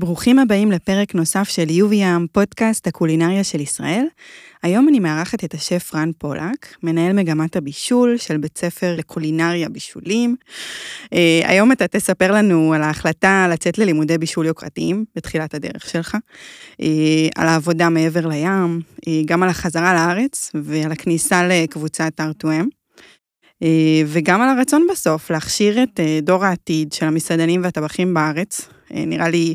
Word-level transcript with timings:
ברוכים 0.00 0.38
הבאים 0.38 0.72
לפרק 0.72 1.14
נוסף 1.14 1.48
של 1.48 1.70
יוביאם, 1.70 2.26
פודקאסט 2.32 2.86
הקולינריה 2.86 3.44
של 3.44 3.60
ישראל. 3.60 4.04
היום 4.62 4.88
אני 4.88 4.98
מארחת 4.98 5.44
את 5.44 5.54
השף 5.54 5.94
רן 5.94 6.10
פולק, 6.18 6.74
מנהל 6.82 7.12
מגמת 7.12 7.56
הבישול 7.56 8.16
של 8.16 8.36
בית 8.36 8.58
ספר 8.58 8.94
לקולינריה 8.96 9.68
בישולים. 9.68 10.36
Uh, 11.04 11.08
היום 11.44 11.72
אתה 11.72 11.88
תספר 11.88 12.32
לנו 12.32 12.72
על 12.74 12.82
ההחלטה 12.82 13.46
לצאת 13.50 13.78
ללימודי 13.78 14.18
בישול 14.18 14.46
יוקרתיים 14.46 15.04
בתחילת 15.16 15.54
הדרך 15.54 15.88
שלך, 15.90 16.14
uh, 16.14 16.84
על 17.36 17.48
העבודה 17.48 17.88
מעבר 17.88 18.26
לים, 18.26 18.80
uh, 18.96 19.08
גם 19.24 19.42
על 19.42 19.48
החזרה 19.48 19.94
לארץ 19.94 20.50
ועל 20.54 20.92
הכניסה 20.92 21.48
לקבוצת 21.48 22.12
R2M. 22.20 22.66
וגם 24.06 24.40
על 24.40 24.58
הרצון 24.58 24.86
בסוף 24.90 25.30
להכשיר 25.30 25.82
את 25.82 26.00
דור 26.22 26.44
העתיד 26.44 26.92
של 26.92 27.06
המסעדנים 27.06 27.64
והטבחים 27.64 28.14
בארץ. 28.14 28.68
נראה 28.90 29.28
לי, 29.28 29.54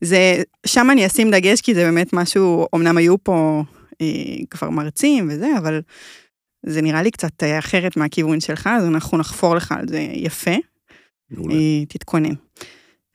זה, 0.00 0.42
שם 0.66 0.90
אני 0.90 1.06
אשים 1.06 1.30
דגש, 1.30 1.60
כי 1.60 1.74
זה 1.74 1.84
באמת 1.84 2.12
משהו, 2.12 2.66
אמנם 2.74 2.96
היו 2.96 3.24
פה 3.24 3.62
אה, 4.00 4.06
כבר 4.50 4.70
מרצים 4.70 5.28
וזה, 5.30 5.58
אבל 5.58 5.80
זה 6.66 6.82
נראה 6.82 7.02
לי 7.02 7.10
קצת 7.10 7.42
אה, 7.42 7.58
אחרת 7.58 7.96
מהכיוון 7.96 8.40
שלך, 8.40 8.66
אז 8.66 8.86
אנחנו 8.86 9.18
נחפור 9.18 9.54
לך 9.54 9.72
על 9.72 9.88
זה 9.88 10.06
יפה. 10.12 10.54
מעולה. 11.30 11.54
אה, 11.54 11.84
תתכונן. 11.88 12.34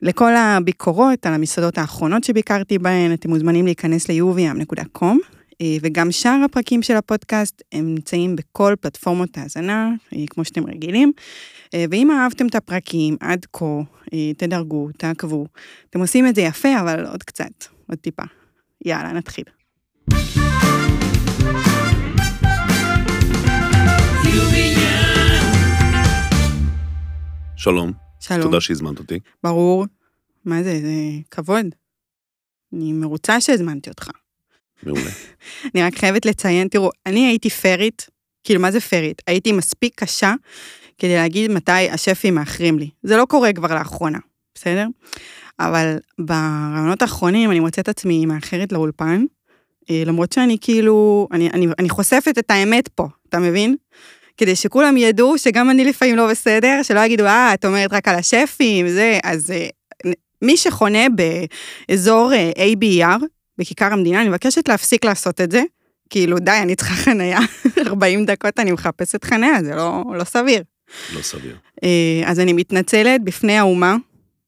לכל 0.02 0.36
הביקורות 0.36 1.26
על 1.26 1.34
המסעדות 1.34 1.78
האחרונות 1.78 2.24
שביקרתי 2.24 2.80
בהן, 2.80 3.14
אתם 3.14 3.30
מוזמנים 3.30 3.66
להיכנס 3.66 4.10
ל-uviam.com, 4.10 5.16
וגם 5.82 6.12
שאר 6.12 6.42
הפרקים 6.46 6.82
של 6.82 6.96
הפודקאסט 6.96 7.62
הם 7.72 7.96
נמצאים 7.96 8.36
בכל 8.36 8.76
פלטפורמות 8.82 9.38
ההאזנה, 9.38 9.92
כמו 10.30 10.46
שאתם 10.46 10.66
רגילים. 10.66 11.12
ואם 11.76 12.12
אהבתם 12.12 12.48
את 12.48 12.56
הפרקים 12.56 13.18
עד 13.20 13.46
כה, 13.54 13.66
תדרגו, 14.38 14.90
תעקבו. 14.98 15.46
אתם 15.90 16.00
עושים 16.00 16.28
את 16.28 16.36
זה 16.36 16.42
יפה, 16.42 16.80
אבל 16.82 17.06
עוד 17.06 17.24
קצת, 17.24 17.66
עוד 17.90 17.98
טיפה. 17.98 18.24
יאללה, 18.86 19.14
נתחיל. 19.14 19.46
שלום. 27.56 27.92
שלום. 28.20 28.42
תודה 28.42 28.62
שהזמנת 28.62 29.00
אותי. 29.00 29.20
ברור. 29.44 29.86
מה 30.46 30.64
זה, 30.64 30.80
זה 30.82 30.94
כבוד. 31.32 31.66
אני 32.74 32.94
מרוצה 32.94 33.42
שהזמנתי 33.42 33.90
אותך. 33.90 34.10
מעולה. 34.84 35.02
אני 35.76 35.84
רק 35.84 35.96
חייבת 35.96 36.26
לציין, 36.26 36.68
תראו, 36.68 36.90
אני 37.06 37.28
הייתי 37.28 37.50
פרית, 37.50 38.10
כאילו, 38.44 38.62
מה 38.62 38.72
זה 38.72 38.80
פרית? 38.80 39.22
הייתי 39.28 39.52
מספיק 39.52 39.94
קשה 39.96 40.34
כדי 41.02 41.16
להגיד 41.16 41.52
מתי 41.52 41.90
השפים 41.92 42.36
מאחרים 42.36 42.80
לי. 42.80 42.90
זה 43.04 43.18
לא 43.18 43.26
קורה 43.26 43.54
כבר 43.54 43.76
לאחרונה, 43.76 44.20
בסדר? 44.56 44.88
אבל 45.60 45.98
ברעיונות 46.20 47.02
האחרונים 47.02 47.52
אני 47.52 47.60
מוצאת 47.60 47.90
עצמי 47.90 48.26
מאחרת 48.26 48.72
לאולפן, 48.72 49.26
אה, 49.90 50.04
למרות 50.06 50.32
שאני 50.32 50.58
כאילו, 50.62 51.28
אני, 51.32 51.50
אני, 51.50 51.68
אני 51.80 51.90
חושפת 51.90 52.38
את 52.38 52.52
האמת 52.52 52.88
פה, 52.88 53.08
אתה 53.30 53.40
מבין? 53.40 53.76
כדי 54.38 54.56
שכולם 54.56 54.98
ידעו 54.98 55.38
שגם 55.38 55.70
אני 55.70 55.86
לפעמים 55.86 56.16
לא 56.16 56.30
בסדר, 56.30 56.80
שלא 56.84 57.00
יגידו, 57.00 57.26
אה, 57.26 57.54
את 57.54 57.66
אומרת 57.66 57.94
רק 57.94 58.08
על 58.08 58.16
השפים, 58.16 58.88
זה, 58.88 59.20
אז 59.24 59.52
אה, 59.52 59.68
מי 60.42 60.58
שחונה 60.58 61.06
באזור 61.90 62.34
אה, 62.34 62.52
ABR, 62.52 63.24
בכיכר 63.58 63.94
המדינה, 63.94 64.22
אני 64.22 64.30
מבקשת 64.30 64.68
להפסיק 64.68 65.06
לעשות 65.06 65.42
את 65.42 65.52
זה. 65.52 65.64
כאילו, 66.10 66.40
די, 66.40 66.60
אני 66.62 66.76
צריכה 66.76 66.94
חניה, 66.94 67.40
40 67.88 68.26
דקות 68.26 68.60
אני 68.60 68.72
מחפשת 68.72 69.24
חניה, 69.24 69.64
זה 69.64 69.76
לא, 69.76 70.04
לא 70.16 70.24
סביר. 70.24 70.64
לא 71.16 71.22
סביר. 71.22 71.58
אז 72.26 72.40
אני 72.40 72.54
מתנצלת 72.54 73.24
בפני 73.24 73.58
האומה 73.58 73.96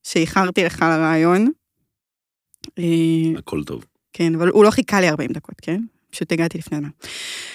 שאיחרתי 0.04 0.64
לך 0.64 0.82
לרעיון. 0.82 1.52
הכל 3.38 3.64
טוב. 3.64 3.86
כן, 4.14 4.36
אבל 4.36 4.50
הוא 4.50 4.64
לא 4.64 4.72
חיכה 4.72 5.02
לי 5.02 5.10
40 5.10 5.32
דקות, 5.32 5.56
כן? 5.62 5.82
פשוט 6.12 6.32
הגעתי 6.32 6.58
לפני 6.58 6.78
הזמן. 6.78 6.90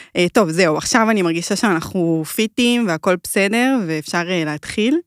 Uh, 0.09 0.21
טוב, 0.33 0.51
זהו, 0.51 0.77
עכשיו 0.77 1.11
אני 1.11 1.23
מרגישה 1.23 1.57
שאנחנו 1.57 2.23
פיטים 2.35 2.89
והכל 2.89 3.17
בסדר 3.25 3.79
ואפשר 3.87 4.23
להתחיל. 4.27 4.99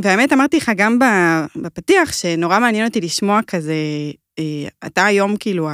והאמת, 0.00 0.32
אמרתי 0.32 0.56
לך 0.56 0.72
גם 0.76 0.98
בפתיח, 1.56 2.12
שנורא 2.12 2.58
מעניין 2.58 2.86
אותי 2.86 3.00
לשמוע 3.00 3.40
כזה, 3.46 3.74
אתה 4.86 5.04
היום 5.04 5.36
כאילו. 5.36 5.68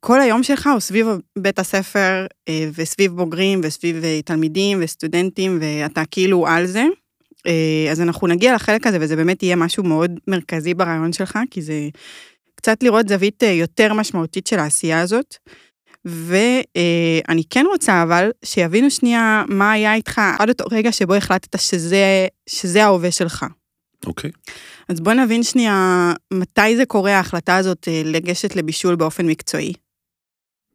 כל 0.00 0.20
היום 0.20 0.42
שלך 0.42 0.68
הוא 0.72 0.80
סביב 0.80 1.06
בית 1.38 1.58
הספר 1.58 2.26
uh, 2.30 2.52
וסביב 2.74 3.12
בוגרים 3.12 3.60
וסביב 3.62 3.96
uh, 4.02 4.24
תלמידים 4.24 4.78
וסטודנטים, 4.82 5.58
ואתה 5.60 6.02
כאילו 6.10 6.46
על 6.46 6.66
זה. 6.66 6.84
Uh, 7.38 7.90
אז 7.90 8.00
אנחנו 8.00 8.26
נגיע 8.26 8.54
לחלק 8.54 8.86
הזה, 8.86 8.98
וזה 9.00 9.16
באמת 9.16 9.42
יהיה 9.42 9.56
משהו 9.56 9.84
מאוד 9.84 10.20
מרכזי 10.28 10.74
ברעיון 10.74 11.12
שלך, 11.12 11.38
כי 11.50 11.62
זה 11.62 11.88
קצת 12.54 12.82
לראות 12.82 13.08
זווית 13.08 13.42
יותר 13.42 13.94
משמעותית 13.94 14.46
של 14.46 14.58
העשייה 14.58 15.00
הזאת. 15.00 15.36
ואני 16.04 17.42
כן 17.50 17.64
רוצה 17.70 18.02
אבל 18.02 18.30
שיבינו 18.44 18.90
שנייה 18.90 19.44
מה 19.48 19.72
היה 19.72 19.94
איתך 19.94 20.20
עד 20.38 20.48
אותו 20.48 20.64
רגע 20.72 20.92
שבו 20.92 21.14
החלטת 21.14 21.60
שזה, 21.60 22.26
שזה 22.48 22.84
ההווה 22.84 23.10
שלך. 23.10 23.46
אוקיי. 24.06 24.30
Okay. 24.30 24.52
אז 24.88 25.00
בוא 25.00 25.12
נבין 25.12 25.42
שנייה 25.42 26.12
מתי 26.32 26.76
זה 26.76 26.86
קורה 26.86 27.16
ההחלטה 27.16 27.56
הזאת 27.56 27.88
לגשת 28.04 28.56
לבישול 28.56 28.94
באופן 28.94 29.26
מקצועי. 29.26 29.72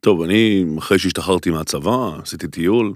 טוב, 0.06 0.22
אני 0.22 0.64
אחרי 0.78 0.98
שהשתחררתי 0.98 1.50
מהצבא, 1.50 2.18
עשיתי 2.22 2.48
טיול. 2.48 2.94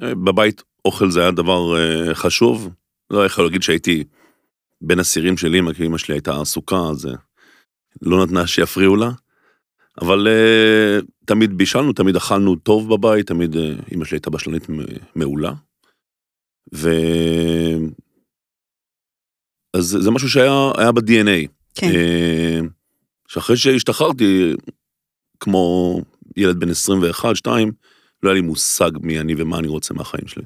בבית 0.00 0.62
אוכל 0.84 1.10
זה 1.10 1.20
היה 1.20 1.30
דבר 1.30 1.74
חשוב. 2.14 2.70
לא 3.10 3.26
יכול 3.26 3.44
להגיד 3.44 3.62
שהייתי 3.62 4.04
בין 4.80 4.98
הסירים 4.98 5.36
של 5.36 5.54
אמא, 5.54 5.72
כי 5.72 5.86
אמא 5.86 5.98
שלי 5.98 6.14
הייתה 6.14 6.40
עסוקה, 6.40 6.76
אז 6.90 7.08
לא 8.02 8.24
נתנה 8.24 8.46
שיפריעו 8.46 8.96
לה. 8.96 9.10
אבל 10.00 10.26
uh, 10.26 11.04
תמיד 11.26 11.58
בישלנו, 11.58 11.92
תמיד 11.92 12.16
אכלנו 12.16 12.56
טוב 12.56 12.94
בבית, 12.94 13.26
תמיד 13.26 13.54
uh, 13.54 13.58
אמא 13.94 14.04
שלי 14.04 14.16
הייתה 14.16 14.30
בשלנית 14.30 14.66
מעולה. 15.14 15.52
ו... 16.74 16.90
אז 19.76 19.84
זה 20.00 20.10
משהו 20.10 20.28
שהיה 20.28 20.92
ב-DNA. 20.92 21.48
כן. 21.74 21.86
Uh, 21.86 22.66
שאחרי 23.28 23.56
שהשתחררתי, 23.56 24.54
כמו 25.40 26.00
ילד 26.36 26.60
בן 26.60 26.70
21, 26.70 27.36
2, 27.36 27.72
לא 28.22 28.28
היה 28.28 28.34
לי 28.34 28.40
מושג 28.40 28.90
מי 29.00 29.20
אני 29.20 29.34
ומה 29.38 29.58
אני 29.58 29.68
רוצה 29.68 29.94
מהחיים 29.94 30.26
שלי. 30.26 30.44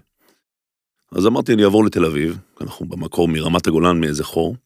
אז 1.12 1.26
אמרתי, 1.26 1.52
אני 1.54 1.64
אעבור 1.64 1.84
לתל 1.84 2.04
אביב, 2.04 2.38
אנחנו 2.60 2.86
במקור 2.86 3.28
מרמת 3.28 3.66
הגולן 3.66 4.00
מאיזה 4.00 4.24
חור. 4.24 4.56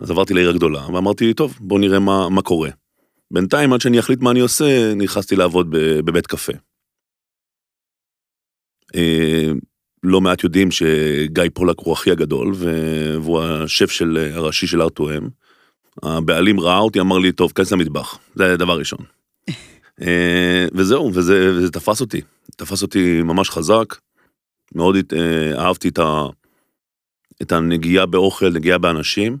אז 0.00 0.10
עברתי 0.10 0.34
לעיר 0.34 0.50
הגדולה, 0.50 0.86
ואמרתי, 0.94 1.34
טוב, 1.34 1.58
בוא 1.60 1.78
נראה 1.78 1.98
מה, 1.98 2.28
מה 2.28 2.42
קורה. 2.42 2.70
בינתיים, 3.30 3.72
עד 3.72 3.80
שאני 3.80 3.98
אחליט 3.98 4.20
מה 4.20 4.30
אני 4.30 4.40
עושה, 4.40 4.94
נכנסתי 4.94 5.36
לעבוד 5.36 5.66
בבית 6.04 6.26
קפה. 6.26 6.52
אה, 8.94 9.52
לא 10.02 10.20
מעט 10.20 10.44
יודעים 10.44 10.70
שגיא 10.70 11.44
פולק 11.54 11.76
הוא 11.78 11.94
אחי 11.94 12.10
הגדול, 12.10 12.54
והוא 12.54 13.42
השף 13.42 13.90
של 13.90 14.30
הראשי 14.32 14.66
של 14.66 14.82
R2M. 14.82 15.24
הבעלים 16.02 16.60
ראה 16.60 16.78
אותי, 16.78 17.00
אמר 17.00 17.18
לי, 17.18 17.32
טוב, 17.32 17.52
כנס 17.52 17.72
למטבח, 17.72 18.18
זה 18.34 18.52
הדבר 18.52 18.78
ראשון. 18.78 18.98
אה, 20.02 20.66
וזהו, 20.74 21.10
וזה, 21.14 21.52
וזה 21.56 21.70
תפס 21.70 22.00
אותי, 22.00 22.20
תפס 22.56 22.82
אותי 22.82 23.22
ממש 23.22 23.50
חזק, 23.50 23.94
מאוד 24.74 24.96
אה, 25.16 25.58
אהבתי 25.58 25.88
את, 25.88 25.98
ה, 25.98 26.26
את 27.42 27.52
הנגיעה 27.52 28.06
באוכל, 28.06 28.50
נגיעה 28.52 28.78
באנשים. 28.78 29.38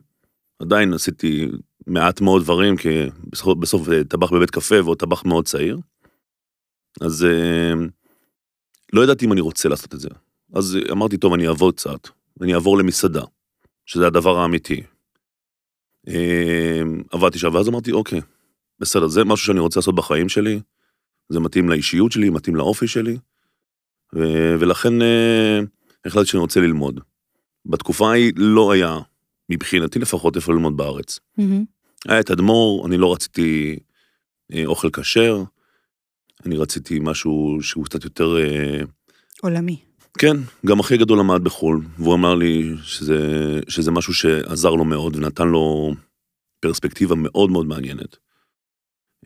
עדיין 0.58 0.92
עשיתי 0.92 1.48
מעט 1.86 2.20
מאוד 2.20 2.42
דברים, 2.42 2.76
כי 2.76 2.88
בסוף, 3.32 3.58
בסוף 3.58 3.88
אה, 3.88 4.04
טבח 4.04 4.32
בבית 4.32 4.50
קפה 4.50 4.84
ועוד 4.84 4.98
טבח 4.98 5.24
מאוד 5.24 5.44
צעיר. 5.44 5.78
אז 7.00 7.24
אה, 7.24 7.72
לא 8.92 9.04
ידעתי 9.04 9.26
אם 9.26 9.32
אני 9.32 9.40
רוצה 9.40 9.68
לעשות 9.68 9.94
את 9.94 10.00
זה. 10.00 10.08
אז 10.54 10.78
אמרתי, 10.90 11.16
טוב, 11.16 11.32
אני 11.32 11.48
אעבוד 11.48 11.74
קצת, 11.74 12.08
ואני 12.36 12.54
אעבור 12.54 12.78
למסעדה, 12.78 13.22
שזה 13.86 14.06
הדבר 14.06 14.38
האמיתי. 14.38 14.82
עבדתי 17.12 17.38
שם, 17.38 17.54
ואז 17.54 17.68
אמרתי, 17.68 17.92
אוקיי, 17.92 18.20
בסדר, 18.78 19.06
זה 19.06 19.24
משהו 19.24 19.46
שאני 19.46 19.60
רוצה 19.60 19.80
לעשות 19.80 19.94
בחיים 19.94 20.28
שלי, 20.28 20.60
זה 21.28 21.40
מתאים 21.40 21.68
לאישיות 21.68 22.12
שלי, 22.12 22.30
מתאים 22.30 22.56
לאופי 22.56 22.88
שלי, 22.88 23.18
ולכן 24.60 24.92
החלטתי 26.04 26.30
שאני 26.30 26.40
רוצה 26.40 26.60
ללמוד. 26.60 27.00
בתקופה 27.66 28.10
ההיא 28.10 28.32
לא 28.36 28.72
היה 28.72 28.98
מבחינתי 29.48 29.98
לפחות 29.98 30.36
איפה 30.36 30.52
ללמוד 30.52 30.76
בארץ. 30.76 31.18
Mm-hmm. 31.40 32.08
היה 32.08 32.20
את 32.20 32.30
אדמו"ר, 32.30 32.86
אני 32.86 32.96
לא 32.96 33.12
רציתי 33.12 33.78
אה, 34.52 34.62
אוכל 34.66 34.90
כשר, 34.90 35.44
אני 36.46 36.56
רציתי 36.56 36.98
משהו 37.02 37.58
שהוא 37.62 37.84
קצת 37.84 38.04
יותר... 38.04 38.36
אה, 38.38 38.80
עולמי. 39.42 39.80
כן, 40.18 40.36
גם 40.66 40.80
אחי 40.80 40.96
גדול 40.98 41.18
למד 41.18 41.44
בחו"ל, 41.44 41.80
והוא 41.98 42.14
אמר 42.14 42.34
לי 42.34 42.74
שזה, 42.82 43.20
שזה 43.68 43.90
משהו 43.90 44.14
שעזר 44.14 44.70
לו 44.70 44.84
מאוד 44.84 45.16
ונתן 45.16 45.48
לו 45.48 45.94
פרספקטיבה 46.60 47.14
מאוד 47.14 47.50
מאוד 47.50 47.66
מעניינת. 47.66 48.16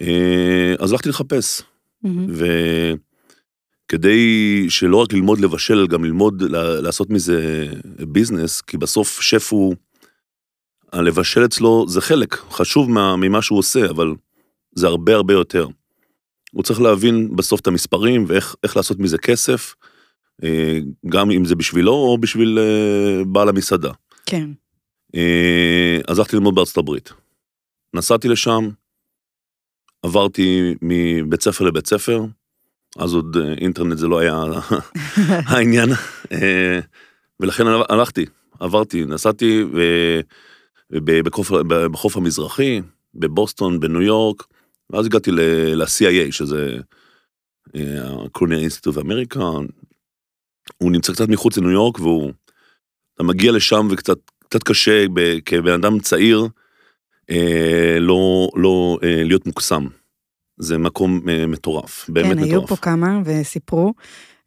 אה, 0.00 0.74
אז 0.78 0.92
הלכתי 0.92 1.08
לחפש. 1.08 1.62
וכדי 3.88 4.66
שלא 4.70 4.96
רק 4.96 5.12
ללמוד 5.12 5.40
לבשל, 5.40 5.78
אלא 5.78 5.86
גם 5.86 6.04
ללמוד 6.04 6.42
לעשות 6.82 7.10
מזה 7.10 7.66
ביזנס, 7.98 8.60
כי 8.60 8.76
בסוף 8.76 9.20
שף 9.20 9.52
הוא... 9.52 9.74
הלבשל 10.92 11.44
אצלו 11.44 11.84
זה 11.88 12.00
חלק 12.00 12.34
חשוב 12.50 12.90
מה, 12.90 13.16
ממה 13.16 13.42
שהוא 13.42 13.58
עושה, 13.58 13.90
אבל 13.90 14.14
זה 14.74 14.86
הרבה 14.86 15.14
הרבה 15.14 15.34
יותר. 15.34 15.68
הוא 16.52 16.62
צריך 16.62 16.80
להבין 16.80 17.36
בסוף 17.36 17.60
את 17.60 17.66
המספרים 17.66 18.24
ואיך 18.28 18.76
לעשות 18.76 18.98
מזה 18.98 19.18
כסף, 19.18 19.74
אה, 20.44 20.78
גם 21.08 21.30
אם 21.30 21.44
זה 21.44 21.54
בשבילו 21.54 21.92
או 21.92 22.18
בשביל 22.18 22.58
אה, 22.58 23.24
בעל 23.24 23.48
המסעדה. 23.48 23.92
כן. 24.26 24.50
אז 26.08 26.18
הלכתי 26.18 26.36
ללמוד 26.36 26.54
בארצות 26.54 26.78
הברית. 26.78 27.12
נסעתי 27.94 28.28
לשם, 28.28 28.68
עברתי 30.02 30.74
מבית 30.82 31.42
ספר 31.42 31.64
לבית 31.64 31.86
ספר, 31.86 32.24
אז 32.98 33.14
עוד 33.14 33.36
אינטרנט 33.60 33.98
זה 33.98 34.08
לא 34.08 34.18
היה 34.18 34.42
העניין, 35.50 35.88
ולכן 37.40 37.64
הלכתי, 37.88 38.26
עברתי, 38.60 39.04
נסעתי 39.04 39.64
בחוף, 41.24 41.50
בחוף 41.68 42.16
המזרחי, 42.16 42.80
בבוסטון, 43.14 43.80
בניו 43.80 44.02
יורק, 44.02 44.42
ואז 44.90 45.06
הגעתי 45.06 45.30
ל-CIA, 45.30 46.32
שזה 46.32 46.78
Institute 48.36 48.94
of 48.94 49.00
America, 49.00 49.40
הוא 50.78 50.92
נמצא 50.92 51.12
קצת 51.12 51.28
מחוץ 51.28 51.58
לניו 51.58 51.70
יורק, 51.70 51.98
והוא... 51.98 52.32
אתה 53.14 53.22
מגיע 53.22 53.52
לשם 53.52 53.88
וקצת 53.90 54.18
קצת 54.50 54.62
קשה 54.62 55.06
כבן 55.44 55.72
אדם 55.72 55.98
צעיר, 55.98 56.40
אה, 56.42 56.48
לא, 58.00 58.48
לא 58.56 58.98
אה, 59.02 59.22
להיות 59.24 59.46
מוקסם. 59.46 59.86
זה 60.60 60.78
מקום 60.78 61.20
אה, 61.28 61.46
מטורף, 61.46 62.06
באמת 62.08 62.26
כן, 62.26 62.32
מטורף. 62.32 62.48
כן, 62.48 62.54
היו 62.54 62.66
פה 62.66 62.76
כמה 62.76 63.20
וסיפרו. 63.24 63.94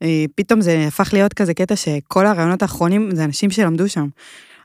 אה, 0.04 0.26
פתאום 0.36 0.62
זה 0.62 0.86
הפך 0.88 1.10
להיות 1.14 1.34
כזה 1.34 1.54
קטע 1.54 1.76
שכל 1.76 2.26
הרעיונות 2.26 2.62
האחרונים 2.62 3.10
זה 3.16 3.24
אנשים 3.24 3.52
שלמדו 3.52 3.90
שם. 3.90 4.08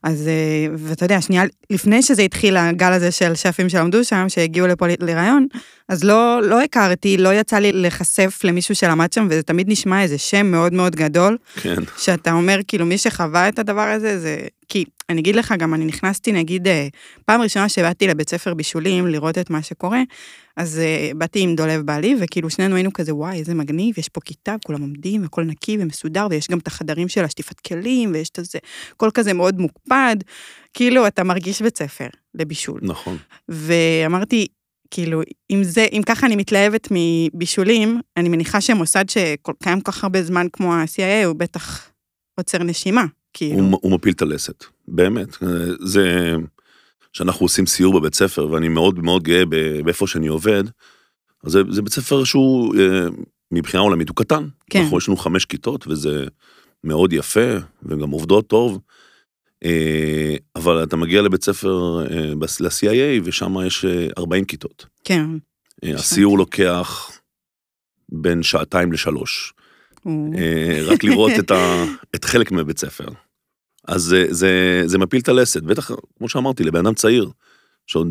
אז, 0.02 0.28
אה, 0.28 0.74
ואתה 0.76 1.04
יודע, 1.04 1.20
שנייה 1.20 1.44
לפני 1.70 2.02
שזה 2.02 2.22
התחיל, 2.22 2.56
הגל 2.56 2.92
הזה 2.92 3.10
של 3.10 3.34
שפים 3.34 3.68
שלמדו 3.68 4.04
שם, 4.04 4.28
שהגיעו 4.28 4.66
לפה 4.66 4.86
לראיון, 5.00 5.46
אז 5.88 6.04
לא, 6.04 6.40
לא 6.42 6.62
הכרתי, 6.62 7.16
לא 7.16 7.34
יצא 7.34 7.58
לי 7.58 7.72
להיחשף 7.72 8.40
למישהו 8.44 8.74
שלמד 8.74 9.12
שם, 9.12 9.26
וזה 9.30 9.42
תמיד 9.42 9.68
נשמע 9.70 10.02
איזה 10.02 10.18
שם 10.18 10.46
מאוד 10.46 10.72
מאוד 10.72 10.96
גדול. 10.96 11.36
כן. 11.62 11.76
שאתה 11.96 12.32
אומר, 12.32 12.60
כאילו, 12.68 12.86
מי 12.86 12.98
שחווה 12.98 13.48
את 13.48 13.58
הדבר 13.58 13.88
הזה, 13.88 14.18
זה... 14.18 14.38
כי 14.68 14.84
אני 15.08 15.20
אגיד 15.20 15.36
לך, 15.36 15.54
גם 15.58 15.74
אני 15.74 15.84
נכנסתי, 15.84 16.32
נגיד, 16.32 16.68
אה, 16.68 16.88
פעם 17.24 17.40
ראשונה 17.40 17.68
שבאתי 17.68 18.06
לבית 18.06 18.30
ספר 18.30 18.54
בישולים 18.54 19.06
לראות 19.06 19.38
את 19.38 19.50
מה 19.50 19.62
שקורה, 19.62 20.02
אז 20.56 20.80
uh, 20.80 21.14
באתי 21.16 21.40
עם 21.40 21.54
דולב 21.54 21.80
בעלי, 21.80 22.16
וכאילו 22.20 22.50
שנינו 22.50 22.74
היינו 22.76 22.92
כזה, 22.92 23.14
וואי, 23.14 23.38
איזה 23.38 23.54
מגניב, 23.54 23.98
יש 23.98 24.08
פה 24.08 24.20
כיתה, 24.20 24.56
כולם 24.66 24.80
עומדים, 24.80 25.24
הכל 25.24 25.44
נקי 25.44 25.76
ומסודר, 25.80 26.26
ויש 26.30 26.48
גם 26.48 26.58
את 26.58 26.66
החדרים 26.66 27.08
של 27.08 27.24
השטיפת 27.24 27.60
כלים, 27.60 28.10
ויש 28.12 28.30
את 28.30 28.44
זה, 28.44 28.58
הכל 28.92 29.10
כזה 29.14 29.32
מאוד 29.32 29.60
מוקפד, 29.60 30.16
כאילו, 30.74 31.06
אתה 31.06 31.24
מרגיש 31.24 31.62
בית 31.62 31.78
ספר 31.78 32.06
לבישול. 32.34 32.80
נכון. 32.82 33.16
ואמרתי, 33.48 34.46
כאילו, 34.90 35.22
אם 35.50 35.64
זה, 35.64 35.86
אם 35.92 36.02
ככה 36.06 36.26
אני 36.26 36.36
מתלהבת 36.36 36.88
מבישולים, 36.90 38.00
אני 38.16 38.28
מניחה 38.28 38.60
שמוסד 38.60 39.04
שקיים 39.08 39.80
כל 39.80 39.92
כך 39.92 40.04
הרבה 40.04 40.22
זמן 40.22 40.46
כמו 40.52 40.74
ה-CIA, 40.74 41.26
הוא 41.26 41.34
בטח 41.34 41.90
עוצר 42.38 42.62
נשימה, 42.62 43.04
כאילו. 43.32 43.58
הוא, 43.58 43.78
הוא 43.82 43.92
מפיל 43.92 44.12
את 44.12 44.22
הלסת, 44.22 44.64
באמת. 44.88 45.36
זה... 45.80 46.34
שאנחנו 47.12 47.44
עושים 47.44 47.66
סיור 47.66 48.00
בבית 48.00 48.14
ספר, 48.14 48.50
ואני 48.50 48.68
מאוד 48.68 48.98
מאוד 48.98 49.22
גאה 49.22 49.42
באיפה 49.84 50.06
שאני 50.06 50.26
עובד, 50.26 50.64
אז 51.44 51.52
זה, 51.52 51.62
זה 51.70 51.82
בית 51.82 51.92
ספר 51.92 52.24
שהוא, 52.24 52.74
אה, 52.78 53.06
מבחינה 53.52 53.82
עולמית 53.82 54.08
הוא 54.08 54.16
קטן. 54.16 54.48
כן. 54.70 54.80
אנחנו, 54.80 54.98
יש 54.98 55.08
לנו 55.08 55.16
חמש 55.16 55.44
כיתות, 55.44 55.86
וזה 55.86 56.24
מאוד 56.84 57.12
יפה, 57.12 57.56
וגם 57.82 58.10
עובדות 58.10 58.46
טוב. 58.46 58.78
אה, 59.64 60.36
אבל 60.56 60.82
אתה 60.82 60.96
מגיע 60.96 61.22
לבית 61.22 61.44
ספר, 61.44 62.06
אה, 62.10 62.32
ל-CIA, 62.60 63.22
ושם 63.24 63.54
יש 63.66 63.84
40 64.18 64.44
כיתות. 64.44 64.86
כן. 65.04 65.30
הסיור 65.82 66.38
לוקח 66.38 67.10
בין 68.08 68.42
שעתיים 68.42 68.92
לשלוש. 68.92 69.52
רק 70.86 71.04
לראות 71.04 71.32
את, 71.38 71.50
ה, 71.50 71.84
את 72.14 72.24
חלק 72.24 72.52
מבית 72.52 72.78
ספר. 72.78 73.08
אז 73.88 74.02
זה, 74.02 74.26
זה, 74.30 74.82
זה 74.86 74.98
מפיל 74.98 75.20
את 75.20 75.28
הלסת, 75.28 75.62
בטח, 75.62 75.90
כמו 76.18 76.28
שאמרתי, 76.28 76.64
לבן 76.64 76.86
אדם 76.86 76.94
צעיר, 76.94 77.30
שעוד 77.86 78.08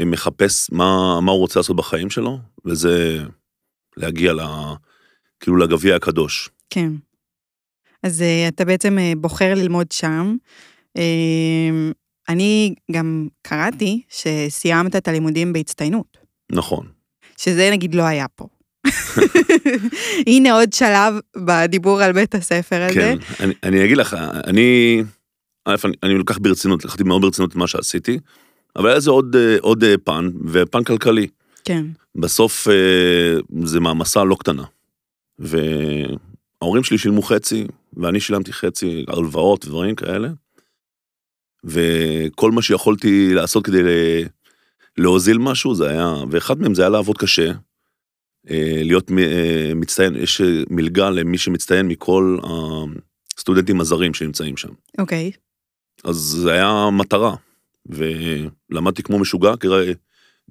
מחפש 0.00 0.70
מה, 0.72 1.20
מה 1.20 1.32
הוא 1.32 1.40
רוצה 1.40 1.58
לעשות 1.58 1.76
בחיים 1.76 2.10
שלו, 2.10 2.38
וזה 2.64 3.24
להגיע 3.96 4.32
ל, 4.32 4.40
כאילו 5.40 5.56
לגביע 5.56 5.96
הקדוש. 5.96 6.50
כן. 6.70 6.92
אז 8.02 8.20
uh, 8.20 8.54
אתה 8.54 8.64
בעצם 8.64 8.98
uh, 8.98 9.18
בוחר 9.18 9.54
ללמוד 9.54 9.92
שם. 9.92 10.36
אני 12.28 12.74
גם 12.92 13.28
קראתי 13.42 14.02
שסיימת 14.08 14.96
את 14.96 15.08
הלימודים 15.08 15.52
בהצטיינות. 15.52 16.18
נכון. 16.52 16.86
שזה 17.36 17.70
נגיד 17.72 17.94
לא 17.94 18.02
היה 18.02 18.28
פה. 18.28 18.46
הנה 20.26 20.52
עוד 20.52 20.72
שלב 20.72 21.14
בדיבור 21.36 22.02
על 22.02 22.12
בית 22.12 22.34
הספר 22.34 22.82
הזה. 22.82 22.94
כן, 22.94 23.18
אני, 23.40 23.54
אני 23.62 23.84
אגיד 23.84 23.96
לך, 23.96 24.16
אני, 24.46 25.02
אני, 25.66 25.76
אני 26.02 26.14
לוקח 26.14 26.38
ברצינות, 26.38 26.84
לקחתי 26.84 27.02
מאוד 27.02 27.22
ברצינות 27.22 27.50
את 27.50 27.56
מה 27.56 27.66
שעשיתי, 27.66 28.18
אבל 28.76 28.90
היה 28.90 29.00
זה 29.00 29.10
עוד, 29.10 29.36
עוד 29.60 29.84
פן, 30.04 30.30
ופן 30.46 30.84
כלכלי. 30.84 31.26
כן. 31.64 31.86
בסוף 32.14 32.68
אה, 32.68 33.40
זה 33.64 33.80
מעמסה 33.80 34.24
לא 34.24 34.34
קטנה. 34.34 34.64
וההורים 35.38 36.84
שלי 36.84 36.98
שילמו 36.98 37.22
חצי, 37.22 37.66
ואני 37.96 38.20
שילמתי 38.20 38.52
חצי, 38.52 39.04
הלוואות 39.08 39.64
ודברים 39.64 39.94
כאלה. 39.94 40.28
וכל 41.64 42.50
מה 42.50 42.62
שיכולתי 42.62 43.34
לעשות 43.34 43.64
כדי 43.64 43.82
להוזיל 44.98 45.38
משהו 45.38 45.74
זה 45.74 45.88
היה, 45.88 46.14
ואחד 46.30 46.60
מהם 46.60 46.74
זה 46.74 46.82
היה 46.82 46.88
לעבוד 46.88 47.18
קשה, 47.18 47.46
אה, 47.46 47.52
להיות 48.84 49.10
אה, 49.18 49.72
מצטיין, 49.74 50.16
יש 50.16 50.40
אה, 50.40 50.62
מלגה 50.70 51.10
למי 51.10 51.38
שמצטיין 51.38 51.88
מכל 51.88 52.38
הסטודנטים 53.36 53.80
הזרים 53.80 54.14
שנמצאים 54.14 54.56
שם. 54.56 54.68
אוקיי. 54.98 55.30
Okay. 55.34 55.38
אז 56.04 56.16
זה 56.16 56.52
היה 56.52 56.88
מטרה, 56.92 57.34
ולמדתי 57.86 59.02
כמו 59.02 59.18
משוגע, 59.18 59.56
כי 59.56 59.68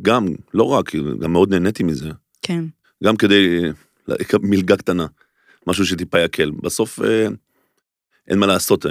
גם, 0.01 0.27
לא 0.53 0.63
רק, 0.63 0.95
גם 0.95 1.33
מאוד 1.33 1.49
נהניתי 1.49 1.83
מזה. 1.83 2.09
כן. 2.41 2.63
גם 3.03 3.17
כדי 3.17 3.59
מלגה 4.41 4.77
קטנה, 4.77 5.05
משהו 5.67 5.85
שטיפה 5.85 6.19
יקל. 6.19 6.51
בסוף 6.51 6.99
אין 8.27 8.39
מה 8.39 8.45
לעשות, 8.45 8.85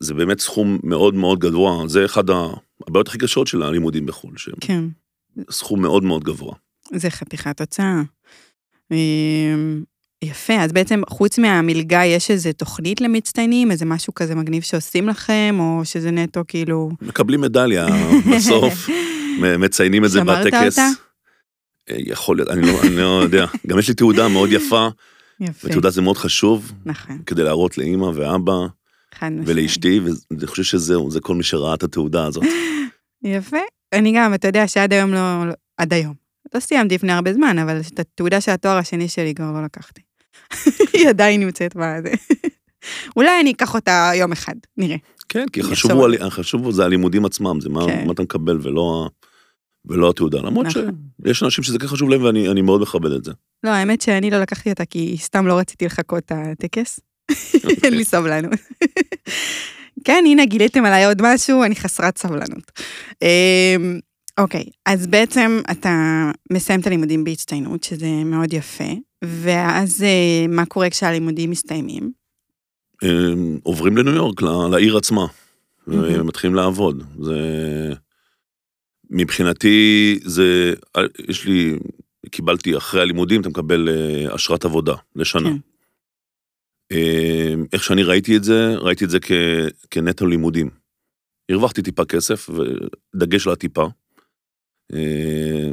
זה 0.00 0.14
באמת 0.14 0.40
סכום 0.40 0.78
מאוד 0.82 1.14
מאוד 1.14 1.38
גבוה, 1.38 1.88
זה 1.88 2.04
אחד 2.04 2.24
הבעיות 2.30 3.08
הכי 3.08 3.18
קשות 3.18 3.46
של 3.46 3.62
הלימודים 3.62 4.06
בחו"ל. 4.06 4.34
כן. 4.60 4.84
סכום 5.50 5.82
מאוד 5.82 6.04
מאוד 6.04 6.24
גבוה. 6.24 6.54
זה 6.94 7.10
חתיכת 7.10 7.60
הוצאה. 7.60 8.02
אמ, 8.90 9.82
יפה, 10.22 10.54
אז 10.54 10.72
בעצם 10.72 11.02
חוץ 11.08 11.38
מהמלגה 11.38 12.04
יש 12.04 12.30
איזה 12.30 12.52
תוכנית 12.52 13.00
למצטיינים, 13.00 13.70
איזה 13.70 13.84
משהו 13.84 14.14
כזה 14.14 14.34
מגניב 14.34 14.62
שעושים 14.62 15.08
לכם, 15.08 15.56
או 15.58 15.80
שזה 15.84 16.10
נטו 16.10 16.40
כאילו... 16.48 16.90
מקבלים 17.02 17.40
מדליה 17.40 17.86
בסוף, 18.36 18.88
מציינים 19.58 20.04
את 20.04 20.10
זה 20.10 20.24
בטקס. 20.24 20.50
שמרת 20.50 20.66
אותה? 20.66 20.88
אה, 21.90 21.96
יכול 21.98 22.36
להיות, 22.36 22.50
אני 22.50 22.66
לא, 22.66 22.82
אני 22.82 22.96
לא 22.96 23.20
יודע. 23.22 23.46
גם 23.66 23.78
יש 23.78 23.88
לי 23.88 23.94
תעודה 23.94 24.28
מאוד 24.28 24.52
יפה. 24.52 24.88
יפה. 25.40 25.68
ותעודה 25.68 25.90
זה 25.90 26.02
מאוד 26.02 26.16
חשוב. 26.16 26.72
נכון. 26.86 27.18
כדי 27.26 27.42
להראות 27.42 27.78
לאימא 27.78 28.10
ואבא. 28.14 28.66
ולאשתי, 29.22 30.00
ואני 30.00 30.46
חושב 30.46 30.62
שזהו, 30.62 31.10
זה 31.10 31.20
כל 31.20 31.34
מי 31.34 31.42
שראה 31.42 31.74
את 31.74 31.82
התעודה 31.82 32.24
הזאת. 32.24 32.44
יפה. 33.24 33.56
אני 33.92 34.12
גם, 34.16 34.34
אתה 34.34 34.48
יודע 34.48 34.68
שעד 34.68 34.92
היום 34.92 35.14
לא, 35.14 35.46
לא 35.46 35.52
עד 35.76 35.92
היום, 35.92 36.14
לא 36.54 36.60
סיימתי 36.60 36.94
לפני 36.94 37.12
הרבה 37.12 37.32
זמן, 37.32 37.58
אבל 37.58 37.80
את 37.92 37.98
התעודה 37.98 38.40
של 38.40 38.50
התואר 38.50 38.76
השני 38.76 39.08
שלי 39.08 39.34
כבר 39.34 39.52
לא 39.52 39.64
לקחתי. 39.64 40.00
היא 40.92 41.08
עדיין 41.08 41.40
נמצאת 41.40 41.76
בזה. 41.76 42.14
אולי 43.16 43.40
אני 43.40 43.52
אקח 43.52 43.74
אותה 43.74 44.10
יום 44.14 44.32
אחד, 44.32 44.54
נראה. 44.76 44.96
כן, 45.28 45.46
כי 45.52 45.62
חשוב, 45.62 45.90
הוא, 45.90 46.08
חשוב 46.28 46.70
זה 46.70 46.84
הלימודים 46.84 47.24
עצמם, 47.24 47.60
זה 47.60 47.68
מה, 47.68 47.86
כן. 47.86 48.06
מה 48.06 48.12
אתה 48.12 48.22
מקבל 48.22 48.58
ולא, 48.62 49.08
ולא 49.84 50.10
התעודה. 50.10 50.38
למרות 50.38 50.66
נכון. 50.66 50.90
שיש 51.26 51.42
אנשים 51.42 51.64
שזה 51.64 51.78
כן 51.78 51.86
חשוב 51.86 52.10
להם 52.10 52.22
ואני 52.22 52.62
מאוד 52.62 52.82
מכבד 52.82 53.12
את 53.12 53.24
זה. 53.24 53.32
לא, 53.64 53.70
האמת 53.70 54.00
שאני 54.00 54.30
לא 54.30 54.40
לקחתי 54.40 54.70
אותה 54.70 54.84
כי 54.84 55.16
סתם 55.20 55.46
לא 55.46 55.58
רציתי 55.58 55.86
לחכות 55.86 56.18
את 56.18 56.32
הטקס. 56.34 57.00
אין 57.84 57.94
לי 57.94 58.04
סבלנות. 58.04 58.60
כן, 60.04 60.24
הנה 60.26 60.44
גיליתם 60.44 60.84
עליי 60.84 61.04
עוד 61.04 61.22
משהו, 61.22 61.64
אני 61.64 61.76
חסרת 61.76 62.18
סבלנות. 62.18 62.72
אמ, 64.38 64.44
אוקיי, 64.44 64.64
okay, 64.66 64.70
אז 64.86 65.06
בעצם 65.06 65.60
אתה 65.70 66.30
מסיים 66.52 66.80
את 66.80 66.86
הלימודים 66.86 67.24
בהצטיינות, 67.24 67.82
שזה 67.82 68.06
מאוד 68.24 68.52
יפה, 68.52 68.92
ואז 69.24 70.02
אה, 70.02 70.46
מה 70.48 70.66
קורה 70.66 70.90
כשהלימודים 70.90 71.50
מסתיימים? 71.50 72.12
עוברים 73.62 73.96
לניו 73.96 74.14
יורק, 74.14 74.42
לעיר 74.70 74.96
עצמה, 74.96 75.24
mm-hmm. 75.24 75.92
ומתחילים 75.92 76.56
לעבוד. 76.56 77.02
זה... 77.22 77.38
מבחינתי, 79.10 80.18
זה... 80.24 80.74
יש 81.28 81.44
לי... 81.44 81.78
קיבלתי 82.30 82.76
אחרי 82.76 83.00
הלימודים, 83.00 83.40
אתה 83.40 83.48
מקבל 83.48 83.88
אה, 83.88 84.34
אשרת 84.34 84.64
עבודה 84.64 84.94
לשנה. 85.16 85.50
כן. 86.90 86.96
איך 87.72 87.84
שאני 87.84 88.02
ראיתי 88.02 88.36
את 88.36 88.44
זה, 88.44 88.74
ראיתי 88.76 89.04
את 89.04 89.10
זה 89.10 89.20
כ... 89.20 89.32
כנטו 89.90 90.26
לימודים. 90.26 90.70
הרווחתי 91.50 91.82
טיפה 91.82 92.04
כסף, 92.04 92.50
ודגש 92.50 93.46
על 93.46 93.52
הטיפה. 93.52 93.86
אה, 94.94 95.70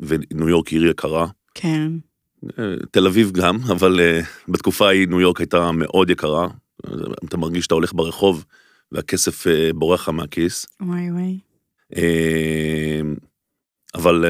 וניו 0.00 0.48
יורק 0.48 0.68
עיר 0.68 0.86
יקרה. 0.86 1.26
כן. 1.54 1.92
אה, 2.58 2.74
תל 2.90 3.06
אביב 3.06 3.30
גם, 3.30 3.58
אבל 3.74 4.00
אה, 4.00 4.20
בתקופה 4.48 4.88
ההיא 4.88 5.08
ניו 5.08 5.20
יורק 5.20 5.40
הייתה 5.40 5.72
מאוד 5.72 6.10
יקרה. 6.10 6.48
אתה 7.24 7.36
מרגיש 7.36 7.64
שאתה 7.64 7.74
הולך 7.74 7.92
ברחוב 7.94 8.44
והכסף 8.92 9.46
בורח 9.74 10.00
לך 10.02 10.08
מהכיס. 10.08 10.66
וואי 10.82 11.10
וואי. 11.10 11.38
אבל 13.94 14.24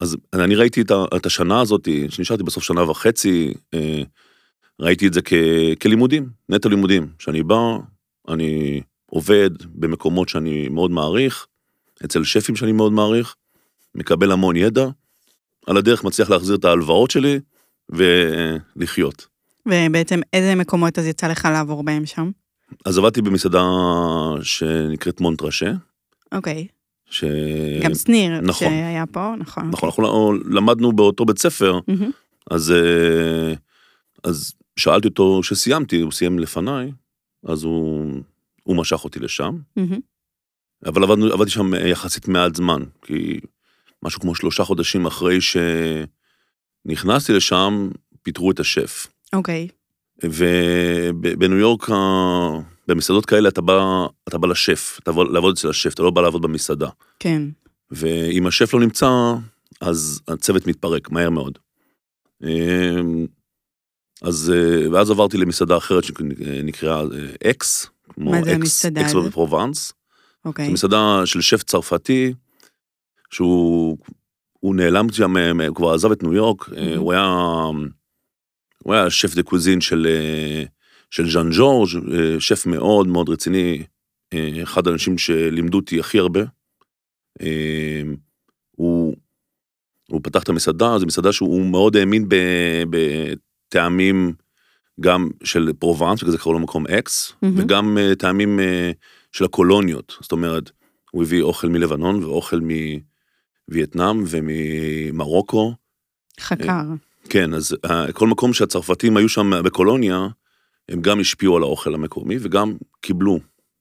אז 0.00 0.16
אני 0.32 0.54
ראיתי 0.54 0.80
את 1.16 1.26
השנה 1.26 1.60
הזאת, 1.60 1.88
שנשארתי 2.08 2.42
בסוף 2.42 2.64
שנה 2.64 2.90
וחצי, 2.90 3.54
ראיתי 4.80 5.06
את 5.06 5.12
זה 5.14 5.22
כ- 5.22 5.78
כלימודים, 5.82 6.28
נטו 6.48 6.68
לימודים. 6.68 7.08
שאני 7.18 7.42
בא, 7.42 7.56
אני 8.28 8.80
עובד 9.10 9.50
במקומות 9.74 10.28
שאני 10.28 10.68
מאוד 10.68 10.90
מעריך, 10.90 11.46
אצל 12.04 12.24
שפים 12.24 12.56
שאני 12.56 12.72
מאוד 12.72 12.92
מעריך, 12.92 13.34
מקבל 13.94 14.32
המון 14.32 14.56
ידע, 14.56 14.86
על 15.66 15.76
הדרך 15.76 16.04
מצליח 16.04 16.30
להחזיר 16.30 16.56
את 16.56 16.64
ההלוואות 16.64 17.10
שלי 17.10 17.40
ולחיות. 17.88 19.26
ובעצם 19.66 20.20
איזה 20.32 20.54
מקומות 20.54 20.98
אז 20.98 21.06
יצא 21.06 21.28
לך 21.28 21.48
לעבור 21.52 21.82
בהם 21.82 22.06
שם? 22.06 22.30
אז 22.84 22.98
עבדתי 22.98 23.22
במסעדה 23.22 23.62
שנקראת 24.42 25.20
מונטרשה, 25.20 25.72
אוקיי. 26.32 26.66
ש... 27.10 27.24
גם 27.82 27.94
שניר, 27.94 28.40
נכון. 28.40 28.68
שהיה 28.68 29.06
פה, 29.06 29.34
נכון. 29.38 29.70
נכון, 29.70 29.88
אנחנו 29.88 30.32
למדנו 30.32 30.92
באותו 30.92 31.24
בית 31.24 31.38
ספר, 31.38 31.78
מהמם. 31.88 32.10
אז, 32.50 32.72
אה, 32.72 33.54
אז 34.24 34.54
שאלתי 34.76 35.08
אותו 35.08 35.42
שסיימתי, 35.42 36.00
הוא 36.00 36.12
סיים 36.12 36.38
לפניי, 36.38 36.92
אז 37.44 37.64
הוא, 37.64 38.06
הוא 38.62 38.76
משך 38.76 39.04
אותי 39.04 39.20
לשם, 39.20 39.56
מהמם. 39.76 39.98
אבל 40.86 41.04
עבדנו, 41.04 41.32
עבדתי 41.32 41.50
שם 41.50 41.74
יחסית 41.74 42.28
מעט 42.28 42.56
זמן, 42.56 42.82
כי 43.02 43.40
משהו 44.02 44.20
כמו 44.20 44.34
שלושה 44.34 44.64
חודשים 44.64 45.06
אחרי 45.06 45.38
שנכנסתי 46.86 47.32
לשם, 47.32 47.90
פיטרו 48.22 48.50
את 48.50 48.60
השף. 48.60 49.06
אוקיי. 49.32 49.68
ובניו 50.24 51.58
יורק, 51.58 51.88
במסעדות 52.88 53.26
כאלה 53.26 53.48
אתה 53.48 53.60
בא, 53.60 54.06
אתה 54.28 54.38
בא 54.38 54.48
לשף, 54.48 54.98
אתה 55.02 55.12
בא 55.12 55.22
לעבוד 55.24 55.54
אצל 55.58 55.68
השף, 55.68 55.94
אתה 55.94 56.02
לא 56.02 56.10
בא 56.10 56.20
לעבוד 56.20 56.42
במסעדה. 56.42 56.88
כן. 57.18 57.42
ואם 57.90 58.46
השף 58.46 58.74
לא 58.74 58.80
נמצא, 58.80 59.08
אז 59.80 60.20
הצוות 60.28 60.66
מתפרק 60.66 61.10
מהר 61.10 61.30
מאוד. 61.30 61.58
אמ, 62.44 63.26
אז, 64.22 64.52
אה, 64.56 64.90
ואז 64.92 65.10
עברתי 65.10 65.36
למסעדה 65.36 65.76
אחרת 65.76 66.04
שנקראה 66.04 67.00
אה, 67.00 67.50
אקס, 67.50 67.86
כמו 68.08 68.30
מה 68.30 68.42
זה 68.44 68.56
אקס, 68.56 68.86
אקס? 68.86 69.14
בפרובנס. 69.14 69.92
אוקיי. 70.48 70.66
זו 70.66 70.72
מסעדה 70.72 71.22
של 71.24 71.40
שף 71.40 71.62
צרפתי, 71.62 72.34
שהוא 73.30 73.98
הוא 74.60 74.74
נעלם 74.74 75.12
שם, 75.12 75.36
אה, 75.36 75.66
הוא 75.66 75.76
כבר 75.76 75.94
עזב 75.94 76.12
את 76.12 76.22
ניו 76.22 76.34
יורק, 76.34 76.68
אה, 76.76 76.94
Mhm. 76.94 76.98
הוא 76.98 77.12
היה, 77.12 77.26
הוא 78.84 78.94
היה 78.94 79.10
chef 79.10 79.34
de 79.34 79.42
cuisine 79.42 79.80
של, 79.80 80.06
אה, 80.10 80.64
של 81.10 81.30
ז'אן 81.30 81.48
ג'ורג', 81.52 81.88
אה, 82.14 82.40
שף 82.40 82.66
מאוד 82.66 83.06
מאוד 83.06 83.28
רציני, 83.28 83.82
אה, 84.34 84.62
אחד 84.62 84.86
האנשים 84.86 85.18
שלימדו 85.18 85.78
אותי 85.78 86.00
הכי 86.00 86.18
הרבה. 86.18 86.40
אה, 87.40 88.02
הוא, 88.70 89.16
הוא 90.10 90.20
פתח 90.22 90.42
את 90.42 90.48
המסעדה, 90.48 90.98
זו 90.98 91.06
מסעדה 91.06 91.32
שהוא 91.32 91.66
מאוד 91.66 91.96
האמין 91.96 92.28
בטעמים 92.90 94.32
גם 95.00 95.30
של 95.44 95.72
פרובנס, 95.78 96.20
בגלל 96.20 96.30
זה 96.32 96.38
קראו 96.38 96.52
לו 96.52 96.58
מקום 96.58 96.86
אקס, 96.86 97.32
מהמם. 97.42 97.58
וגם 97.58 97.98
אה, 97.98 98.14
טעמים 98.14 98.60
אה, 98.60 98.90
של 99.38 99.44
הקולוניות. 99.44 100.16
זאת 100.20 100.32
אומרת, 100.32 100.70
הוא 101.10 101.22
הביא 101.22 101.42
אוכל 101.42 101.68
מלבנון 101.68 102.24
ואוכל 102.24 102.60
מווייטנאם 103.68 104.24
וממרוקו. 104.26 105.74
חקר. 106.40 106.82
כן, 107.28 107.54
אז 107.54 107.76
אה, 107.84 108.12
כל 108.12 108.26
מקום 108.26 108.52
שהצרפתים 108.52 109.16
היו 109.16 109.28
שם 109.28 109.50
בקולוניה, 109.64 110.26
הם 110.88 111.02
גם 111.02 111.20
השפיעו 111.20 111.56
על 111.56 111.62
האוכל 111.62 111.94
המקומי 111.94 112.36
וגם 112.40 112.76
קיבלו 113.00 113.38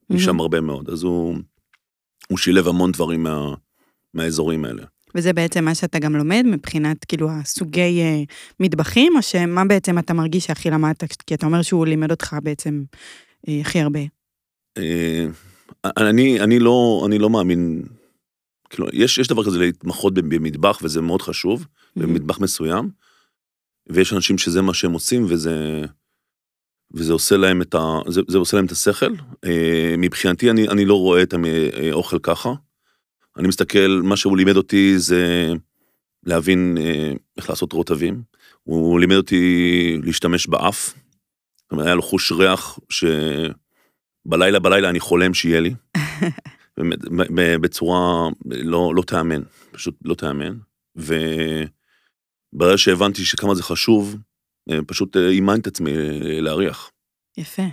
משם 0.09 0.27
מהמם. 0.27 0.39
הרבה 0.39 0.61
מאוד. 0.61 0.89
אז 0.89 1.03
הוא, 1.03 1.35
הוא 2.29 2.37
שילב 2.37 2.67
המון 2.67 2.91
דברים 2.91 3.23
מה, 3.23 3.53
מהאזורים 4.13 4.65
האלה. 4.65 4.83
וזה 5.15 5.33
בעצם 5.33 5.65
מה 5.65 5.75
שאתה 5.75 5.99
גם 5.99 6.15
לומד 6.15 6.43
מבחינת 6.45 7.05
כאילו 7.05 7.29
הסוגי 7.31 8.01
אה, 8.01 8.23
מטבחים, 8.59 9.13
או 9.15 9.21
שמה 9.21 9.65
בעצם 9.65 9.99
אתה 9.99 10.13
מרגיש 10.13 10.45
שהכי 10.45 10.69
למדת, 10.69 11.21
כי 11.21 11.33
אתה 11.33 11.45
אומר 11.45 11.61
שהוא 11.61 11.85
לימד 11.85 12.11
אותך 12.11 12.35
בעצם 12.43 12.83
אה, 13.47 13.61
הכי 13.61 13.79
הרבה. 13.79 13.99
אה, 14.77 15.25
אני, 15.97 16.39
אני, 16.39 16.59
לא, 16.59 17.03
אני 17.07 17.17
לא 17.19 17.29
מאמין, 17.29 17.83
כאילו, 18.69 18.87
יש, 18.93 19.17
יש 19.17 19.27
דבר 19.27 19.45
כזה 19.45 19.59
להתמחות 19.59 20.13
במטבח 20.13 20.79
וזה 20.83 21.01
מאוד 21.01 21.21
חשוב, 21.21 21.65
במטבח 21.95 22.39
מסוים, 22.39 22.89
ויש 23.89 24.13
אנשים 24.13 24.37
שזה 24.37 24.61
מה 24.61 24.73
שהם 24.73 24.91
עושים 24.91 25.25
וזה, 25.29 25.85
וזה 26.93 27.13
עושה 27.13 27.37
להם 27.37 27.61
את, 27.61 27.75
ה, 27.75 27.99
זה, 28.07 28.21
זה 28.27 28.37
עושה 28.37 28.57
להם 28.57 28.65
את 28.65 28.71
השכל. 28.71 29.13
אה, 29.45 29.95
מבחינתי 29.97 30.49
אני, 30.49 30.67
אני 30.67 30.85
לא 30.85 30.99
רואה 30.99 31.23
את 31.23 31.33
האוכל 31.91 32.19
ככה. 32.19 32.53
אני 33.37 33.47
מסתכל, 33.47 34.01
מה 34.03 34.17
שהוא 34.17 34.37
לימד 34.37 34.57
אותי 34.57 34.99
זה 34.99 35.53
להבין 36.23 36.77
אה, 36.79 37.13
איך 37.37 37.49
לעשות 37.49 37.73
רוטבים. 37.73 38.21
הוא 38.63 38.99
לימד 38.99 39.15
אותי 39.15 39.97
להשתמש 40.03 40.47
באף. 40.47 40.93
זאת 41.67 41.71
אומרת, 41.71 41.85
היה 41.85 41.95
לו 41.95 42.01
חוש 42.01 42.31
ריח 42.31 42.79
שבלילה 42.89 43.53
בלילה 44.27 44.89
אני 44.89 44.99
חולם 44.99 45.33
שיהיה 45.33 45.59
לי. 45.59 45.73
בצורה 47.61 48.29
לא, 48.45 48.95
לא 48.95 49.01
תיאמן, 49.01 49.41
פשוט 49.71 49.95
לא 50.05 50.15
תיאמן. 50.15 50.57
וברגע 50.95 52.77
שהבנתי 52.77 53.25
שכמה 53.25 53.55
זה 53.55 53.63
חשוב, 53.63 54.17
אה, 54.69 54.79
פשוט 54.87 55.17
אה, 55.17 55.29
אימנתי 55.29 55.61
את 55.61 55.67
עצמי 55.67 55.91
אה, 55.91 56.41
להריח. 56.41 56.91
יפה. 57.37 57.63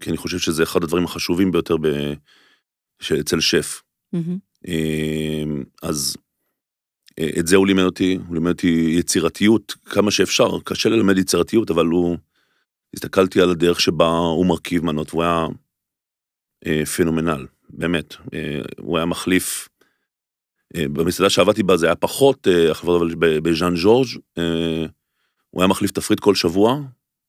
כי 0.00 0.10
אני 0.10 0.16
חושב 0.16 0.38
שזה 0.38 0.62
אחד 0.62 0.84
הדברים 0.84 1.04
החשובים 1.04 1.52
ביותר 1.52 1.76
ב... 1.76 1.86
אצל 3.20 3.40
שף. 3.40 3.82
אה, 4.68 5.44
אז 5.82 6.16
את 7.38 7.46
זה 7.46 7.56
הוא 7.56 7.66
לימד 7.66 7.82
אותי, 7.82 8.18
הוא 8.26 8.34
לימד 8.34 8.48
אותי 8.50 8.94
יצירתיות 8.98 9.74
כמה 9.84 10.10
שאפשר, 10.10 10.60
קשה 10.64 10.88
ללמד 10.88 11.18
יצירתיות, 11.18 11.70
אבל 11.70 11.86
הוא... 11.86 12.16
הסתכלתי 12.94 13.40
על 13.40 13.50
הדרך 13.50 13.80
שבה 13.80 14.08
הוא 14.08 14.46
מרכיב 14.46 14.84
מנות, 14.84 15.10
והוא 15.10 15.22
היה 15.22 15.46
אה, 16.66 16.86
פנומנל, 16.86 17.46
באמת. 17.70 18.14
אה, 18.34 18.60
הוא 18.78 18.96
היה 18.96 19.06
מחליף, 19.06 19.68
אה, 20.76 20.88
במסעדה 20.88 21.30
שעבדתי 21.30 21.62
בה 21.62 21.76
זה 21.76 21.86
היה 21.86 21.94
פחות, 21.94 22.48
אה, 22.48 22.72
אבל 22.72 23.14
בז'אן 23.18 23.76
ז'ורג' 23.76 24.08
אה, 24.38 24.86
הוא 25.50 25.62
היה 25.62 25.68
מחליף 25.68 25.90
תפריט 25.90 26.20
כל 26.20 26.34
שבוע, 26.34 26.80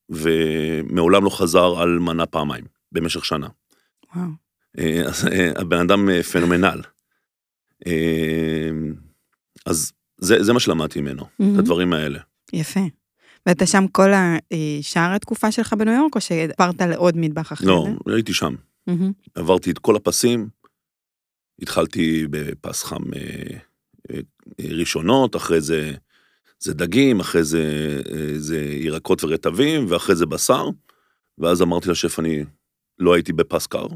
ומעולם 0.09 1.23
לא 1.23 1.29
חזר 1.29 1.79
על 1.79 1.99
מנה 1.99 2.25
פעמיים, 2.25 2.65
במשך 2.91 3.25
שנה. 3.25 3.47
וואו. 4.15 4.27
אה, 4.79 5.01
אז 5.05 5.27
אה, 5.27 5.51
הבן 5.55 5.79
אדם 5.79 6.09
אה, 6.09 6.23
פנומנל. 6.23 6.81
אה, 7.87 8.69
אז 9.65 9.93
זה, 10.17 10.43
זה 10.43 10.53
מה 10.53 10.59
שלמדתי 10.59 11.01
ממנו, 11.01 11.23
את 11.23 11.29
מהמם. 11.39 11.59
הדברים 11.59 11.93
האלה. 11.93 12.19
יפה. 12.53 12.79
ואתה 13.47 13.65
שם 13.65 13.87
כל 13.91 14.09
השאר 14.13 15.15
התקופה 15.15 15.51
שלך 15.51 15.73
בניו 15.73 15.93
יורק, 15.93 16.15
או 16.15 16.21
שעברת 16.21 16.81
לעוד 16.81 17.17
מטבח 17.17 17.53
אחר? 17.53 17.65
לא, 17.65 17.87
הייתי 18.05 18.33
שם. 18.33 18.55
מהמם. 18.87 19.11
עברתי 19.35 19.71
את 19.71 19.79
כל 19.79 19.95
הפסים, 19.95 20.49
התחלתי 21.61 22.27
בפס 22.29 22.83
חם 22.83 23.13
אה, 23.13 23.57
אה, 24.11 24.19
ראשונות, 24.79 25.35
אחרי 25.35 25.61
זה 25.61 25.93
זה 26.59 26.73
דגים, 26.73 27.19
אחרי 27.19 27.43
זה, 27.43 27.97
אה, 28.11 28.39
זה 28.39 28.59
ירקות 28.59 29.23
ורטבים, 29.23 29.85
ואחרי 29.89 30.15
זה 30.15 30.25
בשר, 30.25 30.69
ואז 31.37 31.61
אמרתי 31.61 31.89
לשף, 31.89 32.19
אני 32.19 32.43
לא 32.99 33.13
הייתי 33.13 33.33
בפס 33.33 33.67
קר, 33.67 33.87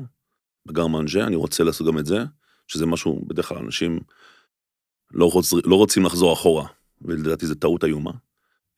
ב 0.65 0.70
garde 0.70 0.94
manger, 0.94 1.27
אני 1.27 1.36
רוצה 1.36 1.63
לעשות 1.63 1.88
גם 1.88 1.98
את 1.98 2.05
זה, 2.05 2.17
שזה 2.67 2.86
משהו, 2.86 3.22
בדרך 3.27 3.48
כלל 3.48 3.58
אנשים 3.58 4.00
לא, 5.12 5.31
רוצ, 5.31 5.53
לא 5.65 5.75
רוצים 5.75 6.03
לחזור 6.03 6.34
אחורה, 6.34 6.67
ולדעתי 7.01 7.46
זו 7.46 7.55
טעות 7.55 7.84
איומה. 7.84 8.12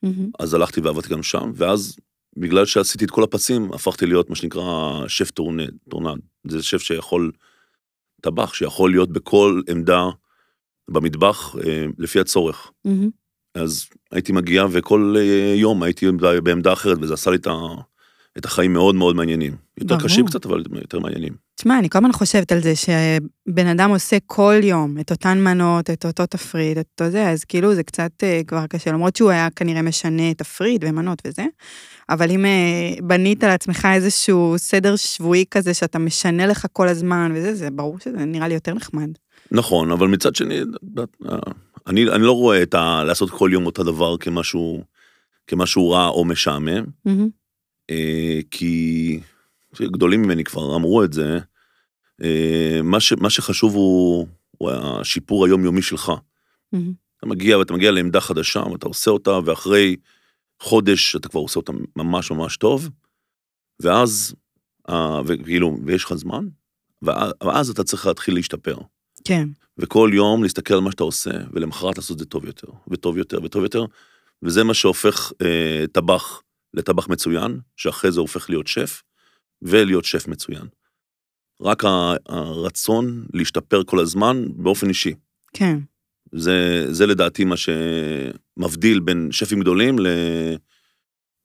מהמם. 0.04 0.30
אז 0.38 0.54
הלכתי 0.54 0.80
ועבדתי 0.80 1.08
גם 1.08 1.22
שם, 1.22 1.52
ואז 1.54 1.96
בגלל 2.36 2.66
שעשיתי 2.66 3.04
את 3.04 3.10
כל 3.10 3.22
הפסים, 3.22 3.72
הפכתי 3.72 4.06
להיות 4.06 4.30
מה 4.30 4.36
שנקרא 4.36 5.02
שף 5.08 5.30
tournant, 5.30 5.70
tournant. 5.88 6.20
זה 6.46 6.62
שף 6.62 6.78
שיכול, 6.78 7.32
טבח, 8.20 8.54
שיכול 8.54 8.90
להיות 8.90 9.12
בכל 9.12 9.62
עמדה 9.68 10.04
במטבח 10.90 11.56
אה, 11.66 11.86
לפי 11.98 12.20
הצורך. 12.20 12.70
מהמם. 12.84 13.10
אז 13.54 13.86
הייתי 14.12 14.32
מגיע 14.32 14.64
וכל 14.70 15.14
אה, 15.18 15.54
יום 15.56 15.82
הייתי 15.82 16.06
בעמדה 16.42 16.72
אחרת, 16.72 16.98
וזה 17.00 17.14
עשה 17.14 17.30
לי 17.30 17.36
את, 17.36 17.46
ה, 17.46 17.52
את 18.38 18.44
החיים 18.44 18.72
מאוד 18.72 18.94
מאוד 18.94 19.16
מעניינים. 19.16 19.56
יותר 19.80 19.94
ברור. 19.94 20.08
קשים 20.08 20.26
קצת, 20.26 20.46
אבל 20.46 20.62
יותר 20.74 20.98
מעניינים. 20.98 21.43
תשמע, 21.56 21.78
אני 21.78 21.90
כל 21.90 21.98
הזמן 21.98 22.12
חושבת 22.12 22.52
על 22.52 22.60
זה 22.60 22.72
שבן 22.76 23.66
אדם 23.66 23.90
עושה 23.90 24.16
כל 24.26 24.54
יום 24.62 24.98
את 25.00 25.10
אותן 25.10 25.40
מנות, 25.40 25.90
את 25.90 26.04
אותו 26.06 26.26
תפריט, 26.26 26.78
את 26.78 26.86
אותו 26.92 27.10
זה, 27.10 27.28
אז 27.30 27.44
כאילו 27.44 27.74
זה 27.74 27.82
קצת 27.82 28.10
אה, 28.22 28.40
כבר 28.46 28.66
קשה, 28.66 28.92
למרות 28.92 29.16
שהוא 29.16 29.30
היה 29.30 29.48
כנראה 29.56 29.82
משנה 29.82 30.34
תפריט 30.34 30.82
ומנות 30.84 31.22
וזה, 31.26 31.44
אבל 32.10 32.30
אם 32.30 32.44
אה, 32.44 32.94
בנית 33.02 33.44
לעצמך 33.44 33.88
איזשהו 33.94 34.54
סדר 34.56 34.96
שבועי 34.96 35.44
כזה 35.50 35.74
שאתה 35.74 35.98
משנה 35.98 36.46
לך 36.46 36.66
כל 36.72 36.88
הזמן 36.88 37.32
וזה, 37.34 37.54
זה 37.54 37.70
ברור 37.70 37.98
שזה 37.98 38.24
נראה 38.24 38.48
לי 38.48 38.54
יותר 38.54 38.74
נחמד. 38.74 39.08
נכון, 39.50 39.92
אבל 39.92 40.06
מצד 40.08 40.34
שני, 40.34 40.60
אני, 41.86 42.10
אני 42.10 42.22
לא 42.22 42.32
רואה 42.32 42.62
את 42.62 42.74
ה... 42.74 43.04
לעשות 43.06 43.30
כל 43.30 43.50
יום 43.52 43.66
אותו 43.66 43.82
דבר 43.82 44.16
כמשהו, 44.16 44.82
כמשהו 45.46 45.90
רע 45.90 46.08
או 46.08 46.24
משעמם. 46.24 46.84
אה, 47.90 48.40
כי 48.50 49.20
גדולים 49.82 50.22
ממני 50.22 50.44
כבר 50.44 50.76
אמרו 50.76 51.04
את 51.04 51.12
זה, 51.12 51.38
אה, 52.22 52.80
מה, 52.82 53.00
ש, 53.00 53.12
מה 53.12 53.30
שחשוב 53.30 53.74
הוא, 53.74 54.26
הוא 54.58 54.70
השיפור 54.70 55.46
היומיומי 55.46 55.82
שלך. 55.82 56.12
מהמם. 56.72 57.04
אתה 57.18 57.26
מגיע 57.26 57.58
ואתה 57.58 57.72
מגיע 57.72 57.90
לעמדה 57.90 58.20
חדשה 58.20 58.60
ואתה 58.60 58.86
עושה 58.86 59.10
אותה, 59.10 59.38
ואחרי 59.44 59.96
חודש 60.62 61.16
אתה 61.16 61.28
כבר 61.28 61.40
עושה 61.40 61.60
אותה 61.60 61.72
ממש 61.96 62.30
ממש 62.30 62.56
טוב, 62.56 62.88
ואז, 63.80 64.34
אה, 64.88 65.20
וכאילו, 65.26 65.78
ויש 65.86 66.04
לך 66.04 66.14
זמן, 66.14 66.48
ואז 67.42 67.70
אתה 67.70 67.84
צריך 67.84 68.06
להתחיל 68.06 68.34
להשתפר. 68.34 68.76
כן, 69.24 69.48
וכל 69.78 70.10
יום 70.12 70.42
להסתכל 70.42 70.74
על 70.74 70.80
מה 70.80 70.90
שאתה 70.90 71.04
עושה, 71.04 71.30
ולמחרת 71.52 71.98
לעשות 71.98 72.14
את 72.14 72.18
זה 72.18 72.24
טוב 72.24 72.44
יותר, 72.44 72.68
וטוב 72.88 73.18
יותר, 73.18 73.38
וטוב 73.44 73.62
יותר, 73.62 73.84
וזה 74.42 74.64
מה 74.64 74.74
שהופך 74.74 75.32
אה, 75.42 75.84
טבח 75.92 76.42
לטבח 76.74 77.08
מצוין, 77.08 77.60
שאחרי 77.76 78.12
זה 78.12 78.20
הופך 78.20 78.50
להיות 78.50 78.66
שף, 78.66 79.02
ולהיות 79.62 80.04
שף 80.04 80.28
מצוין. 80.28 80.66
רק 81.60 81.82
הרצון 82.28 83.26
להשתפר 83.32 83.82
כל 83.84 83.98
הזמן 83.98 84.44
באופן 84.56 84.88
אישי. 84.88 85.14
כן, 85.52 85.78
זה, 86.32 86.86
זה 86.92 87.06
לדעתי 87.06 87.44
מה 87.44 87.54
שמבדיל 87.56 89.00
בין 89.00 89.28
שפים 89.30 89.60
גדולים 89.60 89.98
ל... 89.98 90.06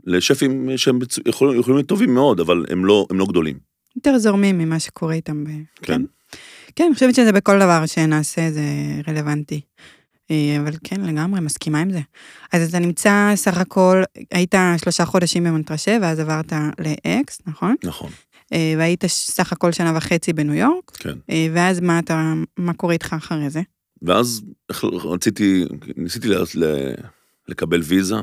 לשפים 0.04 0.78
שהם 0.78 1.00
יכולים, 1.28 1.60
יכולים 1.60 1.78
להיות 1.78 1.90
טובים 1.90 2.14
מאוד, 2.14 2.40
אבל 2.40 2.66
הם 2.70 2.86
לא, 2.86 3.08
הם 3.10 3.20
לא 3.20 3.26
גדולים. 3.26 3.60
יותר 3.96 4.18
זורמים 4.18 4.58
ממה 4.58 4.80
שקורה 4.80 5.14
איתם. 5.14 5.44
ב... 5.44 5.50
כן. 5.82 6.02
כן, 6.76 6.84
אני 6.84 6.94
חושבת 6.94 7.16
שזה 7.16 7.32
בכל 7.32 7.60
דבר 7.60 7.86
שנעשה 7.86 8.52
זה 8.52 8.64
רלוונטי. 9.08 9.62
אה, 10.32 10.58
אבל 10.62 10.72
כן, 10.84 11.02
לגמרי, 11.02 11.40
מסכימה 11.42 11.80
עם 11.80 11.92
זה. 11.92 12.00
אז 12.54 12.70
אתה 12.70 12.80
נמצא 12.80 13.32
סך 13.36 13.58
הכל, 13.58 14.04
היית 14.32 14.56
שלושה 14.78 15.06
חודשים 15.06 15.44
במונטרשה, 15.44 15.98
ואז 16.02 16.20
עברת 16.20 16.54
לאקס, 16.80 17.42
נכון? 17.48 17.76
נכון, 17.84 18.10
אה, 18.54 18.74
והיית 18.78 19.06
סך 19.08 19.54
הכל 19.54 19.72
שנה 19.72 19.94
וחצי 19.98 20.34
בניו 20.34 20.54
יורק, 20.56 20.92
כן. 20.92 21.14
אה, 21.30 21.48
ואז 21.54 21.80
מה 21.80 22.00
אתה, 22.00 22.34
מה 22.58 22.74
קורה 22.74 22.94
איתך 22.94 23.16
אחרי 23.18 23.50
זה? 23.50 23.62
ואז 24.02 24.42
רציתי, 24.94 25.66
ניסיתי 25.98 26.28
ל- 26.28 26.44
ל- 26.56 26.94
לקבל 27.48 27.82
ויזה, 27.84 28.16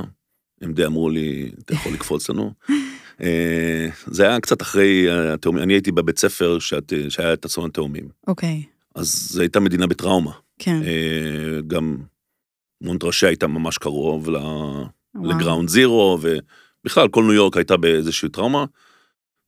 הם 0.63 0.73
די 0.73 0.87
אמרו 0.87 1.11
לי, 1.11 1.51
אתה 1.59 1.75
יכול 1.75 1.93
לקפוץ 1.93 2.31
לנו. 2.31 2.53
זה 4.07 4.29
היה 4.29 4.41
קצת 4.41 4.63
אחרי 4.63 5.07
התאומים, 5.33 5.63
אני 5.63 5.73
הייתי 5.73 5.93
בבית 5.93 6.19
ספר 6.19 6.59
שאת- 6.59 6.93
שהיה 7.09 7.33
את 7.33 7.45
אסון 7.45 7.71
התאומים. 7.71 8.09
אוקיי, 8.27 8.63
אז 8.95 9.29
זו 9.31 9.41
הייתה 9.41 9.61
מדינה 9.61 9.87
בטראומה. 9.87 10.31
כן. 10.59 10.83
אה, 10.83 11.61
גם 11.67 11.97
מונטרשה 12.81 13.27
הייתה 13.27 13.47
ממש 13.47 13.79
קרוב 13.79 14.31
ל-. 14.31 14.37
לגראונד 15.25 15.69
זירו, 15.69 16.19
ובכלל 16.21 17.09
כל 17.09 17.23
ניו 17.23 17.33
יורק 17.33 17.57
הייתה 17.57 17.77
באיזושהי 17.77 18.29
טראומה. 18.29 18.65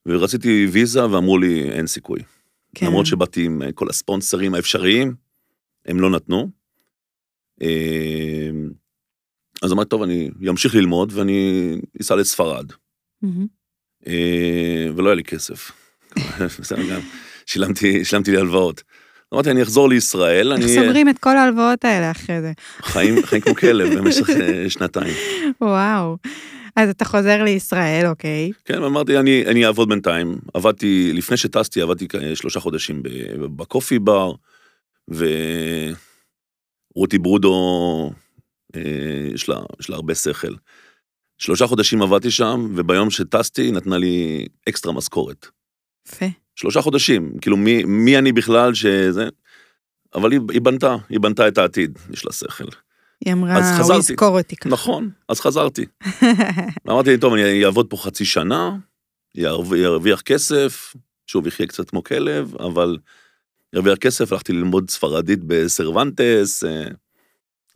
ורציתי 0.06 0.66
ויזה 0.72 1.10
ואמרו 1.10 1.38
לי, 1.38 1.70
אין 1.70 1.86
סיכוי. 1.86 2.20
כן. 2.74 2.86
למרות 2.86 3.06
שבאתי 3.06 3.44
עם 3.44 3.62
אה, 3.62 3.72
כל 3.72 3.88
הספונסרים 3.88 4.54
האפשריים, 4.54 5.14
הם 5.86 6.00
לא 6.00 6.10
נתנו. 6.10 6.50
אה, 7.62 8.50
אז 9.62 9.72
אמרתי, 9.72 9.88
טוב, 9.88 10.02
אני 10.02 10.30
אמשיך 10.48 10.74
ללמוד 10.74 11.12
ואני 11.12 11.74
אסע 12.00 12.16
לספרד. 12.16 12.72
ולא 14.94 15.08
היה 15.08 15.14
לי 15.14 15.24
כסף. 15.24 15.70
שילמתי 17.46 18.30
לי 18.30 18.36
הלוואות. 18.36 18.82
אמרתי, 19.34 19.50
אני 19.50 19.62
אחזור 19.62 19.88
לישראל, 19.88 20.52
איך 20.52 20.60
אני... 20.60 20.74
סוגרים 20.74 21.08
את 21.08 21.18
כל 21.18 21.36
ההלוואות 21.36 21.84
האלה 21.84 22.10
אחרי 22.10 22.40
זה? 22.40 22.52
חיים, 22.82 23.22
חיים 23.22 23.42
כמו 23.42 23.54
כלב 23.54 23.98
במשך 23.98 24.30
אה, 24.30 24.70
שנתיים. 24.70 25.14
וואו. 25.60 26.16
אז 26.76 26.90
אתה 26.90 27.04
חוזר 27.04 27.42
לישראל, 27.42 28.06
אוקיי. 28.06 28.50
כן, 28.64 28.82
אמרתי, 28.82 29.18
אני, 29.18 29.44
אני 29.46 29.66
אעבוד 29.66 29.88
בינתיים. 29.88 30.38
עבדתי, 30.54 31.10
לפני 31.14 31.36
שטסתי, 31.36 31.80
עבדתי 31.80 32.08
כ- 32.08 32.16
שלושה 32.34 32.60
חודשים 32.60 33.02
בקופי 33.56 33.98
בר, 33.98 34.32
ורותי 35.08 35.98
ברודו, 37.18 38.10
אה, 38.76 38.80
יש 39.34 39.48
לה, 39.48 39.56
יש 39.80 39.90
לה 39.90 39.96
הרבה 39.96 40.14
שכל. 40.14 40.54
שלושה 41.38 41.66
חודשים 41.66 42.02
עבדתי 42.02 42.30
שם, 42.30 42.68
וביום 42.74 43.10
שטסתי 43.10 43.72
נתנה 43.72 43.98
לי 43.98 44.46
אקסטרה 44.68 44.92
משכורת. 44.92 45.46
יפה. 46.12 46.26
שלושה 46.54 46.80
חודשים, 46.82 47.32
כאילו 47.40 47.56
מי, 47.56 47.84
מי 47.84 48.18
אני 48.18 48.32
בכלל 48.32 48.74
שזה... 48.74 49.28
אבל 50.14 50.32
היא, 50.32 50.40
היא 50.52 50.60
בנתה, 50.60 50.96
היא 51.08 51.20
בנתה 51.20 51.48
את 51.48 51.58
העתיד, 51.58 51.98
יש 52.12 52.26
לה 52.26 52.32
שכל. 52.32 52.64
היא 53.24 53.32
אמרה, 53.32 53.76
הוא. 53.82 53.94
יזכור 53.98 54.38
אותי 54.38 54.56
ככה. 54.56 54.68
נכון, 54.68 55.10
אז 55.28 55.40
חזרתי. 55.40 55.84
אמרתי, 56.88 57.18
טוב, 57.18 57.32
אני 57.34 57.64
אעבוד 57.64 57.86
פה 57.90 57.96
חצי 57.96 58.24
שנה, 58.24 58.76
ירו- 59.34 59.76
ירוויח 59.76 60.20
כסף, 60.20 60.94
שוב, 61.26 61.46
יחיה 61.46 61.66
קצת 61.66 61.90
כמו 61.90 62.04
כלב, 62.04 62.54
אבל 62.56 62.96
ירוויח 63.72 63.96
כסף, 63.98 64.32
הלכתי 64.32 64.52
ללמוד 64.52 64.90
ספרדית 64.90 65.38
בסרבנטס, 65.46 66.64
אה, 66.64 66.84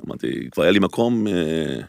אמרתי, 0.06 0.48
כבר 0.50 0.62
היה 0.62 0.72
לי 0.72 0.78
מקום 0.78 1.26
אה, 1.26 1.80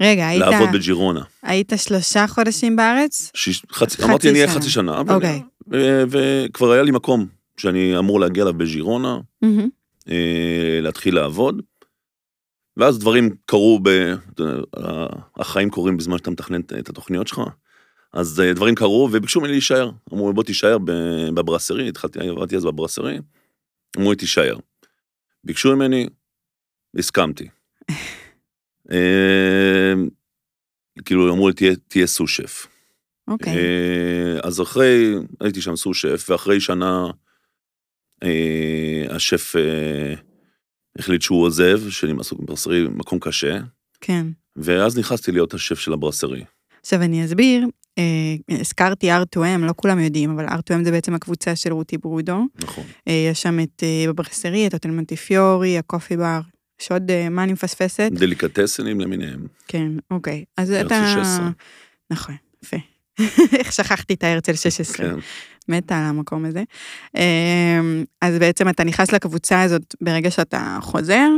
רגע, 0.00 0.28
היית, 0.28 0.40
לעבוד 0.40 0.68
בג'ירונה. 0.72 1.22
היית 1.42 1.72
שלושה 1.76 2.26
חודשים 2.26 2.76
בארץ? 2.76 3.30
שיש- 3.34 3.62
חצי- 3.72 3.96
חצי 3.96 4.04
אמרתי, 4.04 4.30
אני 4.30 4.38
אהיה 4.38 4.50
שנה. 4.52 4.60
חצי 4.60 4.70
שנה, 4.70 4.98
אוקיי. 5.08 5.36
ו- 5.36 5.51
וכבר 6.08 6.70
היה 6.70 6.82
לי 6.82 6.90
מקום 6.90 7.26
שאני 7.56 7.98
אמור 7.98 8.20
להגיע 8.20 8.42
אליו 8.42 8.54
בג'ירונה, 8.54 9.18
מהמם. 9.42 9.68
אה, 10.08 10.78
להתחיל 10.82 11.14
לעבוד. 11.14 11.62
ואז 12.76 12.98
דברים 12.98 13.30
קרו, 13.46 13.80
ב... 13.82 14.14
החיים 15.36 15.70
קורים 15.70 15.96
בזמן 15.96 16.18
שאתה 16.18 16.30
מתכנן 16.30 16.60
את 16.60 16.88
התוכניות 16.88 17.26
שלך. 17.26 17.40
אז 18.12 18.40
אה, 18.40 18.52
דברים 18.52 18.74
קרו 18.74 19.08
וביקשו 19.12 19.40
ממני 19.40 19.52
להישאר. 19.52 19.90
אמרו 20.12 20.28
לי, 20.28 20.34
בוא 20.34 20.42
תישאר 20.42 20.78
בברסרי, 21.34 21.88
התחלתי, 21.88 22.18
עבדתי 22.28 22.56
אז 22.56 22.64
בברסרי, 22.64 23.18
אמרו 23.98 24.10
לי, 24.10 24.16
תישאר. 24.16 24.56
ביקשו 25.44 25.76
ממני, 25.76 26.06
הסכמתי. 26.98 27.48
אה, 28.92 29.92
כאילו, 31.04 31.32
אמרו 31.32 31.48
לי, 31.48 31.54
תהיה, 31.54 31.72
תהיה 31.88 32.06
סו-שף. 32.06 32.66
אוקיי. 33.28 33.56
אה, 33.56 34.40
אז 34.42 34.60
אחרי, 34.60 35.14
הייתי 35.40 35.60
שם 35.60 35.76
סו-שף, 35.76 36.26
ואחרי 36.28 36.60
שנה 36.60 37.06
אה, 38.22 39.04
השף 39.10 39.56
אה, 39.56 40.14
החליט 40.98 41.22
שהוא 41.22 41.42
עוזב, 41.42 41.90
שאני 41.90 42.12
עסוק 42.20 42.40
בברסרי, 42.40 42.86
מקום 42.88 43.18
קשה, 43.18 43.58
כן. 44.00 44.26
ואז 44.56 44.98
נכנסתי 44.98 45.32
להיות 45.32 45.54
השף 45.54 45.78
של 45.78 45.92
הברסרי. 45.92 46.44
עכשיו 46.80 47.02
אני 47.02 47.24
אסביר, 47.24 47.66
אה, 47.98 48.58
הזכרתי 48.60 49.12
R2M, 49.12 49.58
לא 49.58 49.72
כולם 49.76 49.98
יודעים, 49.98 50.30
אבל 50.30 50.46
R2M 50.46 50.84
זה 50.84 50.90
בעצם 50.90 51.14
הקבוצה 51.14 51.56
של 51.56 51.72
רותי 51.72 51.98
ברודו. 51.98 52.38
נכון. 52.62 52.84
אה, 53.08 53.26
יש 53.30 53.42
שם 53.42 53.60
את 53.60 53.82
אה, 53.82 54.04
בברסרי, 54.08 54.66
את 54.66 54.74
הטל 54.74 54.90
מונטיפיורי, 54.90 55.78
הקופי 55.78 56.16
בר. 56.16 56.40
יש 56.80 56.92
עוד, 56.92 57.10
אה, 57.10 57.28
מה 57.28 57.44
אני 57.44 57.52
מפספסת? 57.52 58.10
דליקטסנים 58.12 59.00
למיניהם. 59.00 59.46
כן, 59.68 59.92
אוקיי. 60.10 60.44
אז 60.56 60.70
אתה... 60.70 61.14
16. 61.14 61.50
נכון, 62.10 62.34
יפה. 62.64 62.76
איך 63.58 63.72
שכחתי 63.72 64.14
את 64.14 64.24
ההרצל 64.24 64.54
16. 64.54 65.06
כן, 65.06 65.14
מתה 65.68 65.98
על 65.98 66.04
המקום 66.04 66.44
הזה. 66.44 66.62
אמ, 67.16 68.04
אז 68.20 68.38
בעצם 68.38 68.68
אתה 68.68 68.84
נכנס 68.84 69.12
לקבוצה 69.12 69.62
הזאת 69.62 69.94
ברגע 70.00 70.30
שאתה 70.30 70.78
חוזר, 70.82 71.28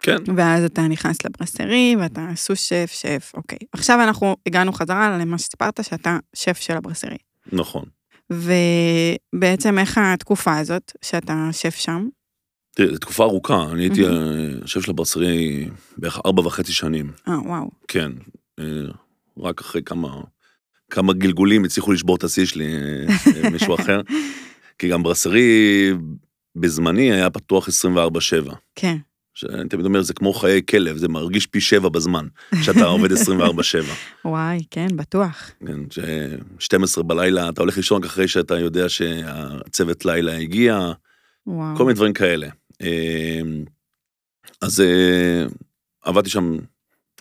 כן, 0.00 0.16
ואז 0.36 0.64
אתה 0.64 0.82
נכנס 0.82 1.16
לברסרי, 1.24 1.96
ואתה 2.00 2.28
סוס 2.34 2.60
שף, 2.60 2.90
שף, 2.92 3.32
אוקיי. 3.34 3.58
עכשיו 3.72 4.02
אנחנו 4.02 4.36
הגענו 4.46 4.72
חזרה 4.72 5.18
למה 5.18 5.38
שסיפרת, 5.38 5.80
שאתה 5.82 6.18
שף 6.34 6.58
של 6.60 6.76
הברסרי. 6.76 7.16
נכון. 7.52 7.84
ובעצם 8.30 9.78
איך 9.78 9.98
התקופה 9.98 10.58
הזאת, 10.58 10.92
שאתה 11.02 11.48
שף 11.52 11.76
שם? 11.76 12.08
תראה, 12.76 12.92
זו 12.92 12.98
תקופה 12.98 13.24
ארוכה, 13.24 13.64
אני 13.72 13.82
הייתי. 13.82 14.04
אה, 14.04 14.10
השף 14.64 14.80
של 14.80 14.90
הברסרי 14.90 15.68
בערך 15.98 16.20
ארבע 16.26 16.46
וחצי 16.46 16.72
שנים. 16.72 17.12
אה, 17.28 17.40
וואו. 17.40 17.70
כן. 17.88 18.12
אה, 18.58 18.64
רק 19.38 19.60
אחרי 19.60 19.82
כמה, 19.82 20.20
כמה 20.90 21.12
גלגולים 21.12 21.64
הצליחו 21.64 21.92
לשבור 21.92 22.16
את 22.16 22.24
השיא 22.24 22.46
שלי, 22.46 22.76
אה, 23.44 23.50
מישהו 23.50 23.74
אחר. 23.74 24.00
כי 24.78 24.88
גם 24.88 25.02
ברסרי 25.02 25.92
בזמני 26.56 27.12
היה 27.12 27.30
פתוח 27.30 27.68
24-7. 27.68 27.72
כן, 28.74 28.96
שאני 29.34 29.68
תמיד 29.68 29.86
אומר, 29.86 30.02
זה 30.02 30.14
כמו 30.14 30.32
חיי 30.32 30.62
כלב, 30.70 30.96
זה 30.96 31.08
מרגיש 31.08 31.46
פי 31.46 31.60
שבע 31.60 31.88
בזמן, 31.88 32.26
שאתה 32.62 32.84
עובד 32.94 33.12
24-7. 33.12 33.16
וואי, 34.24 34.64
כן, 34.70 34.86
בטוח. 34.96 35.50
כן, 35.66 35.80
ש-12 35.90 37.02
בלילה, 37.02 37.48
אתה 37.48 37.60
הולך 37.60 37.76
לישון 37.76 38.04
אחרי 38.04 38.28
שאתה 38.28 38.58
יודע 38.58 38.88
שהצוות 38.88 40.04
לילה 40.04 40.36
הגיע, 40.36 40.92
וואו. 41.46 41.76
כל 41.76 41.84
מיני 41.84 41.94
דברים 41.94 42.12
כאלה. 42.12 42.48
אה, 42.82 43.40
אז 44.60 44.80
אה, 44.80 45.46
עבדתי 46.02 46.30
שם 46.30 46.58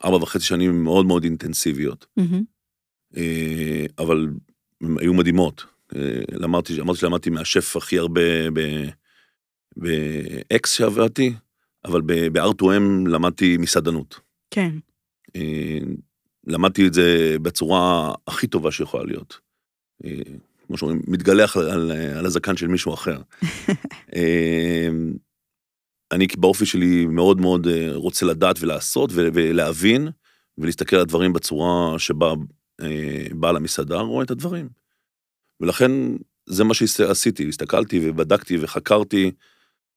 ארבע 0.04 0.24
וחצי 0.24 0.46
שנים 0.46 0.84
מאוד 0.84 1.06
מאוד 1.06 1.24
אינטנסיביות, 1.24 2.06
מהמם. 2.18 2.44
אה, 3.18 3.86
אבל 4.00 4.30
הן 4.82 4.96
היו 5.00 5.14
מדהימות. 5.14 5.66
אה, 5.96 6.22
למדתי, 6.32 6.82
אמרתי 6.82 7.00
שלמדתי 7.00 7.30
מהשף 7.30 7.76
הכי 7.78 7.98
הרבה 8.00 8.22
באקס 9.78 10.72
שעבדתי, 10.72 11.34
אבל 11.86 12.02
ב- 12.02 12.28
ב-R2M 12.38 13.08
למדתי 13.08 13.58
מסעדנות. 13.58 14.20
כן. 14.52 14.72
אה, 15.36 15.80
למדתי 16.48 16.88
את 16.88 16.94
זה 16.94 17.36
בצורה 17.42 18.14
הכי 18.28 18.48
טובה 18.48 18.72
שיכולה 18.72 19.04
להיות. 19.04 19.40
אה, 20.06 20.12
כמו 20.68 20.78
שאומרים, 20.78 21.02
מתגלח 21.08 21.58
על, 21.58 21.70
על, 21.70 21.92
על 21.92 22.26
הזקן 22.26 22.58
של 22.58 22.68
מישהו 22.68 22.94
אחר. 22.94 23.22
אה, 24.16 24.90
אני 26.12 26.28
באופי 26.38 26.66
שלי 26.66 27.06
מאוד 27.06 27.42
מאוד 27.42 27.68
אה, 27.68 27.90
רוצה 27.94 28.26
לדעת 28.26 28.56
ולעשות 28.60 29.10
ולהבין 29.14 30.08
ולהסתכל 30.58 30.96
על 30.96 31.02
הדברים 31.02 31.34
בצורה 31.34 32.00
שבה 32.00 32.28
אה, 32.28 32.34
בעל 33.32 33.56
המסעדה 33.56 34.00
רואה 34.00 34.24
את 34.24 34.32
הדברים. 34.32 34.70
ולכן 35.60 35.92
זה 36.46 36.64
מה 36.64 36.74
שעשיתי, 36.74 37.50
הסתכלתי 37.50 38.00
ובדקתי 38.04 38.58
וחקרתי, 38.62 39.32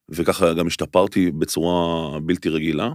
וככה 0.08 0.54
גם 0.54 0.66
השתפרתי 0.66 1.30
בצורה 1.30 2.20
בלתי 2.20 2.48
רגילה. 2.48 2.92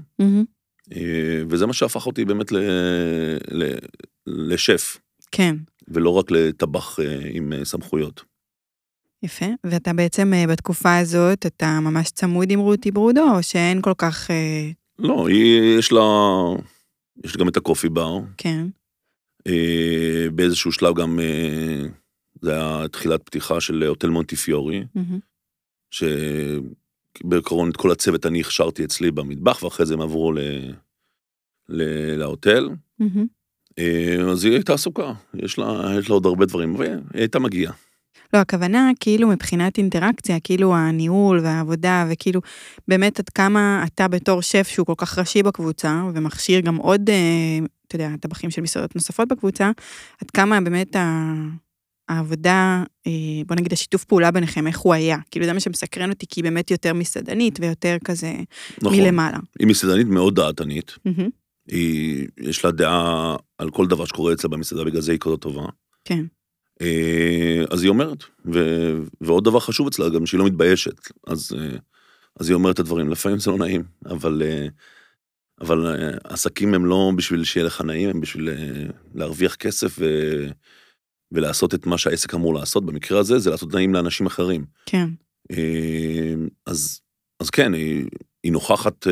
אה, 0.92 1.44
וזה 1.50 1.66
מה 1.66 1.74
שהפך 1.74 2.08
אותי 2.08 2.26
באמת 2.26 2.52
ל... 2.52 2.58
ל... 3.52 3.74
לשף, 4.28 4.98
כן. 5.32 5.56
ולא 5.88 6.10
רק 6.10 6.32
לטבח 6.32 7.00
אה, 7.00 7.20
עם 7.32 7.54
אה, 7.54 7.66
סמכויות. 7.66 8.24
יפה. 9.24 9.46
ואתה 9.64 9.94
בעצם 9.94 10.34
אה, 10.34 10.48
בתקופה 10.48 10.98
הזאת, 10.98 11.46
אתה 11.46 11.80
ממש 11.80 12.10
צמוד 12.10 12.52
עם 12.52 12.60
רותי 12.60 12.92
ברודו, 12.92 13.36
או 13.36 13.44
שאין 13.44 13.82
כל 13.82 13.94
כך... 13.98 14.32
אה, 14.32 14.70
לא, 15.00 15.28
היא, 15.28 15.78
יש 15.80 15.92
לה... 15.92 16.02
יש 17.26 17.38
גם 17.38 17.48
את 17.48 17.58
הקופי 17.58 17.90
בר. 17.90 18.20
כן. 18.38 18.68
אה, 19.48 20.26
באיזשהו 20.36 20.72
שלב 20.72 20.96
גם... 20.96 21.20
אה, 21.20 21.88
זה 22.42 22.52
היה 22.52 22.88
תחילת 22.88 23.24
פתיחה 23.24 23.62
של 23.62 23.84
הוטל 23.84 24.10
מונטיפיורי, 24.10 24.84
מהמם. 24.96 25.20
שבעקרון 25.92 27.70
את 27.70 27.78
כל 27.78 27.92
הצוות 27.92 28.26
אני 28.26 28.42
הכשרתי 28.42 28.86
אצלי 28.86 29.12
במטבח, 29.12 29.64
ואחרי 29.64 29.86
זה 29.86 29.94
הם 29.94 30.02
עברו 30.02 30.32
ל... 30.32 30.40
ל... 31.70 31.82
להוטל. 32.16 32.70
אה, 33.80 34.32
אז 34.32 34.46
היא 34.46 34.54
הייתה 34.54 34.74
עסוקה, 34.74 35.14
יש 35.34 35.58
לה, 35.58 35.92
יש 36.00 36.10
לה 36.10 36.14
עוד 36.14 36.26
הרבה 36.26 36.46
דברים, 36.46 36.76
והיא 36.76 36.92
הייתה 37.14 37.40
מגיעה. 37.40 37.74
לא, 38.34 38.40
הכוונה 38.40 38.92
כאילו 39.00 39.28
מבחינת 39.28 39.78
אינטראקציה, 39.78 40.40
כאילו 40.40 40.76
הניהול 40.76 41.40
והעבודה, 41.40 42.06
וכאילו 42.10 42.42
באמת 42.88 43.20
עד 43.20 43.30
כמה 43.30 43.86
אתה 43.88 44.08
בתור 44.08 44.42
שף 44.42 44.68
שהוא 44.68 44.86
כל 44.86 44.94
כך 44.98 45.20
ראשי 45.20 45.44
בקבוצה, 45.44 46.04
ומכשיר 46.14 46.60
גם 46.60 46.76
עוד, 46.76 47.10
אה, 47.10 47.60
אתה 47.96 48.04
יודע, 48.04 48.18
טבחים 48.18 48.52
של 48.52 48.62
מסעדות 48.62 48.96
נוספות 48.96 49.28
בקבוצה, 49.28 49.72
עד 50.22 50.32
כמה 50.32 50.62
באמת 50.62 50.96
ה... 50.96 51.34
העבודה, 52.10 52.84
אה, 53.08 53.12
בוא 53.48 53.56
נגיד 53.56 53.74
השיתוף 53.74 54.04
פעולה 54.04 54.32
ביניכם, 54.32 54.68
איך 54.68 54.80
הוא 54.80 54.94
היה. 54.94 55.18
כאילו 55.32 55.46
זה 55.46 55.54
מה 55.54 55.60
שמסקרן 55.60 56.10
אותי, 56.10 56.26
כי 56.30 56.40
היא 56.40 56.44
באמת 56.44 56.72
יותר 56.72 56.94
מסעדנית 56.94 57.60
ויותר 57.60 57.98
כזה 58.04 58.34
נכון. 58.82 59.00
מלמעלה. 59.00 59.38
היא 59.60 59.68
מסעדנית 59.68 60.08
מאוד 60.08 60.36
דעתנית, 60.36 60.92
מהמם. 61.06 61.30
היא, 61.68 62.28
יש 62.38 62.66
לה 62.66 62.72
דעה 62.72 63.36
על 63.58 63.70
כל 63.70 63.88
דבר 63.88 64.06
שקורה 64.06 64.34
אצלה 64.34 64.50
במסעדה, 64.50 64.84
בגלל 64.84 65.02
זה 65.02 65.12
היא 65.12 65.20
כזאת 65.20 65.42
טובה. 65.42 65.66
כן. 66.06 66.26
אה, 66.82 67.64
אז 67.72 67.84
היא 67.84 67.90
אומרת, 67.90 68.24
ו, 68.54 68.60
ועוד 69.22 69.44
דבר 69.44 69.60
חשוב 69.60 69.88
אצלה, 69.88 70.10
גם 70.10 70.26
שהיא 70.26 70.40
לא 70.40 70.46
מתביישת. 70.46 71.02
אז, 71.28 71.52
אה, 71.58 71.78
אז 72.40 72.50
היא 72.50 72.56
אומרת 72.56 72.76
את 72.76 72.80
הדברים, 72.80 73.10
לפעמים 73.10 73.40
זה 73.40 73.52
לא 73.52 73.58
נעים, 73.58 73.84
אבל, 74.06 74.42
אבל 75.62 75.88
אה, 75.88 76.10
עסקים 76.24 76.74
הם 76.74 76.86
לא 76.86 77.12
בשביל 77.16 77.44
שיהיה 77.44 77.66
לך 77.66 77.82
נעים, 77.82 78.10
הם 78.10 78.22
בשביל 78.22 78.50
אה, 78.50 78.86
להרוויח 79.16 79.56
כסף 79.56 79.96
ו, 80.00 80.06
ולעשות 81.32 81.74
את 81.74 81.86
מה 81.86 81.98
שהעסק 81.98 82.34
אמור 82.34 82.54
לעשות. 82.54 82.86
במקרה 82.86 83.20
הזה 83.20 83.40
זה 83.40 83.50
לעשות 83.50 83.74
נעים 83.74 83.94
לאנשים 83.94 84.26
אחרים. 84.26 84.66
כן. 84.86 85.10
אה, 85.52 86.34
אז, 86.66 87.02
אז 87.40 87.50
כן, 87.50 87.74
היא, 87.74 88.06
היא 88.44 88.52
נוכחת, 88.52 89.08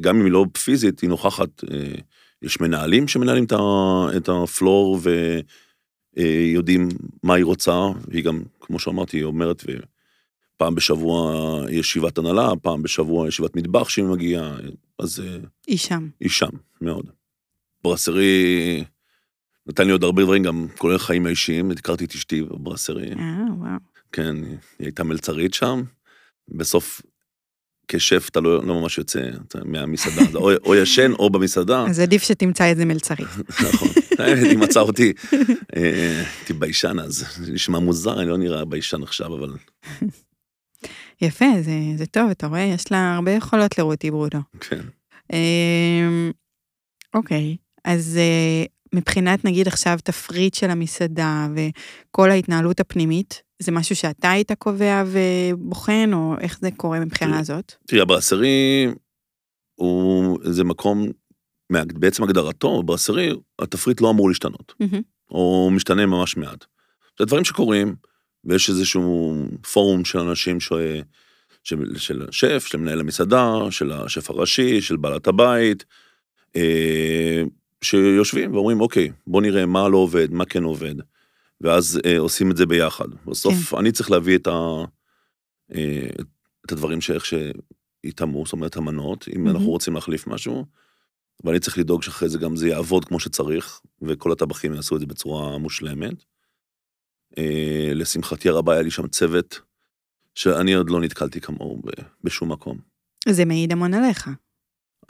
גם 0.00 0.16
אם 0.16 0.24
היא 0.24 0.32
לא 0.32 0.46
פיזית, 0.64 1.00
היא 1.00 1.10
נוכחת, 1.10 1.64
יש 2.42 2.60
מנהלים 2.60 3.08
שמנהלים 3.08 3.44
את 3.44 3.52
ה- 3.52 4.16
את 4.16 4.28
הפלור 4.28 5.00
ויודעים 6.16 6.88
מה 7.22 7.34
היא 7.34 7.44
רוצה, 7.44 7.72
והיא 8.08 8.24
גם, 8.24 8.42
כמו 8.60 8.78
שאמרתי, 8.78 9.16
היא 9.16 9.24
אומרת, 9.24 9.64
פעם 10.56 10.74
בשבוע 10.74 11.64
ישיבת 11.70 12.18
הנהלה, 12.18 12.50
פעם 12.62 12.82
בשבוע 12.82 13.28
ישיבת 13.28 13.56
מטבח 13.56 13.88
שהיא 13.88 14.04
מגיעה, 14.04 14.56
אז 14.98 15.20
אה, 15.20 15.36
היא 15.66 15.78
שם. 15.78 16.08
היא 16.20 16.30
שם, 16.30 16.50
מאוד. 16.80 17.10
ברסרי 17.84 18.84
נתן 19.66 19.86
לי 19.86 19.92
עוד 19.92 20.04
הרבה 20.04 20.22
דברים, 20.22 20.42
גם 20.42 20.66
כולל 20.78 20.98
חיים 20.98 21.26
האישיים, 21.26 21.70
הכרתי 21.70 22.04
את 22.04 22.14
אשתי 22.14 22.42
בברסרי. 22.42 23.12
אה, 23.12 23.54
וואו. 23.58 23.78
כן, 24.12 24.36
היא 24.44 24.56
הייתה 24.78 25.04
מלצרית 25.04 25.54
שם. 25.54 25.82
בסוף, 26.48 27.02
כשף 27.88 28.28
אתה 28.28 28.40
לא, 28.40 28.64
לא 28.64 28.80
ממש 28.80 28.98
יוצא 28.98 29.20
אתה, 29.48 29.58
מהמסעדה, 29.64 30.22
או, 30.38 30.50
או 30.64 30.74
ישן 30.74 31.12
או 31.12 31.30
במסעדה. 31.30 31.84
אז 31.88 32.00
עדיף 32.00 32.22
שתמצא 32.22 32.64
איזה 32.64 32.84
מלצרי. 32.84 33.24
נכון. 33.68 33.88
האמת, 34.18 34.42
היא 34.42 34.58
מצאה 34.58 34.82
אותי, 34.82 35.12
אה, 35.76 36.22
הייתי 36.38 36.52
ביישן 36.52 36.98
אז, 36.98 37.24
נשמע 37.52 37.78
מוזר, 37.78 38.20
אני 38.20 38.28
לא 38.28 38.38
נראה 38.38 38.64
ביישן 38.64 39.02
עכשיו, 39.02 39.34
אבל 39.34 39.52
יפה, 41.20 41.46
זה, 41.60 41.72
זה 41.96 42.06
טוב, 42.06 42.30
אתה 42.30 42.46
רואה, 42.46 42.60
יש 42.60 42.92
לה 42.92 43.14
הרבה 43.14 43.30
יכולות 43.30 43.78
לרותי 43.78 44.10
ברודו. 44.10 44.38
כן. 44.60 44.80
אמ, 45.32 46.30
אוקיי, 47.14 47.56
אז 47.84 48.16
אה, 48.16 48.64
מבחינת 48.94 49.44
נגיד 49.44 49.68
עכשיו 49.68 49.98
תפריט 50.04 50.54
של 50.54 50.70
המסעדה 50.70 51.48
וכל 51.54 52.30
ההתנהלות 52.30 52.80
הפנימית, 52.80 53.42
זה 53.58 53.72
משהו 53.72 53.96
שאתה 53.96 54.30
היית 54.30 54.52
קובע 54.52 55.04
ובוחן, 55.06 56.10
או 56.12 56.34
איך 56.40 56.58
זה 56.60 56.70
קורה 56.76 57.00
מבחינה 57.00 57.38
הזאת? 57.38 57.72
תראי, 57.86 58.02
הברסרי 58.02 58.86
הוא, 59.74 60.38
זה 60.42 60.64
מקום, 60.64 61.06
בעצם 61.72 62.22
הגדרתו, 62.22 62.82
ברסרי, 62.82 63.30
התפריט 63.58 64.00
לא 64.00 64.10
אמור 64.10 64.28
להשתנות, 64.28 64.74
או 65.30 65.70
משתנה 65.72 66.06
ממש 66.06 66.36
מעט. 66.36 66.64
זה 67.18 67.24
דברים 67.24 67.44
שקורים, 67.44 67.94
ויש 68.46 68.70
איזשהו 68.70 69.34
פורום 69.72 70.04
של 70.04 70.18
אנשים 70.18 70.60
ש... 70.60 70.72
של, 71.66 71.96
של 71.96 72.26
השף, 72.28 72.66
של 72.66 72.78
מנהל 72.78 73.00
המסעדה, 73.00 73.54
של 73.70 73.92
השף 73.92 74.30
הראשי, 74.30 74.80
של 74.80 74.96
בעלת 74.96 75.26
הבית, 75.26 75.84
אה, 76.56 77.42
שיושבים 77.82 78.54
ואומרים, 78.54 78.80
אוקיי, 78.80 79.12
בוא 79.26 79.42
נראה 79.42 79.66
מה 79.66 79.88
לא 79.88 79.96
עובד, 79.96 80.32
מה 80.32 80.44
כן 80.44 80.62
עובד, 80.62 80.94
ואז 81.60 82.00
אה, 82.06 82.18
עושים 82.18 82.50
את 82.50 82.56
זה 82.56 82.66
ביחד. 82.66 83.08
בסוף 83.26 83.74
אני 83.74 83.92
צריך 83.92 84.10
להביא 84.10 84.36
את, 84.36 84.46
ה, 84.46 84.84
אה, 85.74 86.08
את 86.66 86.72
הדברים 86.72 87.00
שאיך 87.00 87.24
שיטמעו, 87.26 88.44
זאת 88.44 88.52
אומרת, 88.52 88.76
המנות, 88.76 89.28
אם 89.36 89.44
מהמם. 89.44 89.56
אנחנו 89.56 89.70
רוצים 89.70 89.94
להחליף 89.94 90.26
משהו, 90.26 90.64
ואני 91.44 91.60
צריך 91.60 91.78
לדאוג 91.78 92.02
שאחרי 92.02 92.28
זה 92.28 92.38
גם 92.38 92.56
זה 92.56 92.68
יעבוד 92.68 93.04
כמו 93.04 93.20
שצריך, 93.20 93.80
וכל 94.02 94.32
הטבחים 94.32 94.74
יעשו 94.74 94.94
את 94.94 95.00
זה 95.00 95.06
בצורה 95.06 95.58
מושלמת. 95.58 96.24
אה, 97.38 97.90
לשמחתי 97.94 98.48
הרבה 98.48 98.72
היה 98.72 98.82
לי 98.82 98.90
שם 98.90 99.08
צוות 99.08 99.60
שאני 100.34 100.72
עוד 100.74 100.90
לא 100.90 101.00
נתקלתי 101.00 101.40
כמוהו 101.40 101.82
בשום 102.24 102.52
מקום. 102.52 102.78
זה 103.28 103.44
מעיד 103.44 103.72
המון 103.72 103.94
עליך. 103.94 104.30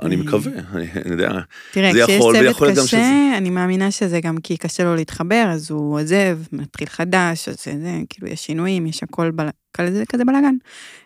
אני 0.03 0.17
אה. 0.17 0.21
מקווה, 0.21 0.53
אני 0.73 1.13
יודע, 1.13 1.31
תראה, 1.73 1.93
זה 1.93 2.03
כשיש 2.05 2.19
יכול, 2.19 2.35
צוות 2.35 2.47
ויכול 2.47 2.67
להיות 2.67 2.79
גם 2.79 2.85
קשה, 2.85 2.97
שזה- 2.97 3.39
אני 3.39 3.51
מאמינה 3.51 3.91
שזה 3.91 4.21
גם 4.21 4.37
כי 4.41 4.57
קשה 4.57 4.85
לו 4.85 4.95
להתחבר, 4.95 5.45
אז 5.53 5.71
הוא 5.71 6.01
עוזב, 6.01 6.39
מתחיל 6.53 6.89
חדש, 6.89 7.49
אז 7.49 7.65
זה, 7.65 7.73
זה, 7.83 8.01
כאילו, 8.09 8.29
יש 8.29 8.47
שינויים, 8.47 8.87
יש 8.87 9.03
הכל 9.03 9.31
בל... 9.31 9.49
כזה, 9.77 10.05
כזה 10.09 10.25
בלאגן. 10.25 10.55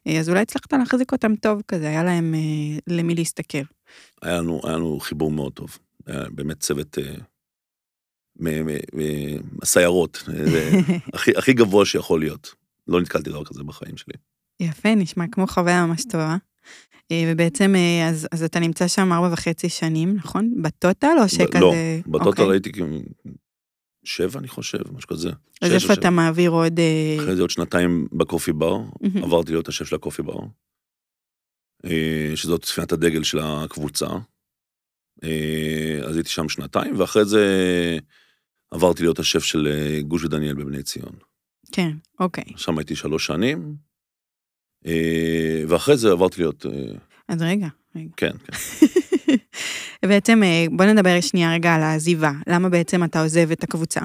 אה, 0.07 0.21
אז 0.21 0.29
אולי 0.29 0.41
הצלחת 0.41 0.73
להחזיק 0.73 1.13
אותם 1.13 1.37
טוב 1.37 1.63
כזה, 1.69 1.89
היה 1.89 2.05
להם 2.05 2.35
אה, 2.35 2.79
למי 2.87 3.15
להסתכל. 3.15 3.63
היה 4.23 4.39
לנו, 4.39 4.61
היה 4.65 4.77
לנו 4.77 5.01
חיבור 5.01 5.31
מאוד 5.31 5.53
טוב. 5.53 5.79
היה 6.07 6.25
באמת 6.31 6.61
צוות 6.61 6.99
אה, 6.99 7.15
מ- 8.41 8.67
מ- 8.67 8.79
מ- 8.95 9.41
הסיירות, 9.63 10.25
אה, 10.29 10.51
זה 10.51 10.71
הכי, 11.15 11.31
הכי 11.37 11.53
גבוה 11.53 11.85
שיכול 11.85 12.21
להיות. 12.21 12.55
לא 12.89 13.01
נתקלתי 13.01 13.31
דבר 13.31 13.45
כזה 13.45 13.63
בחיים 13.63 13.97
שלי. 13.97 14.15
יפה, 14.61 14.95
נשמע 14.95 15.25
כמו 15.33 15.47
חוויה 15.47 15.87
ממש 15.87 16.05
טובה. 16.11 16.37
אה, 17.13 17.25
ובעצם, 17.33 17.75
אה, 17.77 18.09
אז, 18.09 18.29
אז 18.33 18.43
אתה 18.43 18.61
נמצא 18.61 18.89
שם 18.89 19.13
ארבע 19.13 19.33
וחצי 19.33 19.69
שנים, 19.69 20.15
נכון? 20.17 20.63
בטוטל, 20.63 21.17
או 21.23 21.29
שכזה... 21.29 21.61
לא, 21.61 21.75
בטוטל 22.07 22.43
אוקיי. 22.43 22.51
הייתי 22.51 22.73
כאילו 22.73 22.87
שבע, 24.05 24.39
אני 24.39 24.49
חושב, 24.49 24.79
משהו 24.93 25.09
כזה. 25.09 25.31
אז 25.63 25.73
איפה. 25.73 25.93
אתה 25.93 26.11
מעביר 26.11 26.51
עוד... 26.51 26.81
אה, 26.81 27.17
אחרי 27.19 27.37
זה 27.37 27.43
עוד 27.43 27.51
שנתיים 27.51 28.09
בקופי 28.13 28.53
בר, 28.53 28.79
מהמם. 29.01 29.25
עברתי 29.25 29.53
להיות 29.53 29.69
השף 29.69 29.85
של 29.85 29.95
הקופי 29.95 30.23
בר. 30.23 30.39
שזאת 32.35 32.65
ספינת 32.65 32.93
הדגל 32.93 33.23
של 33.23 33.39
הקבוצה. 33.39 34.07
אז 36.05 36.17
הייתי 36.17 36.31
שם 36.31 36.49
שנתיים, 36.49 37.01
ואחרי 37.01 37.25
זה 37.25 37.47
עברתי 38.71 39.03
להיות 39.03 39.19
השף 39.19 39.45
של 39.45 39.69
אה, 39.71 40.03
גוש 40.03 40.25
ודניאל 40.25 40.55
בבני 40.55 40.83
ציון. 40.83 41.13
כן, 41.73 41.91
אוקיי. 42.21 42.45
שם 42.57 42.79
הייתי 42.79 42.97
שלוש 42.97 43.27
שנים, 43.27 43.75
אה, 44.87 45.63
ואחרי 45.69 45.97
זה 45.97 46.11
עברתי 46.11 46.41
להיות... 46.41 46.67
אה, 46.67 46.71
אז 47.29 47.43
רגע, 47.43 47.69
רגע. 47.97 48.11
כן, 48.17 48.33
כן. 48.45 48.57
בעצם 50.09 50.41
בוא 50.71 50.85
נדבר 50.85 51.21
שנייה 51.21 51.53
רגע 51.53 51.75
על 51.75 51.83
העזיבה. 51.83 52.33
למה 52.47 52.69
בעצם 52.69 53.05
אתה 53.05 53.23
עוזב 53.23 53.51
את 53.51 53.65
הקבוצה? 53.65 54.01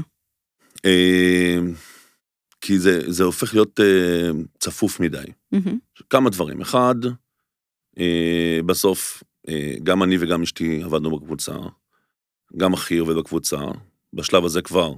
כי 2.62 2.80
זה, 2.80 3.12
זה 3.12 3.24
הופך 3.24 3.54
להיות 3.54 3.80
צפוף 4.60 5.00
מדי. 5.00 5.26
כמה 6.10 6.30
דברים. 6.30 6.62
אחד, 6.62 6.96
בסוף, 8.66 9.24
גם 9.84 10.04
אני 10.04 10.18
וגם 10.20 10.42
אשתי 10.42 10.84
עבדנו 10.84 11.18
בקבוצה, 11.20 11.54
גם 12.58 12.74
אחי 12.74 12.98
עובד 12.98 13.16
בקבוצה, 13.16 13.58
בשלב 14.14 14.46
הזה 14.46 14.62
כבר 14.62 14.94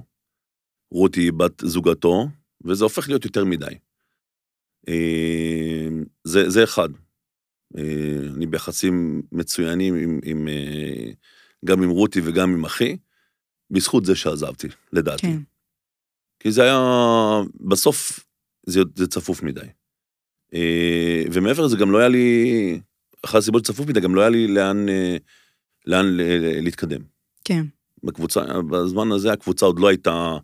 רותי 0.92 1.20
היא 1.20 1.32
בת 1.32 1.62
זוגתו, 1.64 2.28
וזה 2.64 2.84
הופך 2.84 3.08
להיות 3.08 3.24
יותר 3.24 3.44
מדי. 3.44 3.78
אה, 4.88 5.88
זה, 6.24 6.50
זה 6.50 6.64
אחד. 6.64 6.88
אה, 7.78 8.18
אני 8.36 8.46
ביחסים 8.46 9.22
מצוינים 9.32 9.94
עם, 9.94 10.20
עם, 10.24 10.48
אה, 10.48 11.10
גם 11.64 11.82
עם 11.82 11.90
רותי 11.90 12.20
וגם 12.24 12.52
עם 12.52 12.64
אחי, 12.64 12.96
בזכות 13.70 14.04
זה 14.04 14.16
שעזבתי, 14.16 14.68
לדעתי. 14.92 15.22
כן. 15.22 15.38
כי 16.40 16.52
זה 16.52 16.62
היה, 16.62 16.80
בסוף 17.60 18.26
זה, 18.66 18.80
זה 18.96 19.06
צפוף 19.06 19.42
מדי. 19.42 19.66
ומעבר 21.32 21.64
לזה 21.64 21.76
גם 21.76 21.90
לא 21.90 21.98
היה 21.98 22.08
לי, 22.08 22.80
אחת 23.24 23.38
הסיבות 23.38 23.64
שצפוף 23.64 23.86
מדי, 23.86 24.00
גם 24.00 24.14
לא 24.14 24.20
היה 24.20 24.30
לי 24.30 24.48
לאן, 24.48 24.86
לאן 25.86 26.06
להתקדם. 26.62 27.00
כן. 27.44 27.64
בקבוצה, 28.04 28.40
בזמן 28.70 29.12
הזה 29.12 29.32
הקבוצה 29.32 29.66
עוד 29.66 29.78
לא 29.78 29.88
הייתה 29.88 30.36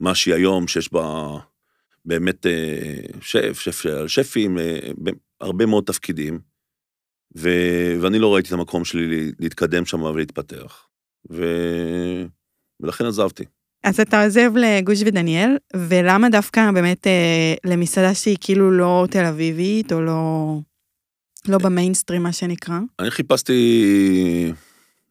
מה 0.00 0.14
שהיא 0.14 0.34
היום, 0.34 0.68
שיש 0.68 0.92
בה 0.92 1.36
באמת 2.04 2.46
אה, 2.46 3.00
שף, 3.20 3.60
שף 3.60 3.80
של 3.80 4.08
שפים, 4.08 4.58
אה, 4.58 4.78
הרבה 5.40 5.66
מאוד 5.66 5.84
תפקידים, 5.84 6.38
ו, 7.36 7.50
ואני 8.00 8.18
לא 8.18 8.34
ראיתי 8.34 8.48
את 8.48 8.52
המקום 8.52 8.84
שלי 8.84 9.32
להתקדם 9.40 9.86
שם 9.86 10.02
ולהתפתח. 10.02 10.86
ו, 11.30 11.44
ולכן 12.80 13.04
עזבתי. 13.04 13.44
אז 13.84 14.00
אתה 14.00 14.24
עוזב 14.24 14.52
לגוש 14.56 15.02
ודניאל, 15.06 15.56
ולמה 15.76 16.28
דווקא 16.28 16.70
באמת 16.74 17.06
אה, 17.06 17.54
למסעדה 17.64 18.14
שהיא 18.14 18.36
כאילו 18.40 18.70
לא 18.70 19.06
תל 19.10 19.24
אביבית, 19.24 19.92
או 19.92 20.00
לא, 20.00 20.54
לא 21.48 21.58
במיינסטרים, 21.58 22.22
מה 22.22 22.32
שנקרא? 22.32 22.78
אני 22.98 23.10
חיפשתי 23.10 24.52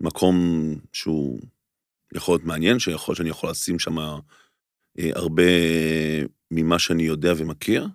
מקום 0.02 0.36
שהוא 0.94 1.40
יכול 2.18 2.34
להיות 2.34 2.46
מעניין, 2.46 2.80
שיכול, 2.80 3.16
שאני 3.16 3.30
יכול 3.30 3.50
לשים 3.50 3.80
שם 3.80 3.98
אה, 4.00 4.20
הרבה 5.16 5.44
ממה 6.52 6.80
שאני 6.80 7.04
יודע 7.04 7.34
ומכיר, 7.38 7.88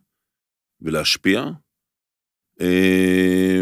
ולהשפיע. 0.81 1.45
אה, 2.61 3.61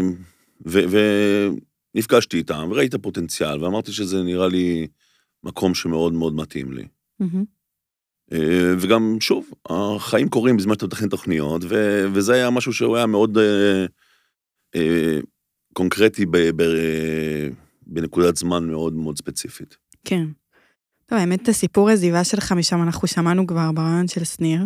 ונפגשתי 1.95 2.37
איתם, 2.37 2.67
וראיתי 2.71 2.95
את 2.95 2.99
הפוטנציאל, 2.99 3.63
ואמרתי 3.63 3.91
שזה 3.91 4.23
נראה 4.23 4.47
לי 4.47 4.87
מקום 5.43 5.75
שמאוד 5.75 6.13
מאוד 6.13 6.33
מתאים 6.33 6.71
לי. 6.71 6.87
מהמם. 7.19 7.45
אה, 8.33 8.73
וגם, 8.79 9.17
שוב, 9.19 9.51
החיים 9.69 10.29
קורים 10.29 10.57
בזמן 10.57 10.73
שאתה 10.73 10.85
מתכנן 10.85 11.09
תוכניות, 11.09 11.61
ו- 11.69 12.05
וזה 12.13 12.33
היה 12.33 12.49
משהו 12.49 12.73
שהוא 12.73 12.97
היה 12.97 13.05
מאוד 13.05 13.37
אה, 13.37 13.85
אה, 14.75 15.19
קונקרטי 15.73 16.25
ב- 16.25 16.37
ב- 16.55 17.49
בנקודת 17.87 18.35
זמן 18.35 18.67
מאוד 18.67 18.93
מאוד 18.93 19.17
ספציפית. 19.17 19.77
כן. 20.05 20.25
טוב, 21.09 21.19
האמת, 21.19 21.43
את 21.43 21.47
הסיפור 21.47 21.89
עזיבה 21.89 22.23
שלך 22.23 22.51
משם 22.51 22.81
אנחנו 22.81 23.07
שמענו 23.07 23.47
כבר 23.47 23.71
ברעיון 23.71 24.07
של 24.07 24.23
שניר. 24.23 24.61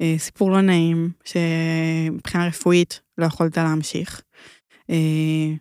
אה, 0.00 0.14
סיפור 0.18 0.50
לא 0.50 0.60
נעים, 0.60 1.10
שמבחינה 1.24 2.46
רפואית 2.46 3.00
לא 3.18 3.26
יכולת 3.26 3.58
להמשיך. 3.58 4.22
אה, 4.90 5.54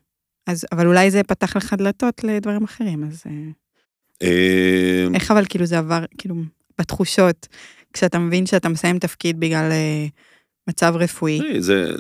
אז, 0.48 0.66
אבל 0.72 0.88
אולי 0.88 1.12
זה 1.12 1.24
פתח 1.24 1.58
לך 1.58 1.74
דלתות 1.74 2.24
לדברים 2.24 2.64
אחרים, 2.64 3.04
אז 3.04 3.24
אה, 3.26 3.32
אה, 4.22 5.06
איך 5.14 5.32
אבל 5.32 5.46
כאילו 5.50 5.66
זה 5.66 5.78
עבר, 5.78 6.04
כאילו, 6.18 6.36
בתחושות, 6.80 7.48
כשאתה 7.94 8.20
מבין 8.20 8.46
שאתה 8.46 8.70
מסיים 8.70 9.00
תפקיד 9.00 9.40
בגלל 9.40 9.72
מצב 10.70 10.94
רפואי. 10.96 11.62
זה, 11.62 11.92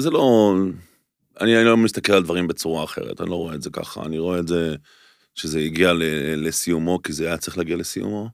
זה 0.00 0.10
לא... 0.10 0.54
אני, 1.40 1.56
אני 1.56 1.64
לא 1.64 1.76
מסתכל 1.76 2.12
על 2.12 2.22
דברים 2.22 2.46
בצורה 2.46 2.84
אחרת, 2.84 3.20
אני 3.20 3.30
לא 3.30 3.34
רואה 3.34 3.54
את 3.54 3.62
זה 3.62 3.70
ככה, 3.70 4.02
אני 4.06 4.18
רואה 4.18 4.38
את 4.38 4.48
זה 4.48 4.74
שזה 5.34 5.58
הגיע 5.58 5.92
לסיומו, 6.36 7.02
כי 7.02 7.12
זה 7.12 7.26
היה 7.26 7.36
צריך 7.36 7.58
להגיע 7.58 7.76
לסיומו. 7.76 8.28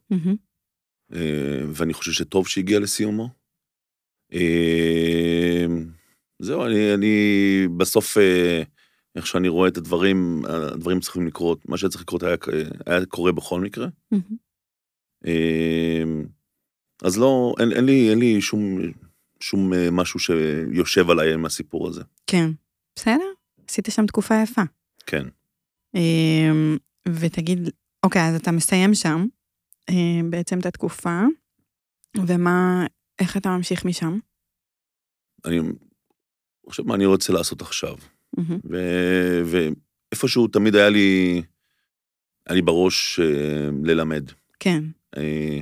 אה, 1.12 1.62
ואני 1.72 1.92
חושב 1.94 2.12
שטוב 2.12 2.48
שהגיע 2.48 2.80
לסיומו. 2.80 3.28
אה, 4.32 5.66
זהו, 6.38 6.66
אני, 6.66 6.94
אני 6.94 7.14
בסוף, 7.76 8.18
אה, 8.18 8.62
איך 9.16 9.26
שאני 9.26 9.48
רואה 9.48 9.68
את 9.68 9.76
הדברים, 9.76 10.42
הדברים 10.48 11.00
צריכים 11.00 11.26
לקרות, 11.26 11.68
מה 11.68 11.76
שהיה 11.76 11.90
צריך 11.90 12.02
לקרות 12.02 12.22
היה, 12.22 12.36
היה 12.86 13.06
קורה 13.06 13.32
בכל 13.32 13.60
מקרה. 13.60 13.88
אה, 15.26 16.02
אז 17.02 17.18
לא, 17.18 17.54
אין, 17.60 17.72
אין, 17.72 17.84
לי, 17.84 18.10
אין 18.10 18.18
לי 18.18 18.40
שום, 18.40 18.78
שום 19.40 19.72
משהו 19.92 20.20
שיושב 20.20 21.10
עליי 21.10 21.34
עם 21.34 21.44
הסיפור 21.44 21.88
הזה. 21.88 22.02
כן. 22.26 22.50
בסדר, 22.96 23.32
עשית 23.68 23.88
שם 23.90 24.06
תקופה 24.06 24.34
יפה. 24.42 24.62
כן. 25.06 25.26
ותגיד, 27.14 27.68
אוקיי, 28.02 28.28
אז 28.28 28.34
אתה 28.34 28.52
מסיים 28.52 28.94
שם 28.94 29.26
אה, 29.90 30.20
בעצם 30.30 30.58
את 30.58 30.66
התקופה, 30.66 31.20
ומה, 32.16 32.86
איך 33.18 33.36
אתה 33.36 33.48
ממשיך 33.48 33.84
משם? 33.84 34.18
אני 35.44 35.58
חושב 36.66 36.82
מה 36.86 36.94
אני 36.94 37.06
רוצה 37.06 37.32
לעשות 37.32 37.60
עכשיו. 37.60 37.96
ו- 38.70 39.42
ואיפשהו 39.44 40.48
תמיד 40.48 40.74
היה 40.74 40.88
לי, 40.88 41.42
היה 42.46 42.54
לי 42.54 42.62
בראש 42.62 43.20
אה, 43.20 43.68
ללמד. 43.84 44.30
כן, 44.60 44.84
אה, 45.16 45.60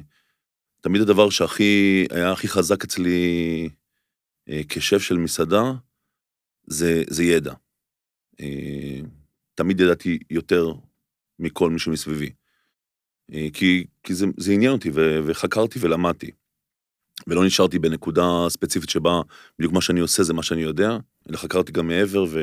תמיד 0.80 1.02
הדבר 1.02 1.30
שהכי, 1.30 2.06
היה 2.10 2.32
הכי 2.32 2.48
חזק 2.48 2.84
אצלי 2.84 3.68
אה, 4.48 4.60
כשף 4.68 4.98
של 4.98 5.16
מסעדה, 5.16 5.72
זה, 6.66 7.02
זה 7.08 7.24
ידע. 7.24 7.54
אה, 8.40 9.00
תמיד 9.54 9.80
ידעתי 9.80 10.18
יותר 10.30 10.72
מכל 11.38 11.70
מי 11.70 11.78
שמסביבי. 11.78 12.30
אה, 13.32 13.48
כי, 13.52 13.86
כי 14.02 14.14
זה, 14.14 14.26
זה 14.36 14.52
עניין 14.52 14.72
אותי, 14.72 14.90
ו, 14.94 15.20
וחקרתי 15.26 15.78
ולמדתי. 15.82 16.30
ולא 17.26 17.46
נשארתי 17.46 17.78
בנקודה 17.78 18.22
ספציפית 18.48 18.90
שבה 18.90 19.20
בדיוק 19.58 19.72
מה 19.72 19.80
שאני 19.80 20.00
עושה 20.00 20.22
זה 20.22 20.34
מה 20.34 20.42
שאני 20.42 20.62
יודע, 20.62 20.96
אלא 21.30 21.36
חקרתי 21.36 21.72
גם 21.72 21.86
מעבר, 21.86 22.24
ו... 22.28 22.40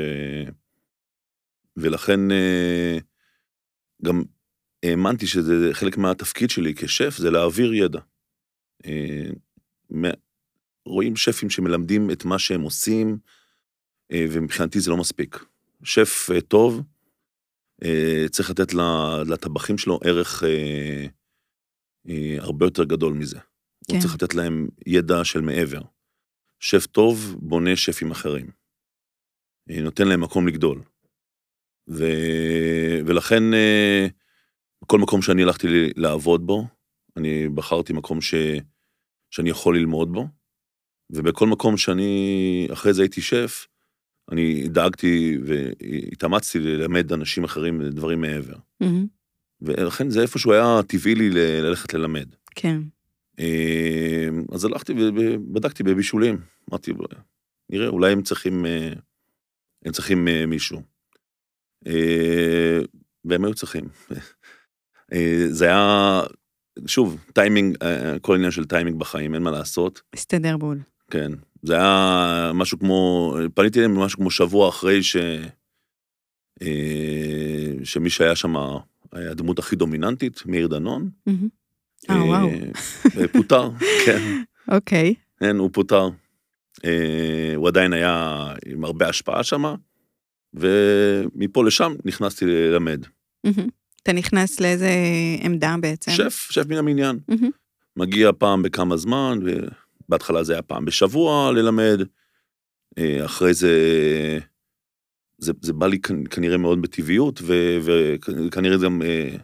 ולכן 1.76 2.30
אה, 2.30 2.98
גם 4.04 4.22
האמנתי 4.82 5.26
שזה 5.26 5.70
חלק 5.72 5.96
מהתפקיד 5.96 6.50
שלי 6.50 6.74
כשף, 6.74 7.16
זה 7.18 7.30
להעביר 7.30 7.74
ידע. 7.74 8.00
אה, 8.86 10.10
רואים 10.86 11.16
שפים 11.16 11.50
שמלמדים 11.50 12.10
את 12.10 12.24
מה 12.24 12.38
שהם 12.38 12.60
עושים, 12.60 13.18
ומבחינתי 14.12 14.80
זה 14.80 14.90
לא 14.90 14.96
מספיק. 14.96 15.44
שף 15.82 16.28
טוב, 16.48 16.82
צריך 18.30 18.50
לתת 18.50 18.74
לטבחים 19.26 19.78
שלו 19.78 20.00
ערך 20.04 20.44
אה, 20.44 21.06
אה, 22.08 22.36
הרבה 22.38 22.66
יותר 22.66 22.84
גדול 22.84 23.12
מזה. 23.12 23.38
כן. 23.38 23.94
הוא 23.94 24.02
צריך 24.02 24.14
לתת 24.14 24.34
להם 24.34 24.68
ידע 24.86 25.24
של 25.24 25.40
מעבר. 25.40 25.82
שף 26.60 26.86
טוב 26.86 27.36
בונה 27.38 27.76
שפים 27.76 28.10
אחרים. 28.10 28.50
אה, 29.70 29.80
נותן 29.80 30.08
להם 30.08 30.20
מקום 30.20 30.48
לגדול. 30.48 30.82
ו... 31.90 32.04
ולכן, 33.06 33.54
אה, 33.54 34.06
בכל 34.84 34.98
מקום 34.98 35.22
שאני 35.22 35.42
הלכתי 35.42 35.66
לעבוד 35.96 36.46
בו, 36.46 36.64
אני 37.16 37.48
בחרתי 37.48 37.92
מקום 37.92 38.20
ש... 38.20 38.34
שאני 39.30 39.50
יכול 39.50 39.78
ללמוד 39.78 40.12
בו, 40.12 40.26
ובכל 41.12 41.46
מקום 41.46 41.76
שאני, 41.76 42.68
אחרי 42.72 42.92
זה 42.92 43.02
הייתי 43.02 43.20
שף, 43.20 43.66
אני 44.32 44.68
דאגתי 44.68 45.38
והתאמצתי 45.44 46.58
ללמד 46.58 47.12
אנשים 47.12 47.44
אחרים 47.44 47.82
דברים 47.82 48.20
מעבר. 48.20 48.56
מהמם. 48.80 49.06
ולכן 49.60 50.10
זה 50.10 50.22
איפשהו 50.22 50.52
היה 50.52 50.80
טבעי 50.86 51.14
לי 51.14 51.30
ללכת 51.60 51.94
ללמד. 51.94 52.26
כן, 52.54 52.80
אה, 53.40 54.28
אז 54.52 54.64
הלכתי 54.64 54.92
ובדקתי 54.98 55.82
בבישולים. 55.82 56.38
אמרתי, 56.70 56.92
נראה, 57.70 57.88
אולי 57.88 58.12
הם 58.12 58.22
צריכים, 58.22 58.66
אה, 58.66 58.92
הם 59.84 59.92
צריכים 59.92 60.28
אה, 60.28 60.46
מישהו. 60.46 60.82
אה, 61.86 62.80
והם 63.24 63.44
היו 63.44 63.54
צריכים. 63.54 63.84
זה 65.48 65.64
היה, 65.64 66.22
שוב, 66.86 67.24
טיימינג, 67.32 67.76
כל 68.20 68.34
עניין 68.34 68.50
של 68.50 68.64
טיימינג 68.64 68.98
בחיים, 68.98 69.34
אין 69.34 69.42
מה 69.42 69.50
לעשות. 69.50 70.02
הסתדר 70.14 70.56
בול. 70.56 70.78
כן. 71.10 71.32
זה 71.64 71.74
היה 71.74 72.50
משהו 72.54 72.78
כמו, 72.78 73.34
פניתי 73.54 73.78
אליהם 73.78 73.98
משהו 73.98 74.18
כמו 74.18 74.30
שבוע 74.30 74.68
אחרי 74.68 75.02
ש... 75.02 75.16
אה, 76.62 77.84
שמי 77.84 78.10
שהיה 78.10 78.36
שם 78.36 78.56
היה 79.12 79.30
הדמות 79.30 79.58
הכי 79.58 79.76
דומיננטית, 79.76 80.46
מאיר 80.46 80.66
דנון. 80.66 81.10
מהמם. 81.26 81.48
אה, 82.10 82.24
וואו. 82.24 82.48
אה, 83.20 83.28
פוטר, 83.28 83.70
כן. 84.06 84.42
אוקיי. 84.68 85.14
כן, 85.40 85.56
הוא 85.56 85.70
פוטר. 85.72 86.08
אה, 86.84 87.52
הוא 87.56 87.68
עדיין 87.68 87.92
היה 87.92 88.46
עם 88.66 88.84
הרבה 88.84 89.08
השפעה 89.08 89.42
שם, 89.42 89.74
ומפה 90.54 91.64
לשם 91.64 91.94
נכנסתי 92.04 92.46
ללמד. 92.46 93.06
אתה 94.02 94.12
נכנס 94.12 94.60
לאיזה 94.60 94.90
עמדה 95.40 95.74
בעצם? 95.80 96.10
שף, 96.10 96.48
שף 96.50 96.66
מן 96.68 96.76
המניין. 96.76 97.18
מגיע 97.96 98.30
פעם 98.38 98.62
בכמה 98.62 98.96
זמן, 98.96 99.38
ובהתחלה 100.08 100.44
זה 100.44 100.52
היה 100.52 100.62
פעם 100.62 100.84
בשבוע 100.84 101.52
ללמד, 101.52 102.00
אה, 102.98 103.24
אחרי 103.24 103.54
זה, 103.54 103.72
זה, 105.38 105.52
זה 105.62 105.72
בא 105.72 105.86
לי 105.86 105.98
כנ- 106.08 106.28
כנראה 106.30 106.56
מאוד 106.56 106.82
בטבעיות, 106.82 107.40
ו- 107.42 107.78
וכנראה 108.46 108.78
זה 108.78 108.84
גם 108.86 109.02
אה, 109.02 109.36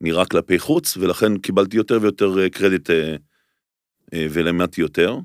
נראה 0.00 0.26
כלפי 0.26 0.58
חוץ, 0.58 0.96
ולכן 0.96 1.38
קיבלתי 1.38 1.76
יותר 1.76 1.98
ויותר 2.02 2.38
אה, 2.42 2.50
קרדיט 2.50 2.90
ולמדתי 4.14 4.80
יותר. 4.80 5.16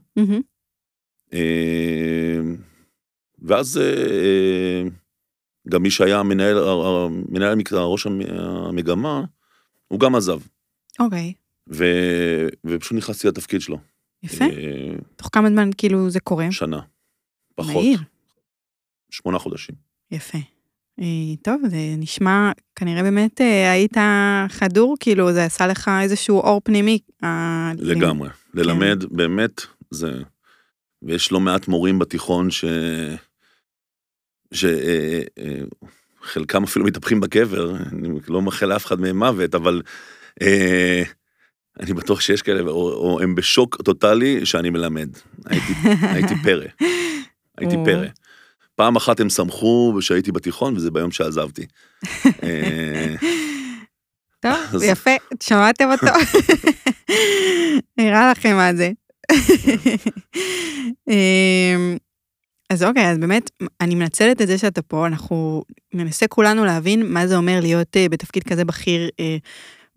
אה, 1.34 2.40
ואז 3.42 3.82
גם 5.70 5.84
מי 5.84 5.92
שהיה 5.92 6.24
מנהל, 6.24 6.58
מנהל 7.30 7.52
המקצוע, 7.52 7.84
ראש 7.86 8.06
המ- 8.06 8.22
המגמה, 8.40 9.24
הוא 9.88 10.00
גם 10.00 10.16
עזב, 10.16 10.40
אוקיי. 11.00 11.34
ו, 11.70 11.86
ופשוט 12.66 12.98
נכנסתי 12.98 13.28
לתפקיד 13.28 13.62
שלו. 13.62 13.78
יפה. 14.24 14.46
אה, 14.46 14.96
תוך 15.16 15.30
כמה 15.32 15.50
זמן 15.50 15.70
כאילו 15.78 16.10
זה 16.10 16.20
קורה? 16.20 16.52
שנה. 16.52 16.80
פחות. 17.56 17.74
מהיר. 17.76 18.00
שמונה 19.12 19.40
חודשים. 19.40 19.76
יפה. 20.12 20.38
אה, 21.00 21.36
טוב, 21.42 21.62
זה 21.70 21.78
נשמע, 21.98 22.52
כנראה 22.76 23.04
באמת 23.04 23.42
אה, 23.42 23.72
היית 23.72 23.98
חדור, 24.50 24.96
כאילו 25.00 25.34
זה 25.34 25.46
עשה 25.46 25.68
לך 25.68 25.92
איזשהו 26.02 26.40
אור 26.40 26.62
פנימי. 26.64 27.00
לגמרי. 27.78 28.30
כן. 28.30 28.36
ללמד, 28.54 29.04
באמת, 29.12 29.62
זה... 29.92 30.12
ויש 31.02 31.32
לא 31.32 31.40
מעט 31.40 31.68
מורים 31.68 32.00
בתיכון 32.00 32.52
ש... 32.52 32.66
שחלקם 36.24 36.64
אפילו 36.64 36.86
מתהפכים 36.86 37.20
בקבר, 37.20 37.76
אני 37.76 38.10
לא 38.28 38.42
מאחל 38.42 38.66
לאף 38.66 38.86
אחד 38.86 39.00
מהם 39.02 39.20
מוות, 39.20 39.56
אבל 39.56 39.82
אני 41.80 41.94
בטוח 41.94 42.20
שיש 42.22 42.42
כאלה, 42.42 42.62
או, 42.62 42.92
או 42.94 43.20
הם 43.22 43.36
בשוק 43.36 43.82
טוטאלי 43.82 44.46
שאני 44.46 44.70
מלמד. 44.70 45.10
הייתי, 45.46 45.74
הייתי 46.02 46.34
פרא, 46.44 46.66
הייתי 47.58 47.76
או. 47.76 47.86
פרא. 47.86 48.08
פעם 48.76 48.96
אחת 48.96 49.20
הם 49.20 49.30
שמחו 49.30 49.98
שהייתי 50.02 50.32
בתיכון, 50.32 50.76
וזה 50.76 50.92
ביום 50.92 51.12
שעזבתי. 51.12 51.66
אה, 52.44 53.16
טוב, 54.40 54.52
אז- 54.74 54.84
יפה, 54.84 55.12
שמעתם 55.44 55.90
אותו? 55.92 56.08
נראה 57.98 58.32
לכם 58.32 58.56
מה 58.56 58.74
זה. 58.76 58.92
אמ, 61.10 61.98
אז 62.70 62.84
אוקיי, 62.84 63.12
אז 63.12 63.18
באמת, 63.18 63.52
אני 63.82 63.96
מנצלת 63.96 64.42
את 64.42 64.48
זה 64.48 64.58
שאתה 64.58 64.82
פה, 64.82 65.08
אנחנו 65.08 65.64
ננסה 65.94 66.28
כולנו 66.28 66.66
להבין 66.66 67.14
מה 67.14 67.28
זה 67.28 67.36
אומר 67.36 67.60
להיות 67.62 67.98
אה, 67.98 68.10
בתפקיד 68.10 68.44
כזה 68.44 68.66
בכיר, 68.66 69.10
אה, 69.20 69.38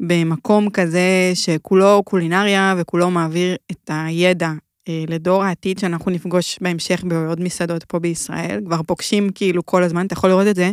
במקום 0.00 0.70
כזה 0.70 1.30
שכולו 1.34 2.02
קולינריה 2.04 2.74
וכולו 2.78 3.10
מעביר 3.10 3.56
את 3.70 3.90
הידע 3.92 4.50
אה, 4.88 5.04
לדור 5.08 5.44
העתיד 5.44 5.78
שאנחנו 5.78 6.10
נפגוש 6.10 6.58
בהמשך 6.60 7.04
בעוד 7.04 7.40
מסעדות 7.40 7.84
פה 7.84 7.98
בישראל, 7.98 8.60
כבר 8.66 8.82
פוגשים 8.82 9.30
כאילו 9.34 9.66
כל 9.66 9.82
הזמן, 9.82 10.06
אתה 10.06 10.12
יכול 10.12 10.30
לראות 10.30 10.46
את 10.46 10.56
זה. 10.56 10.70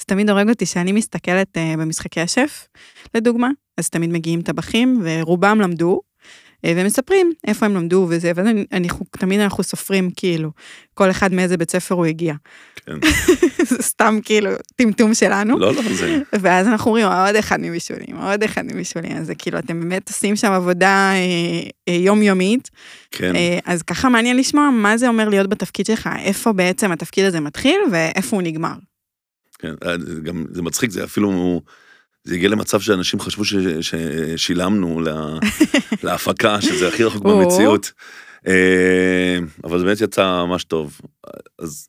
אז 0.00 0.04
תמיד 0.04 0.30
הורג 0.30 0.48
אותי 0.48 0.66
שאני 0.66 0.92
מסתכלת 0.92 1.56
אה, 1.56 1.74
במשחקי 1.78 2.20
השף, 2.20 2.68
לדוגמה, 3.14 3.48
אז 3.78 3.90
תמיד 3.90 4.10
מגיעים 4.10 4.42
טבחים, 4.42 5.00
ורובם 5.04 5.60
למדו, 5.60 6.00
ומספרים 6.66 7.32
איפה 7.46 7.66
הם 7.66 7.74
למדו 7.74 8.06
וזה, 8.10 8.32
ואז 8.34 8.46
אני, 8.46 8.64
אני, 8.72 8.88
תמיד 9.10 9.40
אנחנו 9.40 9.62
סופרים 9.62 10.10
כאילו, 10.16 10.50
כל 10.94 11.10
אחד 11.10 11.32
מאיזה 11.32 11.56
בית 11.56 11.70
ספר 11.70 11.94
הוא 11.94 12.06
הגיע. 12.06 12.34
כן. 12.86 12.92
זה 13.70 13.82
סתם 13.82 14.18
כאילו 14.24 14.50
טמטום 14.76 15.14
שלנו. 15.14 15.58
לא, 15.58 15.74
לא, 15.74 15.82
זה... 15.94 16.18
ואז 16.40 16.66
אנחנו 16.66 16.90
אומרים, 16.90 17.06
עוד 17.06 17.36
אחד 17.36 17.60
מבישולים, 17.60 18.16
עוד 18.16 18.42
אחד 18.42 18.64
מבישולים, 18.64 19.16
אז 19.16 19.26
זה 19.26 19.34
כאילו, 19.34 19.58
אתם 19.58 19.80
באמת 19.80 20.08
עושים 20.08 20.36
שם 20.36 20.52
עבודה 20.52 21.12
אה, 21.12 21.68
אה, 21.88 21.94
יומיומית. 21.94 22.70
כן. 23.10 23.36
אה, 23.36 23.58
אז 23.64 23.82
ככה 23.82 24.08
מעניין 24.08 24.36
לשמוע 24.36 24.70
מה 24.70 24.96
זה 24.96 25.08
אומר 25.08 25.28
להיות 25.28 25.48
בתפקיד 25.48 25.86
שלך, 25.86 26.08
איפה 26.24 26.52
בעצם 26.52 26.92
התפקיד 26.92 27.24
הזה 27.24 27.40
מתחיל 27.40 27.80
ואיפה 27.92 28.36
הוא 28.36 28.42
נגמר. 28.42 28.74
כן, 29.58 29.74
אה, 29.84 29.96
גם, 30.22 30.44
זה 30.50 30.62
מצחיק, 30.62 30.90
זה 30.90 31.04
אפילו, 31.04 31.60
זה 32.24 32.34
הגיע 32.34 32.48
למצב 32.48 32.80
שאנשים 32.80 33.20
חשבו 33.20 33.44
ש, 33.44 33.54
ששילמנו 33.80 35.00
לה, 35.00 35.26
להפקה, 36.04 36.60
שזה 36.60 36.88
הכי 36.88 37.04
רחוק 37.04 37.24
או. 37.24 37.38
במציאות. 37.38 37.92
אה, 38.46 39.38
אבל 39.64 39.78
זה 39.78 39.84
באמת 39.84 40.00
יצא 40.00 40.44
ממש 40.46 40.64
טוב. 40.64 41.00
אז 41.58 41.88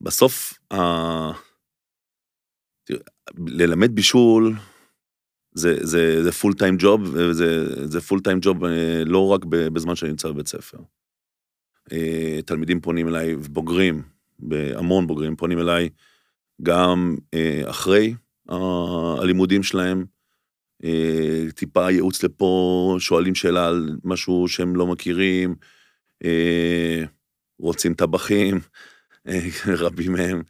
בסוף, 0.00 0.58
ה- 0.72 1.32
ללמד 3.46 3.94
בישול, 3.94 4.54
זה, 5.54 5.76
זה, 5.80 6.22
זה 6.22 6.32
full 6.32 6.52
time 6.54 6.76
job, 6.78 7.00
וזה 7.14 7.86
זה 7.86 8.00
full 8.00 8.20
time 8.20 8.38
job 8.42 8.64
לא 9.06 9.28
רק 9.28 9.44
בזמן 9.44 9.96
שאני 9.96 10.10
נמצא 10.10 10.28
בבית 10.28 10.48
ספר. 10.48 10.78
אה, 11.92 12.38
תלמידים 12.46 12.80
פונים 12.80 13.08
אליי, 13.08 13.36
בוגרים, 13.36 14.02
המון 14.52 15.06
בוגרים 15.06 15.36
פונים 15.36 15.58
אליי, 15.58 15.88
גם 16.62 17.16
אה, 17.34 17.62
אחרי 17.70 18.14
הלימודים 18.48 19.62
שלהם, 19.62 20.04
אה, 20.84 21.44
טיפה 21.54 21.90
ייעוץ 21.90 22.22
לפה, 22.22 22.96
שואלים 22.98 23.34
שאלה 23.34 23.68
על 23.68 23.96
משהו 24.04 24.48
שהם 24.48 24.76
לא 24.76 24.86
מכירים, 24.86 25.54
אה, 26.24 27.04
רוצים 27.58 27.94
טבחים, 27.94 28.60
אה, 29.28 29.40
רבים 29.66 30.12
מהם. 30.12 30.42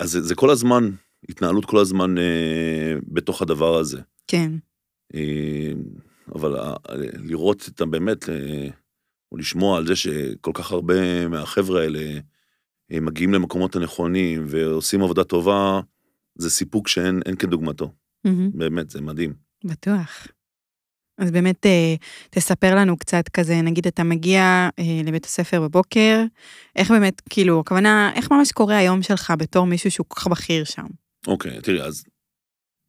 אז 0.00 0.10
זה, 0.10 0.22
זה 0.22 0.34
כל 0.34 0.50
הזמן, 0.50 0.90
התנהלות 1.28 1.64
כל 1.64 1.78
הזמן 1.78 2.14
בתוך 3.08 3.42
הדבר 3.42 3.76
הזה. 3.76 4.00
כן, 4.26 4.50
אבל 6.34 6.56
לראות 7.18 7.68
את 7.68 7.80
הבאמת, 7.80 8.28
אה, 8.28 8.68
או 9.32 9.36
לשמוע 9.36 9.78
על 9.78 9.86
זה 9.86 9.96
שכל 9.96 10.50
כך 10.54 10.72
הרבה 10.72 11.28
מהחבר'ה 11.28 11.82
האלה 11.82 12.20
מגיעים 12.90 13.34
למקומות 13.34 13.76
הנכונים 13.76 14.44
ועושים 14.46 15.02
עבודה 15.02 15.24
טובה, 15.24 15.80
זה 16.38 16.50
סיפוק 16.50 16.88
שאין 16.88 17.20
אין 17.26 17.36
כדוגמתו. 17.36 17.92
מהמם. 18.24 18.50
באמת, 18.54 18.90
זה 18.90 19.00
מדהים. 19.00 19.34
בטוח. 19.64 20.26
אז 21.18 21.30
באמת 21.30 21.66
אה, 21.66 21.94
תספר 22.30 22.74
לנו 22.74 22.96
קצת 22.96 23.28
כזה, 23.28 23.62
נגיד 23.62 23.86
אתה 23.86 24.04
מגיע 24.04 24.68
אה, 24.78 25.00
לבית 25.04 25.24
הספר 25.24 25.60
בבוקר, 25.60 26.24
איך 26.76 26.90
באמת, 26.90 27.22
כאילו, 27.30 27.60
הכוונה, 27.60 28.12
איך 28.14 28.30
ממש 28.30 28.52
קורה 28.52 28.76
היום 28.76 29.02
שלך 29.02 29.32
בתור 29.38 29.66
מישהו 29.66 29.90
שהוא 29.90 30.06
כל 30.08 30.20
כך 30.20 30.26
בכיר 30.26 30.64
שם? 30.64 30.86
אוקיי, 31.26 31.60
תראי, 31.62 31.82
אז 31.82 32.04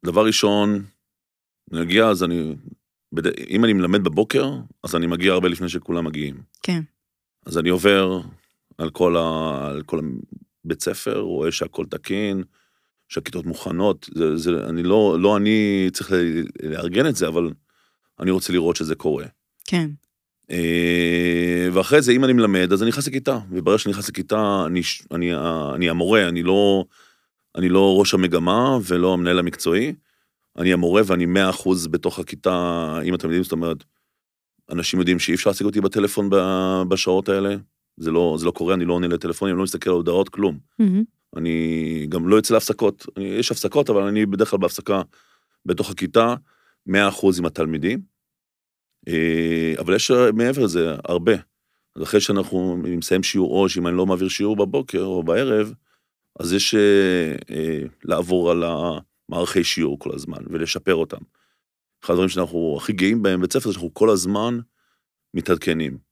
דבר 0.06 0.26
ראשון, 0.26 0.84
אני 1.72 1.80
מגיע, 1.80 2.08
אז 2.08 2.24
אני... 2.24 2.56
בד... 3.12 3.26
אם 3.26 3.64
אני 3.64 3.72
מלמד 3.72 4.04
בבוקר, 4.04 4.50
אז 4.84 4.96
אני 4.96 5.06
מגיע 5.06 5.32
הרבה 5.32 5.48
לפני 5.48 5.68
שכולם 5.68 6.04
מגיעים. 6.04 6.42
כן. 6.62 6.80
אז 7.46 7.58
אני 7.58 7.68
עובר 7.68 8.20
על 8.78 8.90
כל, 8.90 9.16
ה... 9.16 9.66
על 9.70 9.82
כל 9.82 10.00
הבית 10.64 10.82
ספר, 10.82 11.20
רואה 11.20 11.52
שהכל 11.52 11.86
תקין, 11.86 12.42
שהכיתות 13.10 13.46
מוכנות. 13.46 14.08
זה, 14.14 14.36
זה, 14.36 14.50
אני 14.68 14.82
לא, 14.82 15.16
לא 15.20 15.36
אני 15.36 15.88
צריך 15.92 16.12
לארגן 16.62 17.06
את 17.06 17.16
זה, 17.16 17.28
אבל 17.28 17.50
אני 18.20 18.30
רוצה 18.30 18.52
לראות 18.52 18.76
שזה 18.76 18.94
קורה. 18.94 19.24
כן. 19.64 19.90
אה, 20.50 21.68
ואחרי 21.72 22.02
זה, 22.02 22.12
אם 22.12 22.24
אני 22.24 22.32
מלמד, 22.32 22.72
אז 22.72 22.82
אני 22.82 22.88
נכנס 22.88 23.08
לכיתה. 23.08 23.38
וברגע 23.50 23.78
שאני 23.78 23.92
נכנס 23.92 24.08
לכיתה, 24.08 24.64
אני, 24.66 24.80
אני, 25.10 25.30
אני 25.74 25.90
המורה, 25.90 26.28
אני 26.28 26.42
לא, 26.42 26.84
אני 27.56 27.68
לא 27.68 27.96
ראש 27.98 28.14
המגמה 28.14 28.78
ולא 28.84 29.12
המנהל 29.12 29.38
המקצועי. 29.38 29.94
אני 30.58 30.72
המורה 30.72 31.02
ואני 31.06 31.26
מאה 31.26 31.50
אחוז 31.50 31.86
בתוך 31.86 32.18
הכיתה 32.18 32.98
עם 33.04 33.14
התלמידים, 33.14 33.42
זאת 33.42 33.52
אומרת, 33.52 33.84
אנשים 34.70 34.98
יודעים 34.98 35.18
שאי 35.18 35.34
אפשר 35.34 35.50
להשיג 35.50 35.66
אותי 35.66 35.80
בטלפון 35.80 36.30
בשעות 36.88 37.28
האלה. 37.28 37.56
זה 37.96 38.10
לא, 38.10 38.36
זה 38.38 38.46
לא 38.46 38.50
קורה, 38.50 38.74
אני 38.74 38.84
לא 38.84 38.92
עונה 38.92 39.08
לטלפונים, 39.08 39.56
לא 39.56 39.62
מסתכל 39.62 39.90
על 39.90 39.96
הודעות, 39.96 40.28
כלום. 40.28 40.58
מהמם. 40.78 41.19
אני 41.36 42.06
גם 42.08 42.28
לא 42.28 42.36
יוצא 42.36 42.54
להפסקות. 42.54 43.06
יש 43.16 43.50
הפסקות, 43.50 43.90
אבל 43.90 44.02
אני 44.02 44.26
בדרך 44.26 44.50
כלל 44.50 44.58
בהפסקה 44.58 45.02
בתוך 45.66 45.90
הכיתה, 45.90 46.34
100% 46.88 46.92
עם 47.38 47.46
התלמידים. 47.46 48.00
אה, 49.08 49.74
אבל 49.78 49.94
יש 49.94 50.10
אה, 50.10 50.32
מעבר 50.32 50.64
לזה 50.64 50.94
הרבה. 51.04 51.32
אז 51.96 52.02
אחרי 52.02 52.20
שאנחנו 52.20 52.76
מסיים 52.76 53.22
שיעור, 53.22 53.62
או 53.62 53.68
שאם 53.68 53.86
אני 53.86 53.96
לא 53.96 54.06
מעביר 54.06 54.28
שיעור 54.28 54.56
בבוקר 54.56 55.02
או 55.02 55.22
בערב, 55.22 55.74
אז 56.40 56.52
יש 56.52 56.74
אה, 56.74 57.82
לעבור 58.04 58.50
על 58.50 58.64
המערכי 58.64 59.64
שיעור 59.64 59.98
כל 59.98 60.14
הזמן 60.14 60.38
ולשפר 60.50 60.94
אותם. 60.94 61.18
אחד 62.04 62.12
הדברים 62.12 62.28
שאנחנו 62.28 62.74
הכי 62.76 62.92
גאים 62.92 63.22
בהם 63.22 63.38
בבית 63.38 63.52
ספר 63.52 63.68
זה 63.68 63.72
שאנחנו 63.72 63.94
כל 63.94 64.10
הזמן 64.10 64.58
מתעדכנים. 65.34 66.09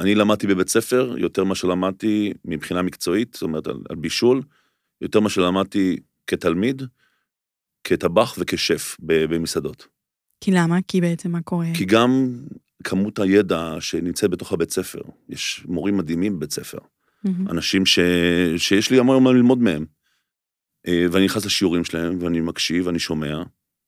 אני 0.00 0.14
למדתי 0.14 0.46
בבית 0.46 0.68
ספר 0.68 1.14
יותר 1.18 1.44
ממה 1.44 1.54
שלמדתי 1.54 2.32
מבחינה 2.44 2.82
מקצועית, 2.82 3.34
זאת 3.34 3.42
אומרת, 3.42 3.66
על, 3.66 3.76
על 3.88 3.96
בישול, 3.96 4.42
יותר 5.00 5.20
ממה 5.20 5.28
שלמדתי 5.28 5.96
כתלמיד, 6.26 6.82
כטבח 7.84 8.34
וכשף 8.38 8.96
במסעדות. 9.00 9.86
כי 10.40 10.50
למה? 10.50 10.78
כי 10.88 11.00
בעצם 11.00 11.30
מה 11.32 11.42
קורה? 11.42 11.66
כי 11.74 11.84
גם 11.84 12.34
כמות 12.84 13.18
הידע 13.18 13.76
שנמצאת 13.80 14.30
בתוך 14.30 14.52
הבית 14.52 14.70
ספר, 14.70 15.00
יש 15.28 15.64
מורים 15.68 15.96
מדהימים 15.96 16.36
בבית 16.36 16.52
ספר. 16.52 16.78
מהמם. 17.24 17.48
אנשים 17.48 17.86
ש... 17.86 17.98
שיש 18.56 18.90
לי 18.90 18.98
המון 18.98 19.22
מה 19.22 19.32
ללמוד 19.32 19.58
מהם. 19.58 19.86
אה, 20.86 21.06
ואני 21.12 21.24
נכנס 21.24 21.46
לשיעורים 21.46 21.84
שלהם, 21.84 22.18
ואני 22.22 22.40
מקשיב, 22.40 22.86
ואני 22.86 22.98
שומע, 22.98 23.42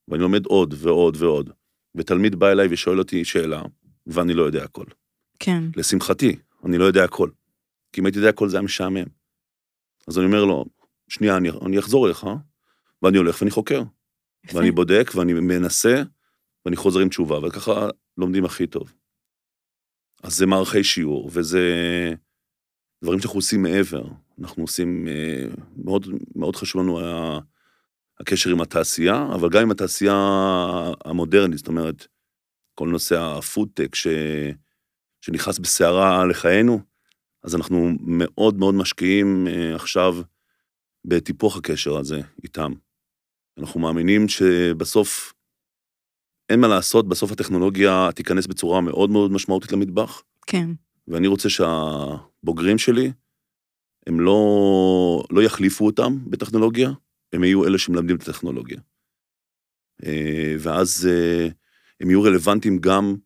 ואני 0.09 0.23
לומד 0.23 0.47
עוד 0.47 0.75
ועוד 0.79 1.17
ועוד. 1.19 1.51
ותלמיד 1.95 2.35
בא 2.35 2.51
אליי 2.53 2.69
ושואל 2.71 2.99
אותי 2.99 3.25
שאלה, 3.25 3.63
ואני 4.07 4.35
לא 4.35 4.43
יודע 4.43 4.65
הכל. 4.65 4.85
כן, 5.41 5.65
לשמחתי, 5.77 6.37
אני 6.65 6.79
לא 6.79 6.85
יודע 6.85 7.05
הכל. 7.05 7.31
כי 7.93 8.01
אם 8.01 8.07
הייתי 8.07 8.19
יודע 8.19 8.29
הכל 8.29 8.49
זה 8.49 8.57
היה 8.57 8.63
משעמם. 8.63 9.05
אז 10.09 10.19
אני 10.19 10.27
אומר 10.27 10.45
לו, 10.45 10.65
שנייה, 11.09 11.37
אני, 11.37 11.51
אני 11.67 11.79
אחזור 11.79 12.07
אליך, 12.07 12.27
ואני 13.03 13.19
הולך 13.19 13.41
ואני 13.41 13.51
חוקר. 13.51 13.83
יפה. 14.45 14.59
ואני 14.59 14.71
בודק, 14.71 15.11
ואני 15.15 15.33
מנסה, 15.33 16.03
ואני 16.65 16.77
חוזר 16.77 17.01
עם 17.01 17.09
תשובה, 17.09 17.39
וככה 17.47 17.89
לומדים 18.17 18.45
הכי 18.45 18.67
טוב. 18.67 18.93
אז 20.23 20.37
זה 20.37 20.47
מערכי 20.47 20.85
שיעור, 20.85 21.31
וזה 21.33 21.61
דברים 23.05 23.21
שאנחנו 23.21 23.39
עושים 23.39 23.63
מעבר. 23.63 24.05
אנחנו 24.41 24.63
עושים, 24.63 25.09
אה, 25.09 25.47
מאוד, 25.77 26.07
מאוד 26.37 26.57
חשוב 26.57 26.83
לנו 26.83 27.01
ה- 27.01 27.41
הקשר 28.21 28.51
עם 28.51 28.61
התעשייה, 28.61 29.27
אבל 29.35 29.49
גם 29.51 29.63
עם 29.63 29.71
התעשייה 29.71 30.15
המודרנית, 31.05 31.59
זאת 31.59 31.69
אומרת, 31.69 32.07
כל 32.75 32.89
נושא 32.89 33.21
הפודטק 33.21 33.95
ש... 33.95 34.07
שנכנס 35.21 35.59
בסערה 35.59 36.25
לחיינו, 36.25 36.81
אז 37.43 37.55
אנחנו 37.55 37.91
מאוד 38.01 38.59
מאוד 38.59 38.75
משקיעים 38.75 39.47
אה, 39.47 39.75
עכשיו 39.75 40.17
בטיפוח 41.05 41.57
הקשר 41.57 41.97
הזה 41.97 42.21
איתם. 42.45 42.73
אנחנו 43.59 43.81
מאמינים 43.81 44.29
שבסוף 44.29 45.33
אין 46.49 46.61
מה 46.61 46.69
לעשות, 46.69 47.09
בסוף 47.09 47.33
הטכנולוגיה 47.33 48.09
תיכנס 48.15 48.47
בצורה 48.47 48.81
מאוד 48.81 49.11
מאוד 49.11 49.33
משמעותית 49.33 49.73
למטבח, 49.73 50.23
כן, 50.47 50.71
ואני 51.09 51.27
רוצה 51.27 51.49
שהבוגרים 51.49 52.79
שלי, 52.79 53.13
הם 54.07 54.21
לא, 54.21 55.23
לא 55.31 55.43
יחליפו 55.43 55.87
אותם 55.87 56.19
בטכנולוגיה, 56.31 56.91
הם 57.33 57.45
יהיו 57.45 57.67
אלה 57.67 57.79
שמלמדים 57.79 58.17
את 58.17 58.29
הטכנולוגיה. 58.29 58.81
אה, 60.05 60.55
ואז 60.59 61.09
אה, 61.11 61.49
הם 62.01 62.11
יהיו 62.11 62.23
רלוונטיים 62.23 62.79
גם 62.79 63.17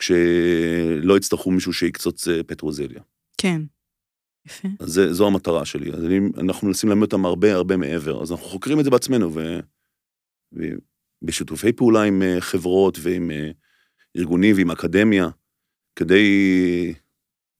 כשלא 0.00 1.16
יצטרכו 1.16 1.50
מישהו 1.50 1.72
שיקצוץ 1.72 2.28
אה, 2.28 2.42
פטרוזיליה. 2.42 3.02
כן. 3.38 3.62
יפה. 4.46 4.68
אז 4.80 4.88
זה, 4.92 5.12
זו 5.12 5.26
המטרה 5.26 5.64
שלי. 5.64 5.92
אז 5.92 6.04
אני, 6.04 6.18
אנחנו 6.38 6.66
מנסים 6.66 6.90
ללמד 6.90 7.02
אותם 7.02 7.26
הרבה 7.26 7.54
הרבה 7.54 7.76
מעבר. 7.76 8.22
אז 8.22 8.32
אנחנו 8.32 8.46
חוקרים 8.46 8.80
את 8.80 8.84
זה 8.84 8.90
בעצמנו, 8.90 9.34
ו, 9.34 9.60
ובשיתופי 11.22 11.72
פעולה 11.72 12.02
עם 12.02 12.22
אה, 12.22 12.40
חברות 12.40 12.98
ועם 13.02 13.30
אה, 13.30 13.50
ארגונים 14.16 14.56
ועם 14.56 14.70
אקדמיה, 14.70 15.28
כדי 15.96 16.94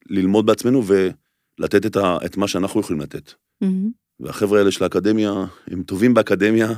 ללמוד 0.07 0.47
בעצמנו 0.47 0.82
ולתת 0.86 1.86
את, 1.86 1.97
ה, 1.97 2.16
את 2.26 2.36
מה 2.36 2.49
שאנחנו 2.49 2.80
יכולים 2.80 3.03
לתת. 3.03 3.32
מהמם. 3.61 3.91
והחבר'ה 4.20 4.59
האלה 4.59 4.70
של 4.70 4.84
האקדמיה, 4.84 5.32
הם 5.66 5.82
טובים 5.82 6.14
באקדמיה, 6.14 6.68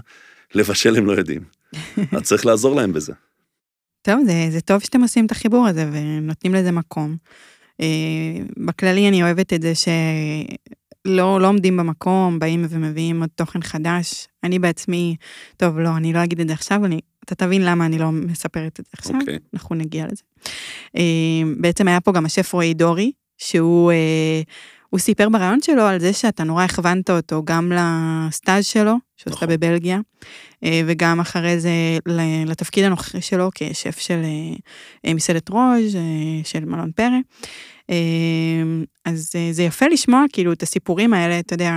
לבשל 0.55 0.97
הם 0.97 1.07
לא 1.07 1.13
יודעים. 1.13 1.45
אז 2.17 2.23
צריך 2.23 2.47
לעזור 2.47 2.77
להם 2.77 2.93
בזה. 2.93 3.13
טוב, 4.03 4.25
זה, 4.27 4.49
זה 4.51 4.61
טוב 4.61 4.81
שאתם 4.81 5.03
עושים 5.03 5.27
את 5.27 5.31
החיבור 5.31 5.67
הזה 5.67 5.91
ונותנים 5.93 6.55
לזה 6.55 6.73
מקום. 6.73 7.17
אה, 7.81 7.87
בכללי 8.67 9.09
אני 9.09 9.23
אוהבת 9.23 9.53
את 9.53 9.63
זה 9.63 9.73
שלא 9.75 11.41
לא 11.41 11.49
עומדים 11.49 11.77
במקום, 11.77 12.39
באים 12.39 12.67
ומביאים 12.69 13.21
עוד 13.21 13.31
תוכן 13.35 13.63
חדש. 13.63 14.29
אני 14.45 14.59
בעצמי, 14.59 15.17
טוב, 15.57 15.79
לא, 15.79 15.97
אני 15.97 16.13
לא 16.13 16.25
אגיד 16.25 16.41
את 16.41 16.49
זה 16.49 16.55
עכשיו, 16.55 16.85
אני, 16.85 17.01
אתה 17.25 17.35
תבין 17.35 17.65
למה 17.65 17.87
אני 17.87 17.99
לא 17.99 18.13
מספרת 18.13 18.81
את 18.81 18.87
זה 18.87 18.91
עכשיו, 18.99 19.21
אוקיי. 19.21 19.39
אנחנו 19.55 19.75
נגיע 19.75 20.07
לזה. 20.07 20.23
אה, 20.97 21.53
בעצם 21.61 21.89
היה 21.89 22.01
פה 22.01 22.13
גם 22.13 22.27
השף 22.27 22.53
רועי 22.53 22.75
דורי, 22.75 23.13
שהוא 23.39 23.93
אה, 23.93 24.43
הוא 24.91 25.01
סיפר 25.01 25.29
ברעיון 25.29 25.63
שלו 25.63 25.83
על 25.83 26.01
זה 26.01 26.13
שאתה 26.13 26.45
נורא 26.45 26.65
הכוונת 26.65 27.11
אותו 27.11 27.43
גם 27.45 27.73
לסטאז' 27.73 28.67
שלו, 28.67 28.97
שהוא 29.23 29.35
עשה 29.35 29.45
נכון. 29.45 29.57
בבלגיה, 29.57 30.01
אה, 30.65 30.83
וגם 30.87 31.21
אחרי 31.21 31.61
זה 31.61 31.71
לתפקיד 32.47 32.85
הנוכחי 32.85 33.21
שלו 33.21 33.51
כשף 33.55 33.99
של 33.99 34.21
אה, 34.25 34.57
אה, 35.07 35.15
מסעדת 35.15 35.49
רוז' 35.49 35.97
של 36.45 36.65
מלון 36.65 36.91
פרא. 36.93 37.19
אז 39.05 39.33
זה 39.51 39.63
יפה 39.63 39.87
לשמוע 39.87 40.25
כאילו 40.33 40.53
את 40.53 40.63
הסיפורים 40.63 41.15
האלה, 41.15 41.39
אתה 41.39 41.55
יודע, 41.55 41.73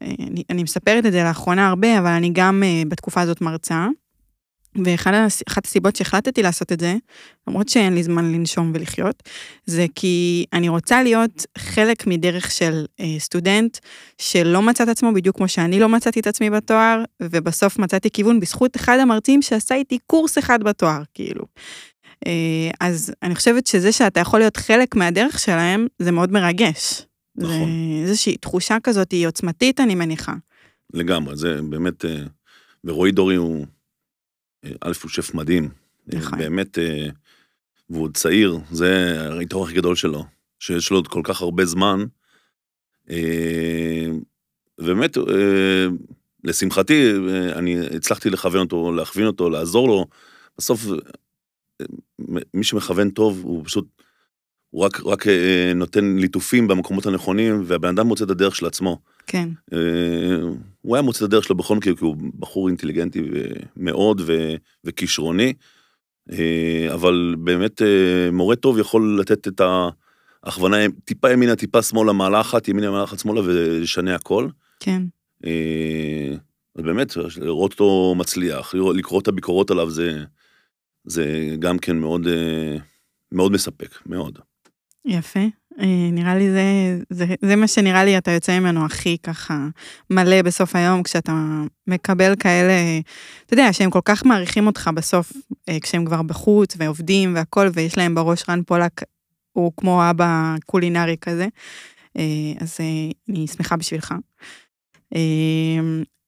אני, 0.00 0.42
אני 0.50 0.62
מספרת 0.62 1.06
את 1.06 1.12
זה 1.12 1.22
לאחרונה 1.22 1.68
הרבה, 1.68 1.98
אבל 1.98 2.10
אני 2.10 2.30
גם 2.32 2.62
בתקופה 2.88 3.20
הזאת 3.20 3.40
מרצה. 3.40 3.86
ואחת 4.84 5.12
הס- 5.14 5.42
אחת 5.48 5.66
הסיבות 5.66 5.96
שהחלטתי 5.96 6.42
לעשות 6.42 6.72
את 6.72 6.80
זה, 6.80 6.94
למרות 7.48 7.68
שאין 7.68 7.94
לי 7.94 8.02
זמן 8.02 8.32
לנשום 8.32 8.72
ולחיות, 8.74 9.22
זה 9.66 9.86
כי 9.94 10.44
אני 10.52 10.68
רוצה 10.68 11.02
להיות 11.02 11.46
חלק 11.58 12.06
מדרך 12.06 12.50
של 12.50 12.84
אה, 13.00 13.14
סטודנט 13.18 13.78
שלא 14.18 14.62
מצא 14.62 14.84
את 14.84 14.88
עצמו 14.88 15.12
בדיוק 15.12 15.36
כמו 15.36 15.48
שאני 15.48 15.80
לא 15.80 15.88
מצאתי 15.88 16.20
את 16.20 16.26
עצמי 16.26 16.50
בתואר, 16.50 17.04
ובסוף 17.22 17.78
מצאתי 17.78 18.10
כיוון 18.10 18.40
בזכות 18.40 18.76
אחד 18.76 18.98
המרצים 18.98 19.42
שעשה 19.42 19.74
איתי 19.74 19.98
קורס 20.06 20.38
אחד 20.38 20.62
בתואר, 20.62 21.02
כאילו. 21.14 21.44
אה, 22.26 22.70
אז 22.80 23.12
אני 23.22 23.34
חושבת 23.34 23.66
שזה 23.66 23.92
שאתה 23.92 24.20
יכול 24.20 24.40
להיות 24.40 24.56
חלק 24.56 24.94
מהדרך 24.94 25.38
שלהם, 25.38 25.86
זה 25.98 26.12
מאוד 26.12 26.32
מרגש. 26.32 27.02
נכון. 27.36 27.70
זה 28.04 28.10
איזושהי 28.10 28.36
תחושה 28.36 28.76
כזאת, 28.82 29.12
היא 29.12 29.26
עוצמתית, 29.26 29.80
אני 29.80 29.94
מניחה. 29.94 30.32
לגמרי, 30.94 31.36
זה 31.36 31.62
באמת, 31.62 32.04
אה, 32.04 32.22
ורועי 32.84 33.12
דורי 33.12 33.36
הוא, 33.36 33.66
א', 34.64 34.92
הוא 35.02 35.10
שף 35.10 35.34
מדהים. 35.34 35.68
אה, 36.12 36.18
נכון. 36.18 36.38
באמת, 36.38 36.78
אה, 36.78 37.08
והוא 37.90 38.02
עוד 38.02 38.16
צעיר, 38.16 38.58
זה 38.70 39.18
היתרון 39.38 39.68
הכי 39.68 39.76
גדול 39.76 39.96
שלו, 39.96 40.24
שיש 40.58 40.90
לו 40.90 40.96
עוד 40.96 41.08
כל 41.08 41.20
כך 41.24 41.42
הרבה 41.42 41.64
זמן. 41.64 42.04
אה, 43.10 44.06
ובאמת, 44.78 45.18
אה, 45.18 45.86
לשמחתי, 46.44 47.12
אני 47.54 47.86
הצלחתי 47.96 48.30
לכוון 48.30 48.60
אותו, 48.60 48.92
להכווין 48.92 49.26
אותו, 49.26 49.50
לעזור 49.50 49.88
לו. 49.88 50.06
בסוף, 50.58 50.86
מי 52.54 52.64
שמכוון 52.64 53.10
טוב, 53.10 53.40
הוא 53.42 53.64
פשוט, 53.64 53.86
הוא 54.70 54.84
רק, 54.84 55.00
רק 55.06 55.24
נותן 55.74 56.16
ליטופים 56.16 56.68
במקומות 56.68 57.06
הנכונים, 57.06 57.62
והבן 57.66 57.88
אדם 57.88 58.06
מוצא 58.06 58.24
את 58.24 58.30
הדרך 58.30 58.56
של 58.56 58.66
עצמו. 58.66 58.98
כן, 59.26 59.48
אה, 59.72 59.78
הוא 60.80 60.96
היה 60.96 61.02
מוצא 61.02 61.24
את 61.24 61.30
הדרך 61.30 61.44
שלו 61.44 61.56
בכל 61.56 61.76
מקרה, 61.76 61.94
כי 61.96 62.04
הוא 62.04 62.16
בחור 62.38 62.68
אינטליגנטי 62.68 63.22
מאוד 63.76 64.22
ו- 64.26 64.54
וכישרוני, 64.84 65.52
אה, 66.32 66.88
אבל 66.94 67.34
באמת 67.38 67.82
אה, 67.82 68.30
מורה 68.32 68.56
טוב 68.56 68.78
יכול 68.78 69.20
לתת 69.20 69.48
את 69.48 69.60
ההכוונה 70.44 70.76
טיפה 71.04 71.30
ימינה, 71.30 71.56
טיפה 71.56 71.82
שמאלה, 71.82 72.12
מעלה 72.12 72.40
אחת, 72.40 72.68
ימינה, 72.68 72.90
מעלה 72.90 73.04
אחת 73.04 73.18
שמאלה, 73.18 73.40
ולשנה 73.40 74.14
הכל. 74.14 74.48
כן, 74.80 75.02
אז 76.76 76.84
באמת, 76.84 77.16
לראות 77.40 77.72
אותו 77.72 78.14
מצליח, 78.16 78.74
לקרוא 78.74 79.20
את 79.20 79.28
הביקורות 79.28 79.70
עליו, 79.70 79.90
זה, 79.90 80.24
זה 81.04 81.56
גם 81.58 81.78
כן 81.78 81.96
מאוד, 81.96 82.26
מאוד 83.32 83.52
מספק, 83.52 83.98
מאוד. 84.06 84.38
יפה. 85.04 85.40
אה, 85.80 86.10
נראה 86.12 86.34
לי 86.34 86.50
זה, 86.50 86.98
זה, 87.10 87.26
זה 87.42 87.56
מה 87.56 87.68
שנראה 87.68 88.04
לי 88.04 88.18
אתה 88.18 88.30
יוצא 88.30 88.58
ממנו 88.58 88.84
הכי 88.84 89.16
ככה 89.22 89.66
מלא 90.10 90.42
בסוף 90.42 90.76
היום, 90.76 91.02
כשאתה 91.02 91.32
מקבל 91.86 92.34
כאלה, 92.36 92.72
אתה 93.46 93.54
יודע, 93.54 93.72
שהם 93.72 93.90
כל 93.90 94.00
כך 94.04 94.26
מעריכים 94.26 94.66
אותך 94.66 94.90
בסוף, 94.94 95.32
אה, 95.68 95.80
כשהם 95.80 96.04
כבר 96.04 96.22
בחוץ 96.22 96.74
ועובדים 96.78 97.34
והכל, 97.34 97.68
ויש 97.74 97.98
להם 97.98 98.14
בראש 98.14 98.44
רן 98.48 98.62
פולק, 98.62 99.02
הוא 99.52 99.72
כמו 99.76 100.10
אבא 100.10 100.54
קולינרי 100.66 101.16
כזה. 101.20 101.46
אה, 102.18 102.52
אז 102.60 102.78
אני 103.28 103.46
שמחה 103.46 103.76
בשבילך. 103.76 104.14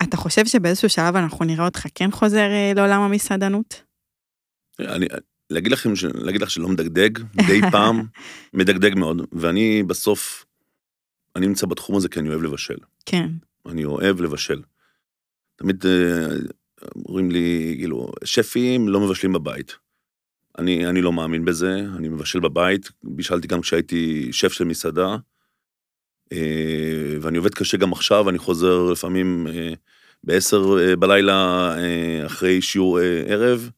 אתה 0.03 0.17
חושב 0.17 0.47
שבאיזשהו 0.47 0.89
שלב 0.89 1.17
אנחנו 1.17 1.45
נראה 1.45 1.65
אותך 1.65 1.87
כן 1.95 2.11
חוזר 2.11 2.49
לעולם 2.75 3.01
המסעדנות? 3.01 3.83
אני, 4.81 5.07
להגיד 5.51 5.73
לכם, 5.73 5.97
ש- 5.97 6.05
להגיד 6.05 6.43
לך 6.43 6.51
שלא 6.51 6.69
מדגדג, 6.69 7.11
מדי 7.35 7.61
פעם 7.73 8.03
מדגדג 8.53 8.95
מאוד, 8.95 9.23
ואני 9.33 9.83
בסוף, 9.83 10.45
אני 11.37 11.47
נמצא 11.47 11.67
בתחום 11.67 11.97
הזה 11.97 12.09
כי 12.09 12.21
אני 12.21 12.29
אוהב 12.29 12.43
לבשל. 12.43 12.77
כן, 13.07 13.31
אני 13.67 13.85
אוהב 13.85 14.21
לבשל. 14.21 14.63
תמיד 15.57 15.85
אה, 15.87 16.27
אומרים 17.09 17.31
לי, 17.31 17.75
כאילו, 17.79 18.13
שפים 18.25 18.89
לא 18.89 19.01
מבשלים 19.01 19.33
בבית. 19.33 19.77
אני, 20.59 20.87
אני 20.87 21.03
לא 21.03 21.13
מאמין 21.13 21.45
בזה, 21.45 21.79
אני 21.97 22.09
מבשל 22.09 22.41
בבית, 22.41 22.91
בישלתי 23.03 23.49
גם 23.49 23.61
כשהייתי 23.61 24.29
שף 24.33 24.53
של 24.53 24.65
מסעדה, 24.65 25.17
אה, 26.33 27.17
ואני 27.21 27.39
עובד 27.39 27.55
קשה 27.55 27.77
גם 27.77 27.93
עכשיו, 27.93 28.31
אני 28.31 28.39
חוזר 28.39 28.83
לפעמים 28.93 29.47
אה, 29.47 29.73
בעשר 30.25 30.77
בלילה 30.99 31.71
אחרי 32.27 32.63
שיעור 32.63 32.99
ערב, 33.27 33.71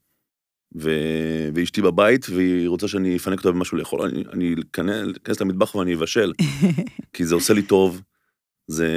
ו- 0.75 1.49
ואשתי 1.55 1.81
בבית, 1.81 2.25
והיא 2.29 2.67
רוצה 2.67 2.87
שאני 2.87 3.15
אפנק 3.15 3.37
אותה 3.39 3.51
במשהו 3.51 3.77
לאכול, 3.77 4.01
אני, 4.01 4.23
אני 4.33 4.55
אכנס 5.23 5.41
למטבח 5.41 5.75
ואני 5.75 5.95
אבשל, 5.95 6.33
כי 7.13 7.25
זה 7.25 7.35
עושה 7.35 7.53
לי 7.53 7.61
טוב, 7.61 8.01
זה, 8.67 8.87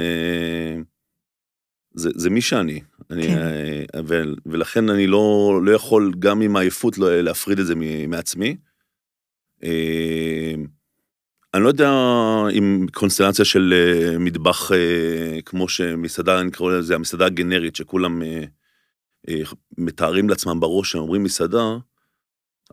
זה, 1.93 2.09
זה 2.15 2.29
מי 2.29 2.41
שאני. 2.41 2.81
אני, 3.09 3.27
כן. 3.27 3.99
ו, 4.07 4.23
ולכן 4.45 4.89
אני 4.89 5.07
לא, 5.07 5.59
לא 5.63 5.71
יכול, 5.71 6.13
גם 6.19 6.41
עם 6.41 6.55
העייפות, 6.55 6.97
לא, 6.97 7.21
להפריד 7.21 7.59
את 7.59 7.65
זה 7.65 7.75
מ- 7.75 8.09
מעצמי. 8.09 8.57
אה, 9.63 10.53
אני 11.53 11.63
לא 11.63 11.67
יודע 11.67 11.91
אם 12.57 12.85
קונסטלציה 12.93 13.45
של 13.45 13.73
אה, 13.73 14.19
מטבח 14.19 14.71
אה, 14.71 15.41
כמו 15.45 15.69
שמסעדה, 15.69 16.41
אני 16.41 16.51
קורא 16.51 16.73
לזה 16.73 16.95
המסעדה 16.95 17.25
הגנרית, 17.25 17.75
שכולם 17.75 18.21
אה, 18.21 18.27
אה, 18.27 18.43
מתארים 19.77 20.29
לעצמם 20.29 20.59
בראש 20.59 20.91
שהם 20.91 21.01
אומרים 21.01 21.23
מסעדה, 21.23 21.77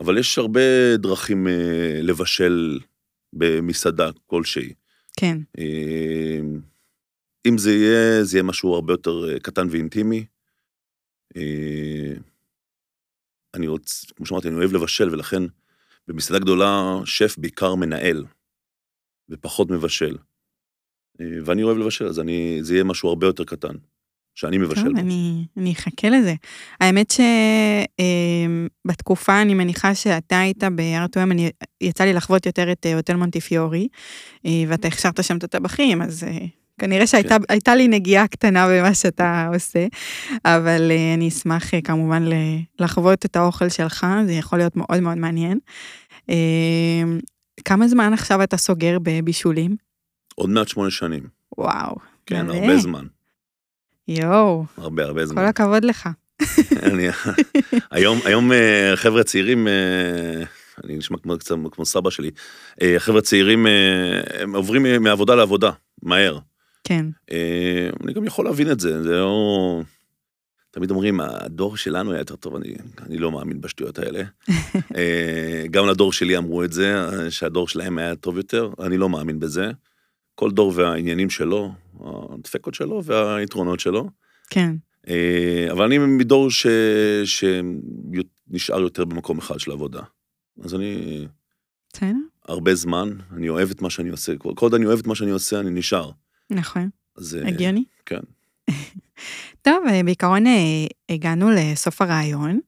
אבל 0.00 0.18
יש 0.18 0.38
הרבה 0.38 0.96
דרכים 0.96 1.48
אה, 1.48 2.00
לבשל 2.02 2.78
במסעדה 3.32 4.10
כלשהי. 4.26 4.72
כן, 5.20 5.38
אה, 5.58 6.40
אם 7.48 7.58
זה 7.58 7.72
יהיה, 7.72 8.24
זה 8.24 8.36
יהיה 8.36 8.42
משהו 8.42 8.74
הרבה 8.74 8.92
יותר 8.92 9.28
אה, 9.28 9.40
קטן 9.40 9.66
ואינטימי. 9.70 10.26
אה, 11.36 12.14
אני 13.54 13.66
רוצה, 13.66 14.06
כמו 14.16 14.26
שאמרתי, 14.26 14.48
אני 14.48 14.56
אוהב 14.56 14.72
לבשל, 14.72 15.10
ולכן 15.10 15.42
במסעדה 16.08 16.38
גדולה, 16.38 16.94
שף 17.04 17.38
בעיקר 17.38 17.74
מנהל, 17.74 18.24
ופחות 19.28 19.70
מבשל. 19.70 20.16
אה, 21.20 21.26
ואני 21.44 21.62
אוהב 21.62 21.78
לבשל, 21.78 22.06
אז 22.06 22.20
אני, 22.20 22.58
זה 22.62 22.74
יהיה 22.74 22.84
משהו 22.84 23.08
הרבה 23.08 23.26
יותר 23.26 23.44
קטן, 23.44 23.76
שאני 24.38 24.58
מבשל 24.58 24.84
טוב, 24.84 24.92
בו. 24.92 24.98
אני, 24.98 25.44
אני 25.56 25.72
אחכה 25.72 26.08
לזה. 26.08 26.34
האמת 26.80 27.14
שבתקופה, 28.84 29.42
אני 29.42 29.54
מניחה 29.54 29.94
שאתה 29.94 30.38
היית 30.38 30.64
בארטואם, 30.64 31.32
אני, 31.32 31.50
יצא 31.80 32.04
לי 32.04 32.12
לחוות 32.12 32.46
יותר 32.46 32.72
את 32.72 32.86
אה, 32.86 32.96
הוטל 32.96 33.16
מונטיפיורי, 33.16 33.88
אה, 34.46 34.50
ואתה 34.68 34.88
הכשרת 34.88 35.24
שם 35.24 35.36
את 35.36 35.44
הטבחים, 35.44 36.02
אז 36.02 36.24
אה, 36.24 36.38
כנראה 36.78 37.06
שהייתה 37.06 37.36
כן. 37.64 37.76
לי 37.76 37.88
נגיעה 37.88 38.28
קטנה 38.28 38.68
במה 38.68 38.94
שאתה 38.94 39.48
עושה, 39.54 39.86
אבל 40.44 40.92
אני 41.14 41.28
אשמח 41.28 41.70
כמובן 41.84 42.24
לחוות 42.78 43.24
את 43.24 43.36
האוכל 43.36 43.68
שלך, 43.68 44.06
זה 44.26 44.32
יכול 44.32 44.58
להיות 44.58 44.76
מאוד 44.76 45.00
מאוד 45.00 45.18
מעניין. 45.18 45.58
אה, 46.30 47.02
כמה 47.64 47.88
זמן 47.88 48.12
עכשיו 48.12 48.42
אתה 48.42 48.56
סוגר 48.56 48.98
בבישולים? 49.02 49.76
עוד 50.34 50.50
מעט 50.50 50.68
שמונה 50.68 50.90
שנים. 50.90 51.22
וואו. 51.58 51.96
כן, 52.26 52.46
מלא. 52.46 52.54
הרבה 52.54 52.78
זמן. 52.78 53.06
יואו, 54.08 54.64
הרבה, 54.76 55.04
הרבה 55.04 55.20
כל 55.20 55.26
זמן. 55.26 55.44
הכבוד 55.44 55.84
לך. 55.84 56.08
אני, 56.82 57.08
היום, 57.90 58.18
היום 58.24 58.52
אה, 58.52 58.92
חבר'ה 58.94 59.24
צעירים, 59.24 59.68
אה, 59.68 60.44
אני 60.84 60.96
נשמע 60.96 61.18
כמו, 61.18 61.38
קצת 61.38 61.54
כמו 61.72 61.86
סבא 61.86 62.10
שלי, 62.10 62.30
אה, 62.82 62.94
חבר'ה 62.98 63.20
צעירים, 63.20 63.66
הם 64.40 64.56
עוברים 64.56 65.02
מעבודה 65.02 65.34
לעבודה, 65.34 65.70
מהר. 66.02 66.38
כן, 66.84 67.06
אני 68.04 68.12
גם 68.12 68.24
יכול 68.24 68.44
להבין 68.44 68.70
את 68.70 68.80
זה, 68.80 69.02
זה 69.02 69.12
לא... 69.12 69.82
תמיד 70.70 70.90
אומרים, 70.90 71.20
הדור 71.20 71.76
שלנו 71.76 72.12
היה 72.12 72.20
יותר 72.20 72.36
טוב, 72.36 72.56
אני, 72.56 72.74
אני 73.06 73.18
לא 73.18 73.32
מאמין 73.32 73.60
בשטויות 73.60 73.98
האלה. 73.98 74.22
גם 75.70 75.86
לדור 75.86 76.12
שלי 76.12 76.36
אמרו 76.36 76.64
את 76.64 76.72
זה, 76.72 76.94
שהדור 77.30 77.68
שלהם 77.68 77.98
היה 77.98 78.16
טוב 78.16 78.36
יותר, 78.36 78.70
אני 78.80 78.96
לא 78.96 79.08
מאמין 79.08 79.40
בזה. 79.40 79.70
כל 80.38 80.50
דור 80.50 80.72
והעניינים 80.76 81.30
שלו, 81.30 81.72
הדפקות 82.00 82.74
שלו 82.74 83.04
והיתרונות 83.04 83.80
שלו. 83.80 84.08
כן. 84.50 84.74
אה, 85.08 85.68
אבל 85.72 85.84
אני 85.84 85.98
מדור 85.98 86.50
ש... 86.50 86.66
שנשאר 87.24 88.80
יותר 88.80 89.04
במקום 89.04 89.38
אחד 89.38 89.60
של 89.60 89.70
עבודה. 89.70 90.00
אז 90.64 90.74
אני 90.74 91.26
בסדר, 91.92 92.12
הרבה 92.48 92.74
זמן, 92.74 93.08
אני 93.36 93.48
אוהב 93.48 93.70
את 93.70 93.82
מה 93.82 93.90
שאני 93.90 94.08
עושה. 94.08 94.32
כל 94.36 94.52
עוד 94.60 94.74
אני 94.74 94.86
אוהב 94.86 94.98
את 94.98 95.06
מה 95.06 95.14
שאני 95.14 95.30
עושה, 95.30 95.60
אני 95.60 95.70
נשאר. 95.70 96.10
נכון, 96.50 96.88
אז... 97.16 97.36
אה, 97.36 97.48
הגיוני. 97.48 97.84
כן. 98.06 98.20
טוב, 99.66 99.84
אה, 99.88 100.02
בעיקרון 100.02 100.44
הגענו 101.08 101.50
לסוף 101.50 102.02
הרעיון, 102.02 102.60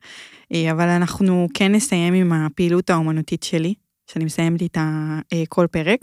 אבל 0.71 0.89
אנחנו 0.89 1.49
כן 1.55 1.73
נסיים 1.73 2.15
עם 2.15 2.33
הפעילות 2.33 2.91
האומנותית 2.91 3.43
שלי, 3.43 3.75
שאני 4.07 4.25
מסיימת 4.25 4.63
איתה 4.63 5.19
כל 5.49 5.67
פרק. 5.71 6.01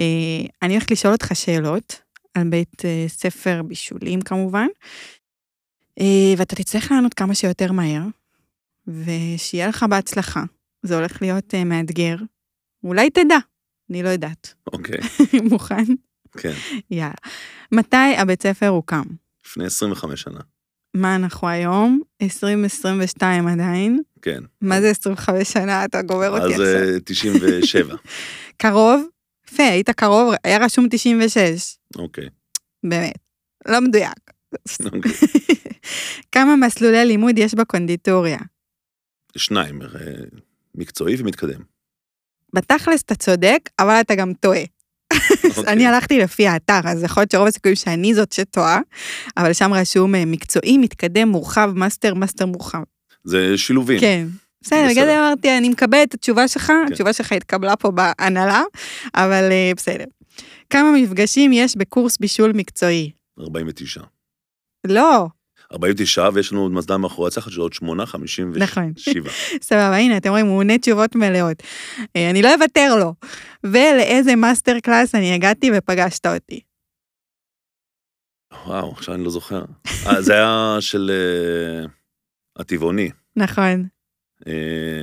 אה, 0.00 0.46
אני 0.62 0.72
הולכת 0.72 0.90
לשאול 0.90 1.12
אותך 1.12 1.30
שאלות 1.34 2.02
על 2.34 2.48
בית 2.48 2.84
אה, 2.84 3.04
ספר 3.08 3.62
בישולים 3.62 4.20
כמובן, 4.20 4.66
אה, 6.00 6.34
ואתה 6.36 6.56
תצטרך 6.56 6.92
לענות 6.92 7.14
כמה 7.14 7.34
שיותר 7.34 7.72
מהר, 7.72 8.02
ושיהיה 8.86 9.68
לך 9.68 9.82
בהצלחה. 9.90 10.42
זה 10.82 10.96
הולך 10.96 11.22
להיות 11.22 11.54
מאתגר. 11.54 12.16
אולי 12.84 13.10
תדע, 13.10 13.38
אני 13.90 14.02
לא 14.02 14.08
יודעת. 14.08 14.54
אוקיי, 14.72 14.98
מוכן? 15.50 15.84
כן. 16.38 16.52
יאללה. 16.90 17.14
מתי 17.72 18.16
הבית 18.16 18.42
ספר 18.42 18.68
הוקם? 18.68 19.04
לפני 19.46 19.64
25 19.64 20.20
שנה. 20.22 20.40
מה 20.94 21.16
אנחנו 21.16 21.48
היום? 21.48 22.00
2022 22.22 23.48
עדיין. 23.48 24.02
כן. 24.22 24.42
מה 24.60 24.80
זה 24.80 24.90
25 24.90 25.52
שנה? 25.52 25.84
אתה 25.84 26.02
גומר 26.02 26.30
אותי 26.30 26.54
אז 26.54 26.60
עכשיו. 26.60 26.66
אה, 26.66 27.00
97. 27.04 27.94
קרוב? 28.62 29.06
יפה, 29.50 29.62
היית 29.62 29.90
קרוב, 29.90 30.34
היה 30.44 30.58
רשום 30.58 30.86
96. 30.90 31.76
אוקיי. 31.96 32.28
באמת. 32.84 33.18
לא 33.68 33.80
מדויק. 33.80 34.30
אוקיי. 34.84 35.12
כמה 36.32 36.56
מסלולי 36.56 37.04
לימוד 37.04 37.38
יש 37.38 37.54
בקונדיטוריה? 37.54 38.38
שניים, 39.36 39.82
אה, 39.82 39.88
מקצועי 40.74 41.16
ומתקדם. 41.18 41.60
בתכלס 42.52 43.02
אתה 43.02 43.14
צודק, 43.14 43.70
אבל 43.78 44.00
אתה 44.00 44.14
גם 44.14 44.32
טועה. 44.40 44.62
אוקיי. 45.56 45.72
אני 45.72 45.86
הלכתי 45.86 46.18
לפי 46.18 46.48
האתר, 46.48 46.80
אז 46.84 47.02
יכול 47.02 47.20
להיות 47.20 47.30
שרוב 47.30 47.46
הסיכויים 47.46 47.76
שאני 47.76 48.14
זאת 48.14 48.32
שטועה, 48.32 48.80
אבל 49.36 49.52
שם 49.52 49.72
רשום 49.72 50.14
אה, 50.14 50.24
מקצועי, 50.24 50.78
מתקדם, 50.78 51.28
מורחב, 51.28 51.72
מאסטר, 51.74 52.14
מאסטר 52.14 52.46
מורחב. 52.46 52.82
זה 53.24 53.58
שילובים. 53.58 54.00
כן. 54.00 54.26
בסדר. 54.66 54.88
בגלל 54.90 55.06
זה 55.06 55.18
אמרתי, 55.18 55.58
אני 55.58 55.68
מקבלת 55.68 56.08
את 56.08 56.14
התשובה 56.14 56.48
שלך, 56.48 56.66
כן. 56.66 56.92
התשובה 56.92 57.12
שלך 57.12 57.32
התקבלה 57.32 57.76
פה 57.76 57.90
בהנהלה, 57.90 58.62
אבל 59.14 59.48
אה, 59.50 59.72
בסדר. 59.76 60.04
כמה 60.70 60.92
מפגשים 60.92 61.52
יש 61.52 61.76
בקורס 61.76 62.18
בישול 62.18 62.52
מקצועי? 62.54 63.10
49. 63.40 64.00
לא, 64.86 65.26
49, 65.72 66.28
ויש 66.34 66.52
לנו 66.52 66.62
עוד 66.62 66.72
מדע 66.72 66.96
מאחורי 66.96 67.28
הצלחת 67.28 67.50
של 67.50 67.60
עוד 67.60 67.72
8, 67.72 68.06
57. 68.06 68.58
נכון. 68.58 68.92
סבבה, 69.62 69.96
הנה, 69.96 70.16
אתם 70.16 70.30
רואים, 70.30 70.46
הוא 70.46 70.58
עונה 70.58 70.78
תשובות 70.78 71.14
מלאות. 71.14 71.62
אה, 72.16 72.30
אני 72.30 72.42
לא 72.42 72.54
אוותר 72.54 72.96
לו. 72.96 73.14
ולאיזה 73.64 74.36
master 74.36 74.80
class 74.80 75.14
אני 75.14 75.34
הגעתי 75.34 75.70
ופגשת 75.74 76.26
אותי. 76.26 76.60
וואו, 78.66 78.92
עכשיו 78.92 79.14
אני 79.14 79.24
לא 79.24 79.30
זוכר. 79.30 79.64
אה, 80.06 80.22
זה 80.22 80.32
היה 80.32 80.76
של 80.80 81.10
אה, 81.10 81.86
הטבעוני. 82.56 83.10
נכון, 83.36 83.86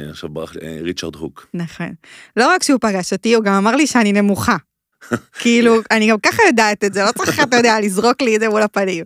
עכשיו 0.10 0.30
ברח 0.30 0.56
לי, 0.56 0.62
אה, 0.62 0.78
ריצ'רד 0.82 1.16
הוק. 1.16 1.48
נכון. 1.54 1.94
לא 2.38 2.48
רק 2.48 2.64
שהוא 2.64 2.80
פגש 2.82 3.14
אותי, 3.14 3.34
הוא 3.34 3.44
גם 3.44 3.54
אמר 3.54 3.76
לי 3.76 3.88
שאני 3.88 4.12
נמוכה. 4.12 4.58
כאילו, 5.42 5.76
אני 5.92 6.08
גם 6.10 6.20
ככה 6.20 6.44
יודעת 6.48 6.84
את 6.84 6.94
זה, 6.94 7.04
לא 7.04 7.12
צריך, 7.12 7.40
אתה 7.40 7.58
יודע, 7.58 7.80
לזרוק 7.80 8.22
לי 8.22 8.36
את 8.36 8.40
זה 8.42 8.50
מול 8.50 8.62
הפנים. 8.62 9.04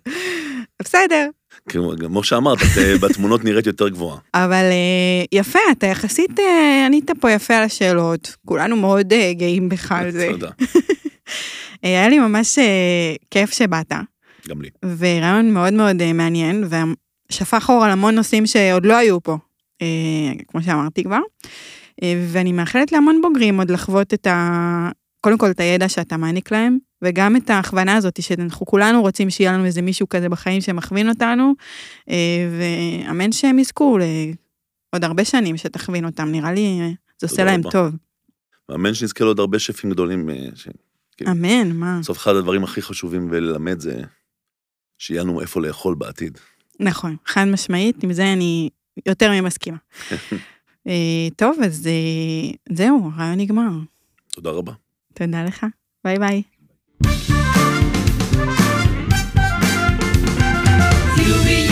בסדר, 0.81 1.29
כמו 1.69 2.23
שאמרת, 2.23 2.57
את 2.57 2.77
אה, 2.77 2.97
בתמונות 2.97 3.43
נראית 3.43 3.67
יותר 3.67 3.89
גבוהה. 3.89 4.17
אבל 4.33 4.63
אה, 4.71 5.25
יפה, 5.31 5.59
אתה 5.71 5.87
יחסית 5.87 6.39
אה, 6.39 6.85
ענית 6.85 7.11
פה 7.19 7.31
יפה 7.31 7.55
על 7.55 7.63
השאלות, 7.63 8.35
כולנו 8.45 8.75
מאוד 8.75 9.13
אה, 9.13 9.33
גאים 9.33 9.69
בך 9.69 9.91
על 9.91 10.11
זה. 10.11 10.27
תודה, 10.31 10.49
אה, 11.83 11.89
היה 11.89 12.09
לי 12.09 12.19
ממש 12.19 12.59
אה, 12.59 13.15
כיף 13.31 13.53
שבאת, 13.53 13.93
גם 14.47 14.61
לי. 14.61 14.69
ורעיון 14.97 15.51
מאוד 15.51 15.73
מאוד 15.73 16.01
אה, 16.01 16.13
מעניין, 16.13 16.63
ושפך 17.29 17.69
אור 17.69 17.85
על 17.85 17.91
המון 17.91 18.15
נושאים 18.15 18.45
שעוד 18.45 18.85
לא 18.85 18.95
היו 18.97 19.23
פה, 19.23 19.31
אה, 19.31 19.37
כמו 20.47 20.63
שאמרתי 20.63 21.03
כבר. 21.03 21.19
אה, 22.03 22.25
ואני 22.27 22.51
מאחלת 22.51 22.91
להמון 22.91 23.21
בוגרים 23.21 23.59
עוד 23.59 23.71
לחוות 23.71 24.13
את 24.13 24.27
ה... 24.27 24.89
קודם 25.21 25.37
כל 25.37 25.51
את 25.51 25.59
הידע 25.59 25.89
שאתה 25.89 26.17
מעניק 26.17 26.51
להם, 26.51 26.77
וגם 27.01 27.35
את 27.35 27.49
ההכוונה 27.49 27.95
הזאת 27.95 28.21
שאנחנו 28.21 28.65
כולנו 28.65 29.01
רוצים 29.01 29.29
שיהיה 29.29 29.51
לנו 29.51 29.65
איזה 29.65 29.81
מישהו 29.81 30.09
כזה 30.09 30.29
בחיים 30.29 30.61
שמכווין 30.61 31.09
אותנו, 31.09 31.53
אה, 32.09 32.49
ואמן 32.59 33.31
שהם 33.31 33.59
יזכו 33.59 33.97
לעוד 33.97 35.03
הרבה 35.03 35.25
שנים 35.25 35.57
שתכווין 35.57 36.05
אותם, 36.05 36.27
נראה 36.31 36.53
לי 36.53 36.79
אה, 36.81 36.89
זה 37.19 37.27
עושה 37.27 37.43
להם 37.43 37.59
רבה. 37.59 37.71
טוב. 37.71 37.95
מאמן 38.69 38.93
שנזכה 38.93 39.23
לעוד 39.23 39.39
הרבה 39.39 39.59
שפים 39.59 39.89
גדולים. 39.89 40.29
אה, 40.29 40.35
ש- 40.55 40.67
כן. 41.17 41.27
אמן, 41.27 41.71
מה? 41.71 41.97
בסוף 42.01 42.17
אחד 42.17 42.35
הדברים 42.35 42.63
הכי 42.63 42.81
חשובים 42.81 43.29
בללמד 43.29 43.79
זה 43.79 44.01
שיהיה 44.97 45.21
לנו 45.23 45.41
איפה 45.41 45.61
לאכול 45.61 45.95
בעתיד. 45.95 46.37
נכון, 46.79 47.15
חד 47.25 47.45
משמעית, 47.45 48.03
עם 48.03 48.13
זה 48.13 48.33
אני 48.33 48.69
יותר 49.05 49.31
ממסכימה. 49.31 49.77
אה, 50.87 51.27
טוב, 51.35 51.57
אז 51.65 51.87
אה, 51.87 52.75
זהו, 52.75 53.11
הרעיון 53.15 53.39
נגמר. 53.39 53.69
תודה 54.33 54.49
רבה. 54.49 54.73
תודה 55.13 55.43
לך. 55.43 55.65
ביי 56.03 56.19
ביי. 56.19 56.43
You 61.17 61.35
be 61.45 61.66